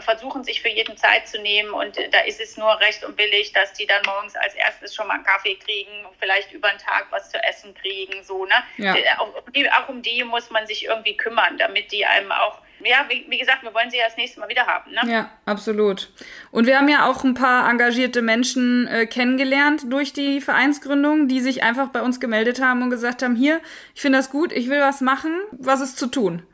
versuchen 0.01 0.43
sich 0.43 0.61
für 0.61 0.67
jeden 0.67 0.97
Zeit 0.97 1.29
zu 1.29 1.41
nehmen. 1.41 1.71
Und 1.71 1.97
da 2.11 2.19
ist 2.21 2.41
es 2.41 2.57
nur 2.57 2.77
recht 2.81 3.05
und 3.05 3.15
billig, 3.15 3.53
dass 3.53 3.71
die 3.71 3.87
dann 3.87 4.01
morgens 4.05 4.35
als 4.35 4.53
erstes 4.55 4.93
schon 4.93 5.07
mal 5.07 5.15
einen 5.15 5.23
Kaffee 5.23 5.55
kriegen, 5.55 6.05
vielleicht 6.19 6.51
über 6.51 6.69
den 6.69 6.79
Tag 6.79 7.07
was 7.11 7.29
zu 7.29 7.41
essen 7.43 7.73
kriegen. 7.73 8.21
So, 8.23 8.45
ne? 8.45 8.63
Ja. 8.77 8.95
Auch, 9.19 9.33
auch 9.33 9.89
um 9.89 10.01
die 10.01 10.25
muss 10.25 10.49
man 10.49 10.67
sich 10.67 10.85
irgendwie 10.85 11.15
kümmern, 11.15 11.57
damit 11.57 11.91
die 11.93 12.05
einem 12.05 12.33
auch 12.33 12.59
ja, 12.83 13.05
wie, 13.09 13.25
wie, 13.29 13.37
gesagt, 13.37 13.63
wir 13.63 13.73
wollen 13.73 13.89
sie 13.89 13.97
ja 13.97 14.05
das 14.05 14.17
nächste 14.17 14.39
Mal 14.39 14.49
wieder 14.49 14.65
haben. 14.65 14.91
Ne? 14.91 15.01
Ja, 15.05 15.31
absolut. 15.45 16.09
Und 16.51 16.67
wir 16.67 16.77
haben 16.77 16.87
ja 16.89 17.09
auch 17.09 17.23
ein 17.23 17.33
paar 17.33 17.69
engagierte 17.69 18.21
Menschen 18.21 18.87
äh, 18.87 19.05
kennengelernt 19.05 19.83
durch 19.91 20.13
die 20.13 20.41
Vereinsgründung, 20.41 21.27
die 21.27 21.39
sich 21.39 21.63
einfach 21.63 21.89
bei 21.89 22.01
uns 22.01 22.19
gemeldet 22.19 22.61
haben 22.61 22.81
und 22.83 22.89
gesagt 22.89 23.23
haben, 23.23 23.35
hier, 23.35 23.61
ich 23.95 24.01
finde 24.01 24.19
das 24.19 24.29
gut, 24.29 24.51
ich 24.51 24.69
will 24.69 24.81
was 24.81 25.01
machen, 25.01 25.39
was 25.51 25.81
ist 25.81 25.97
zu 25.97 26.07
tun? 26.07 26.45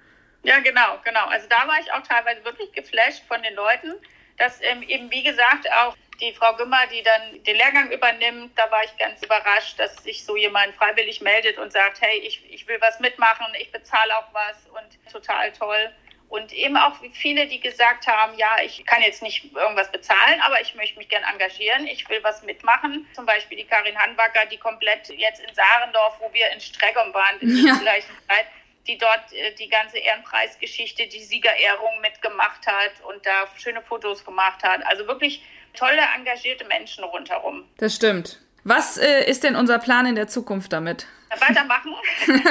Ja, 0.43 0.59
genau, 0.59 0.99
genau. 1.03 1.25
Also 1.27 1.47
da 1.49 1.67
war 1.67 1.79
ich 1.81 1.91
auch 1.93 2.01
teilweise 2.01 2.43
wirklich 2.43 2.71
geflasht 2.73 3.23
von 3.27 3.41
den 3.43 3.55
Leuten, 3.55 3.93
dass 4.37 4.59
ähm, 4.61 4.83
eben, 4.83 5.09
wie 5.11 5.23
gesagt, 5.23 5.71
auch 5.71 5.95
die 6.19 6.33
Frau 6.33 6.55
Gümmer, 6.55 6.85
die 6.87 7.03
dann 7.03 7.43
den 7.43 7.55
Lehrgang 7.55 7.91
übernimmt, 7.91 8.57
da 8.57 8.69
war 8.71 8.83
ich 8.83 8.95
ganz 8.97 9.21
überrascht, 9.23 9.79
dass 9.79 9.95
sich 10.03 10.23
so 10.23 10.35
jemand 10.35 10.75
freiwillig 10.75 11.21
meldet 11.21 11.57
und 11.57 11.71
sagt, 11.71 12.01
hey, 12.01 12.19
ich, 12.19 12.43
ich 12.49 12.67
will 12.67 12.77
was 12.81 12.99
mitmachen, 12.99 13.47
ich 13.59 13.71
bezahle 13.71 14.15
auch 14.17 14.33
was 14.33 14.65
und 14.67 15.11
total 15.11 15.51
toll. 15.51 15.91
Und 16.33 16.51
eben 16.51 16.75
auch 16.77 16.95
viele, 17.11 17.45
die 17.45 17.59
gesagt 17.59 18.07
haben, 18.07 18.35
ja, 18.39 18.55
ich 18.65 18.83
kann 18.87 19.03
jetzt 19.03 19.21
nicht 19.21 19.53
irgendwas 19.53 19.91
bezahlen, 19.91 20.41
aber 20.41 20.59
ich 20.61 20.73
möchte 20.73 20.97
mich 20.97 21.07
gern 21.07 21.21
engagieren, 21.31 21.85
ich 21.85 22.09
will 22.09 22.23
was 22.23 22.41
mitmachen. 22.41 23.05
Zum 23.13 23.27
Beispiel 23.27 23.59
die 23.59 23.65
Karin 23.65 23.95
Hanbacker, 23.95 24.47
die 24.47 24.57
komplett 24.57 25.09
jetzt 25.09 25.41
in 25.47 25.53
Sarendorf, 25.53 26.15
wo 26.19 26.33
wir 26.33 26.49
in 26.49 26.59
Streckung 26.59 27.13
waren, 27.13 27.39
in 27.39 27.55
ja. 27.55 27.73
der 27.73 27.81
gleichen 27.83 28.15
Zeit, 28.27 28.47
die 28.87 28.97
dort 28.97 29.31
äh, 29.31 29.53
die 29.59 29.69
ganze 29.69 29.99
Ehrenpreisgeschichte, 29.99 31.05
die 31.05 31.19
Siegerehrung 31.19 32.01
mitgemacht 32.01 32.65
hat 32.65 32.93
und 33.07 33.23
da 33.23 33.45
schöne 33.59 33.83
Fotos 33.83 34.25
gemacht 34.25 34.63
hat. 34.63 34.83
Also 34.87 35.05
wirklich 35.05 35.43
tolle, 35.75 36.01
engagierte 36.15 36.65
Menschen 36.65 37.03
rundherum. 37.03 37.69
Das 37.77 37.93
stimmt. 37.93 38.39
Was 38.63 38.97
äh, 38.97 39.29
ist 39.29 39.43
denn 39.43 39.55
unser 39.55 39.79
Plan 39.79 40.05
in 40.05 40.15
der 40.15 40.27
Zukunft 40.27 40.71
damit? 40.73 41.07
Weitermachen. 41.39 41.95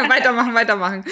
weitermachen, 0.08 0.54
weitermachen. 0.54 1.04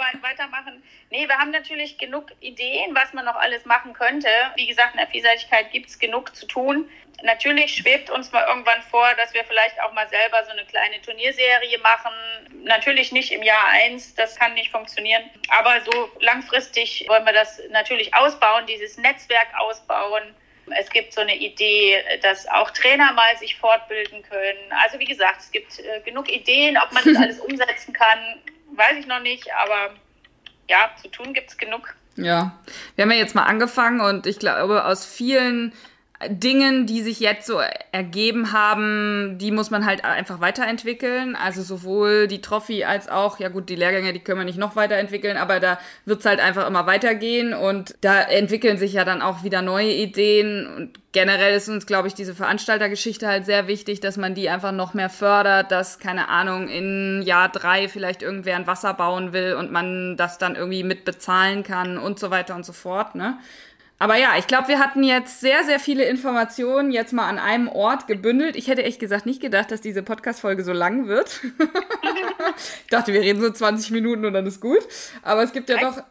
Arbeit 0.00 0.22
weitermachen. 0.22 0.82
Nee, 1.10 1.26
wir 1.28 1.36
haben 1.36 1.50
natürlich 1.50 1.98
genug 1.98 2.26
Ideen, 2.40 2.94
was 2.94 3.12
man 3.12 3.24
noch 3.24 3.36
alles 3.36 3.64
machen 3.64 3.92
könnte. 3.92 4.28
Wie 4.56 4.66
gesagt, 4.66 4.94
in 4.94 4.98
der 4.98 5.08
Vielseitigkeit 5.08 5.70
gibt 5.72 5.88
es 5.88 5.98
genug 5.98 6.34
zu 6.34 6.46
tun. 6.46 6.88
Natürlich 7.22 7.74
schwebt 7.74 8.08
uns 8.08 8.32
mal 8.32 8.46
irgendwann 8.48 8.80
vor, 8.90 9.06
dass 9.16 9.34
wir 9.34 9.44
vielleicht 9.44 9.80
auch 9.82 9.92
mal 9.92 10.08
selber 10.08 10.42
so 10.44 10.52
eine 10.52 10.64
kleine 10.64 11.02
Turnierserie 11.02 11.78
machen. 11.80 12.12
Natürlich 12.64 13.12
nicht 13.12 13.32
im 13.32 13.42
Jahr 13.42 13.66
eins, 13.68 14.14
das 14.14 14.36
kann 14.36 14.54
nicht 14.54 14.70
funktionieren. 14.70 15.22
Aber 15.48 15.80
so 15.84 16.10
langfristig 16.20 17.04
wollen 17.08 17.26
wir 17.26 17.34
das 17.34 17.60
natürlich 17.70 18.14
ausbauen, 18.14 18.64
dieses 18.66 18.96
Netzwerk 18.96 19.48
ausbauen 19.58 20.34
es 20.78 20.90
gibt 20.90 21.12
so 21.12 21.20
eine 21.20 21.36
Idee, 21.36 21.96
dass 22.22 22.46
auch 22.48 22.70
Trainer 22.70 23.12
mal 23.12 23.36
sich 23.38 23.56
fortbilden 23.56 24.22
können. 24.22 24.72
Also 24.82 24.98
wie 24.98 25.04
gesagt, 25.04 25.40
es 25.40 25.50
gibt 25.50 25.78
äh, 25.78 26.00
genug 26.04 26.30
Ideen. 26.30 26.76
Ob 26.76 26.92
man 26.92 27.04
das 27.04 27.16
alles 27.22 27.40
umsetzen 27.40 27.92
kann, 27.92 28.18
weiß 28.74 28.98
ich 28.98 29.06
noch 29.06 29.20
nicht. 29.20 29.52
Aber 29.54 29.94
ja, 30.68 30.90
zu 31.00 31.08
tun 31.08 31.34
gibt 31.34 31.50
es 31.50 31.56
genug. 31.56 31.94
Ja, 32.16 32.58
wir 32.96 33.02
haben 33.02 33.10
ja 33.12 33.18
jetzt 33.18 33.34
mal 33.34 33.44
angefangen 33.44 34.00
und 34.00 34.26
ich 34.26 34.38
glaube, 34.38 34.84
aus 34.84 35.06
vielen 35.06 35.72
Dingen, 36.28 36.86
die 36.86 37.00
sich 37.00 37.18
jetzt 37.18 37.46
so 37.46 37.60
ergeben 37.92 38.52
haben, 38.52 39.38
die 39.38 39.50
muss 39.50 39.70
man 39.70 39.86
halt 39.86 40.04
einfach 40.04 40.40
weiterentwickeln. 40.40 41.34
Also 41.34 41.62
sowohl 41.62 42.26
die 42.26 42.42
Trophy 42.42 42.84
als 42.84 43.08
auch, 43.08 43.40
ja 43.40 43.48
gut, 43.48 43.70
die 43.70 43.74
Lehrgänge, 43.74 44.12
die 44.12 44.20
können 44.20 44.38
wir 44.38 44.44
nicht 44.44 44.58
noch 44.58 44.76
weiterentwickeln, 44.76 45.38
aber 45.38 45.60
da 45.60 45.78
wird's 46.04 46.26
halt 46.26 46.38
einfach 46.38 46.66
immer 46.66 46.86
weitergehen 46.86 47.54
und 47.54 47.94
da 48.02 48.20
entwickeln 48.20 48.76
sich 48.76 48.92
ja 48.92 49.04
dann 49.04 49.22
auch 49.22 49.44
wieder 49.44 49.62
neue 49.62 49.92
Ideen 49.92 50.66
und 50.66 51.00
generell 51.12 51.54
ist 51.54 51.68
uns, 51.68 51.86
glaube 51.86 52.08
ich, 52.08 52.14
diese 52.14 52.34
Veranstaltergeschichte 52.34 53.26
halt 53.26 53.46
sehr 53.46 53.66
wichtig, 53.66 54.00
dass 54.00 54.16
man 54.16 54.34
die 54.34 54.50
einfach 54.50 54.72
noch 54.72 54.94
mehr 54.94 55.10
fördert, 55.10 55.72
dass, 55.72 55.98
keine 55.98 56.28
Ahnung, 56.28 56.68
in 56.68 57.22
Jahr 57.22 57.48
drei 57.48 57.88
vielleicht 57.88 58.22
irgendwer 58.22 58.56
ein 58.56 58.66
Wasser 58.66 58.94
bauen 58.94 59.32
will 59.32 59.54
und 59.54 59.72
man 59.72 60.16
das 60.16 60.38
dann 60.38 60.54
irgendwie 60.54 60.84
mit 60.84 61.04
bezahlen 61.04 61.62
kann 61.62 61.98
und 61.98 62.18
so 62.18 62.30
weiter 62.30 62.54
und 62.54 62.64
so 62.64 62.72
fort, 62.72 63.14
ne? 63.14 63.38
Aber 64.00 64.16
ja, 64.16 64.38
ich 64.38 64.46
glaube, 64.46 64.68
wir 64.68 64.78
hatten 64.78 65.02
jetzt 65.02 65.40
sehr, 65.40 65.62
sehr 65.62 65.78
viele 65.78 66.04
Informationen 66.04 66.90
jetzt 66.90 67.12
mal 67.12 67.28
an 67.28 67.38
einem 67.38 67.68
Ort 67.68 68.06
gebündelt. 68.06 68.56
Ich 68.56 68.66
hätte 68.66 68.82
echt 68.82 68.98
gesagt 68.98 69.26
nicht 69.26 69.42
gedacht, 69.42 69.70
dass 69.70 69.82
diese 69.82 70.02
Podcast-Folge 70.02 70.64
so 70.64 70.72
lang 70.72 71.06
wird. 71.06 71.42
ich 72.80 72.86
dachte, 72.88 73.12
wir 73.12 73.20
reden 73.20 73.42
so 73.42 73.50
20 73.50 73.90
Minuten 73.90 74.24
und 74.24 74.32
dann 74.32 74.46
ist 74.46 74.62
gut. 74.62 74.80
Aber 75.20 75.42
es 75.42 75.52
gibt 75.52 75.68
ja 75.68 75.76
doch 75.76 76.02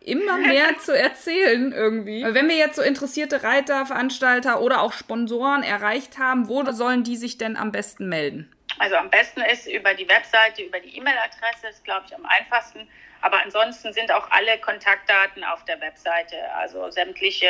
immer 0.00 0.38
mehr 0.38 0.78
zu 0.78 0.98
erzählen 0.98 1.72
irgendwie. 1.72 2.24
Wenn 2.26 2.48
wir 2.48 2.56
jetzt 2.56 2.76
so 2.76 2.82
interessierte 2.82 3.42
Reiter, 3.42 3.84
Veranstalter 3.84 4.62
oder 4.62 4.80
auch 4.80 4.94
Sponsoren 4.94 5.62
erreicht 5.62 6.16
haben, 6.16 6.48
wo 6.48 6.64
sollen 6.72 7.04
die 7.04 7.16
sich 7.16 7.36
denn 7.36 7.58
am 7.58 7.70
besten 7.70 8.08
melden? 8.08 8.50
Also 8.78 8.96
am 8.96 9.10
besten 9.10 9.42
ist 9.42 9.66
über 9.66 9.92
die 9.92 10.08
Webseite, 10.08 10.62
über 10.62 10.80
die 10.80 10.96
E-Mail-Adresse, 10.96 11.68
ist 11.68 11.84
glaube 11.84 12.04
ich 12.08 12.14
am 12.14 12.24
einfachsten. 12.24 12.88
Aber 13.26 13.42
ansonsten 13.42 13.92
sind 13.92 14.12
auch 14.12 14.30
alle 14.30 14.56
Kontaktdaten 14.60 15.42
auf 15.42 15.64
der 15.64 15.80
Webseite, 15.80 16.36
also 16.54 16.88
sämtliche 16.92 17.48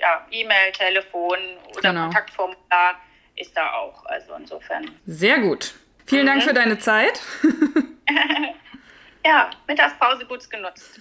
ja, 0.00 0.24
E-Mail, 0.30 0.70
Telefon 0.70 1.36
oder 1.76 1.88
genau. 1.88 2.04
Kontaktformular 2.04 2.94
ist 3.34 3.56
da 3.56 3.72
auch. 3.72 4.06
Also 4.06 4.34
insofern. 4.34 4.88
Sehr 5.04 5.40
gut. 5.40 5.74
Vielen 6.06 6.22
mhm. 6.22 6.28
Dank 6.28 6.42
für 6.44 6.54
deine 6.54 6.78
Zeit. 6.78 7.20
ja, 9.26 9.50
Mittagspause 9.66 10.26
gut 10.26 10.48
genutzt. 10.48 11.00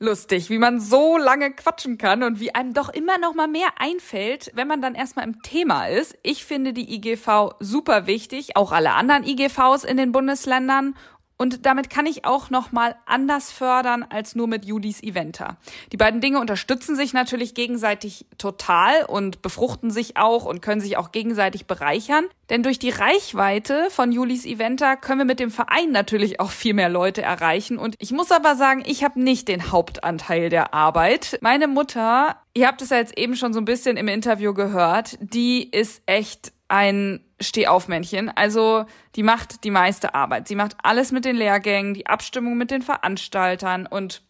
Lustig, 0.00 0.48
wie 0.48 0.58
man 0.58 0.78
so 0.78 1.18
lange 1.18 1.50
quatschen 1.50 1.98
kann 1.98 2.22
und 2.22 2.38
wie 2.38 2.54
einem 2.54 2.72
doch 2.72 2.88
immer 2.88 3.18
noch 3.18 3.34
mal 3.34 3.48
mehr 3.48 3.66
einfällt, 3.78 4.52
wenn 4.54 4.68
man 4.68 4.80
dann 4.80 4.94
erstmal 4.94 5.24
im 5.24 5.42
Thema 5.42 5.88
ist. 5.88 6.16
Ich 6.22 6.44
finde 6.44 6.72
die 6.72 6.94
IGV 6.94 7.56
super 7.58 8.06
wichtig, 8.06 8.56
auch 8.56 8.70
alle 8.70 8.92
anderen 8.92 9.24
IGVs 9.24 9.82
in 9.82 9.96
den 9.96 10.12
Bundesländern 10.12 10.94
und 11.38 11.64
damit 11.66 11.88
kann 11.88 12.04
ich 12.06 12.24
auch 12.24 12.50
noch 12.50 12.72
mal 12.72 12.96
anders 13.06 13.52
fördern 13.52 14.04
als 14.08 14.34
nur 14.34 14.48
mit 14.48 14.64
Julis 14.64 15.00
Eventer. 15.02 15.56
Die 15.92 15.96
beiden 15.96 16.20
Dinge 16.20 16.40
unterstützen 16.40 16.96
sich 16.96 17.12
natürlich 17.12 17.54
gegenseitig 17.54 18.26
total 18.38 19.04
und 19.06 19.40
befruchten 19.40 19.92
sich 19.92 20.16
auch 20.16 20.44
und 20.44 20.62
können 20.62 20.80
sich 20.80 20.96
auch 20.96 21.12
gegenseitig 21.12 21.66
bereichern. 21.66 22.24
Denn 22.50 22.64
durch 22.64 22.80
die 22.80 22.90
Reichweite 22.90 23.88
von 23.90 24.10
Julis 24.10 24.46
Eventer 24.46 24.96
können 24.96 25.20
wir 25.20 25.24
mit 25.26 25.38
dem 25.38 25.52
Verein 25.52 25.92
natürlich 25.92 26.40
auch 26.40 26.50
viel 26.50 26.74
mehr 26.74 26.88
Leute 26.88 27.22
erreichen. 27.22 27.78
Und 27.78 27.94
ich 28.00 28.10
muss 28.10 28.32
aber 28.32 28.56
sagen, 28.56 28.82
ich 28.84 29.04
habe 29.04 29.20
nicht 29.22 29.46
den 29.46 29.70
Hauptanteil 29.70 30.48
der 30.48 30.74
Arbeit. 30.74 31.38
Meine 31.40 31.68
Mutter, 31.68 32.36
ihr 32.58 32.66
habt 32.66 32.82
es 32.82 32.90
ja 32.90 32.96
jetzt 32.96 33.16
eben 33.16 33.36
schon 33.36 33.52
so 33.52 33.60
ein 33.60 33.64
bisschen 33.64 33.96
im 33.96 34.08
Interview 34.08 34.52
gehört, 34.52 35.16
die 35.20 35.70
ist 35.70 36.02
echt 36.06 36.52
ein 36.66 37.24
Stehaufmännchen. 37.40 38.30
Also 38.30 38.84
die 39.14 39.22
macht 39.22 39.62
die 39.62 39.70
meiste 39.70 40.16
Arbeit. 40.16 40.48
Sie 40.48 40.56
macht 40.56 40.76
alles 40.82 41.12
mit 41.12 41.24
den 41.24 41.36
Lehrgängen, 41.36 41.94
die 41.94 42.08
Abstimmung 42.08 42.58
mit 42.58 42.72
den 42.72 42.82
Veranstaltern 42.82 43.86
und 43.86 44.22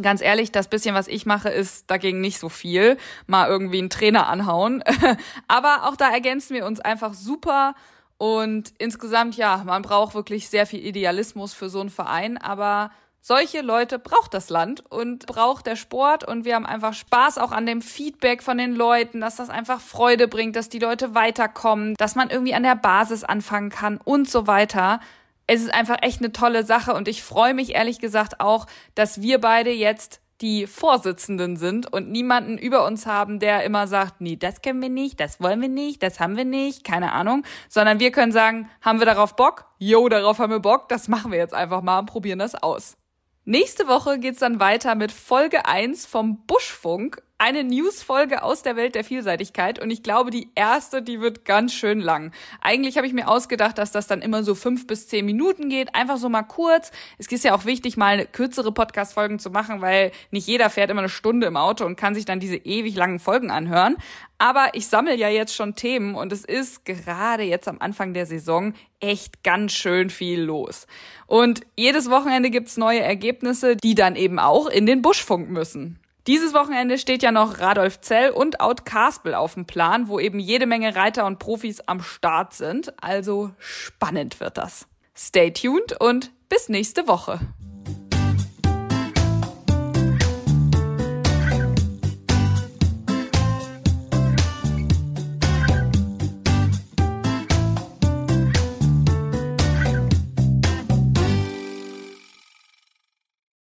Ganz 0.00 0.22
ehrlich, 0.22 0.50
das 0.50 0.68
bisschen, 0.68 0.94
was 0.94 1.06
ich 1.06 1.26
mache, 1.26 1.50
ist 1.50 1.90
dagegen 1.90 2.22
nicht 2.22 2.38
so 2.38 2.48
viel. 2.48 2.96
Mal 3.26 3.46
irgendwie 3.46 3.76
einen 3.76 3.90
Trainer 3.90 4.26
anhauen. 4.26 4.82
Aber 5.48 5.86
auch 5.86 5.96
da 5.96 6.10
ergänzen 6.10 6.54
wir 6.54 6.64
uns 6.64 6.80
einfach 6.80 7.12
super. 7.12 7.74
Und 8.16 8.72
insgesamt, 8.78 9.36
ja, 9.36 9.62
man 9.66 9.82
braucht 9.82 10.14
wirklich 10.14 10.48
sehr 10.48 10.64
viel 10.64 10.80
Idealismus 10.80 11.52
für 11.52 11.68
so 11.68 11.80
einen 11.80 11.90
Verein. 11.90 12.38
Aber 12.38 12.90
solche 13.22 13.60
Leute 13.60 14.00
braucht 14.00 14.34
das 14.34 14.50
Land 14.50 14.84
und 14.90 15.26
braucht 15.26 15.66
der 15.66 15.76
Sport 15.76 16.24
und 16.24 16.44
wir 16.44 16.56
haben 16.56 16.66
einfach 16.66 16.92
Spaß 16.92 17.38
auch 17.38 17.52
an 17.52 17.66
dem 17.66 17.80
Feedback 17.80 18.42
von 18.42 18.58
den 18.58 18.74
Leuten, 18.74 19.20
dass 19.20 19.36
das 19.36 19.48
einfach 19.48 19.80
Freude 19.80 20.26
bringt, 20.26 20.56
dass 20.56 20.68
die 20.68 20.80
Leute 20.80 21.14
weiterkommen, 21.14 21.94
dass 21.94 22.16
man 22.16 22.30
irgendwie 22.30 22.54
an 22.54 22.64
der 22.64 22.74
Basis 22.74 23.22
anfangen 23.22 23.70
kann 23.70 23.98
und 24.02 24.28
so 24.28 24.48
weiter. 24.48 25.00
Es 25.46 25.62
ist 25.62 25.72
einfach 25.72 25.98
echt 26.02 26.20
eine 26.20 26.32
tolle 26.32 26.64
Sache 26.64 26.94
und 26.94 27.06
ich 27.06 27.22
freue 27.22 27.54
mich 27.54 27.74
ehrlich 27.74 28.00
gesagt 28.00 28.40
auch, 28.40 28.66
dass 28.96 29.22
wir 29.22 29.40
beide 29.40 29.70
jetzt 29.70 30.20
die 30.40 30.66
Vorsitzenden 30.66 31.56
sind 31.56 31.92
und 31.92 32.10
niemanden 32.10 32.58
über 32.58 32.84
uns 32.84 33.06
haben, 33.06 33.38
der 33.38 33.62
immer 33.62 33.86
sagt, 33.86 34.20
nee, 34.20 34.34
das 34.34 34.60
können 34.60 34.82
wir 34.82 34.88
nicht, 34.88 35.20
das 35.20 35.40
wollen 35.40 35.60
wir 35.60 35.68
nicht, 35.68 36.02
das 36.02 36.18
haben 36.18 36.36
wir 36.36 36.44
nicht, 36.44 36.82
keine 36.82 37.12
Ahnung, 37.12 37.44
sondern 37.68 38.00
wir 38.00 38.10
können 38.10 38.32
sagen, 38.32 38.68
haben 38.80 38.98
wir 38.98 39.06
darauf 39.06 39.36
Bock? 39.36 39.66
Jo, 39.78 40.08
darauf 40.08 40.40
haben 40.40 40.50
wir 40.50 40.58
Bock, 40.58 40.88
das 40.88 41.06
machen 41.06 41.30
wir 41.30 41.38
jetzt 41.38 41.54
einfach 41.54 41.82
mal 41.82 42.00
und 42.00 42.06
probieren 42.06 42.40
das 42.40 42.56
aus. 42.56 42.96
Nächste 43.44 43.88
Woche 43.88 44.20
geht's 44.20 44.38
dann 44.38 44.60
weiter 44.60 44.94
mit 44.94 45.10
Folge 45.10 45.66
1 45.66 46.06
vom 46.06 46.46
Buschfunk. 46.46 47.22
Eine 47.44 47.64
News-Folge 47.64 48.44
aus 48.44 48.62
der 48.62 48.76
Welt 48.76 48.94
der 48.94 49.02
Vielseitigkeit 49.02 49.80
und 49.80 49.90
ich 49.90 50.04
glaube, 50.04 50.30
die 50.30 50.50
erste, 50.54 51.02
die 51.02 51.20
wird 51.20 51.44
ganz 51.44 51.74
schön 51.74 51.98
lang. 51.98 52.30
Eigentlich 52.60 52.96
habe 52.96 53.08
ich 53.08 53.12
mir 53.12 53.26
ausgedacht, 53.26 53.78
dass 53.78 53.90
das 53.90 54.06
dann 54.06 54.22
immer 54.22 54.44
so 54.44 54.54
fünf 54.54 54.86
bis 54.86 55.08
zehn 55.08 55.26
Minuten 55.26 55.68
geht, 55.68 55.92
einfach 55.96 56.18
so 56.18 56.28
mal 56.28 56.44
kurz. 56.44 56.92
Es 57.18 57.26
ist 57.26 57.42
ja 57.42 57.52
auch 57.52 57.64
wichtig, 57.64 57.96
mal 57.96 58.26
kürzere 58.26 58.70
Podcast-Folgen 58.70 59.40
zu 59.40 59.50
machen, 59.50 59.80
weil 59.80 60.12
nicht 60.30 60.46
jeder 60.46 60.70
fährt 60.70 60.88
immer 60.90 61.00
eine 61.00 61.08
Stunde 61.08 61.48
im 61.48 61.56
Auto 61.56 61.84
und 61.84 61.96
kann 61.96 62.14
sich 62.14 62.26
dann 62.26 62.38
diese 62.38 62.54
ewig 62.54 62.94
langen 62.94 63.18
Folgen 63.18 63.50
anhören. 63.50 63.96
Aber 64.38 64.68
ich 64.74 64.86
sammle 64.86 65.16
ja 65.16 65.28
jetzt 65.28 65.56
schon 65.56 65.74
Themen 65.74 66.14
und 66.14 66.32
es 66.32 66.44
ist 66.44 66.84
gerade 66.84 67.42
jetzt 67.42 67.66
am 67.66 67.80
Anfang 67.80 68.14
der 68.14 68.26
Saison 68.26 68.72
echt 69.00 69.42
ganz 69.42 69.72
schön 69.72 70.10
viel 70.10 70.42
los. 70.42 70.86
Und 71.26 71.62
jedes 71.76 72.08
Wochenende 72.08 72.50
gibt's 72.50 72.76
neue 72.76 73.00
Ergebnisse, 73.00 73.74
die 73.74 73.96
dann 73.96 74.14
eben 74.14 74.38
auch 74.38 74.68
in 74.68 74.86
den 74.86 75.02
Buschfunk 75.02 75.50
müssen. 75.50 75.98
Dieses 76.28 76.54
Wochenende 76.54 76.98
steht 76.98 77.24
ja 77.24 77.32
noch 77.32 77.58
Radolf 77.58 78.00
Zell 78.00 78.30
und 78.30 78.60
Out 78.60 78.86
Kaspel 78.86 79.34
auf 79.34 79.54
dem 79.54 79.66
Plan, 79.66 80.06
wo 80.06 80.20
eben 80.20 80.38
jede 80.38 80.66
Menge 80.66 80.94
Reiter 80.94 81.26
und 81.26 81.40
Profis 81.40 81.80
am 81.80 82.00
Start 82.00 82.54
sind. 82.54 82.94
Also 83.02 83.50
spannend 83.58 84.38
wird 84.38 84.56
das. 84.56 84.86
Stay 85.16 85.50
tuned 85.50 86.00
und 86.00 86.30
bis 86.48 86.68
nächste 86.68 87.08
Woche. 87.08 87.40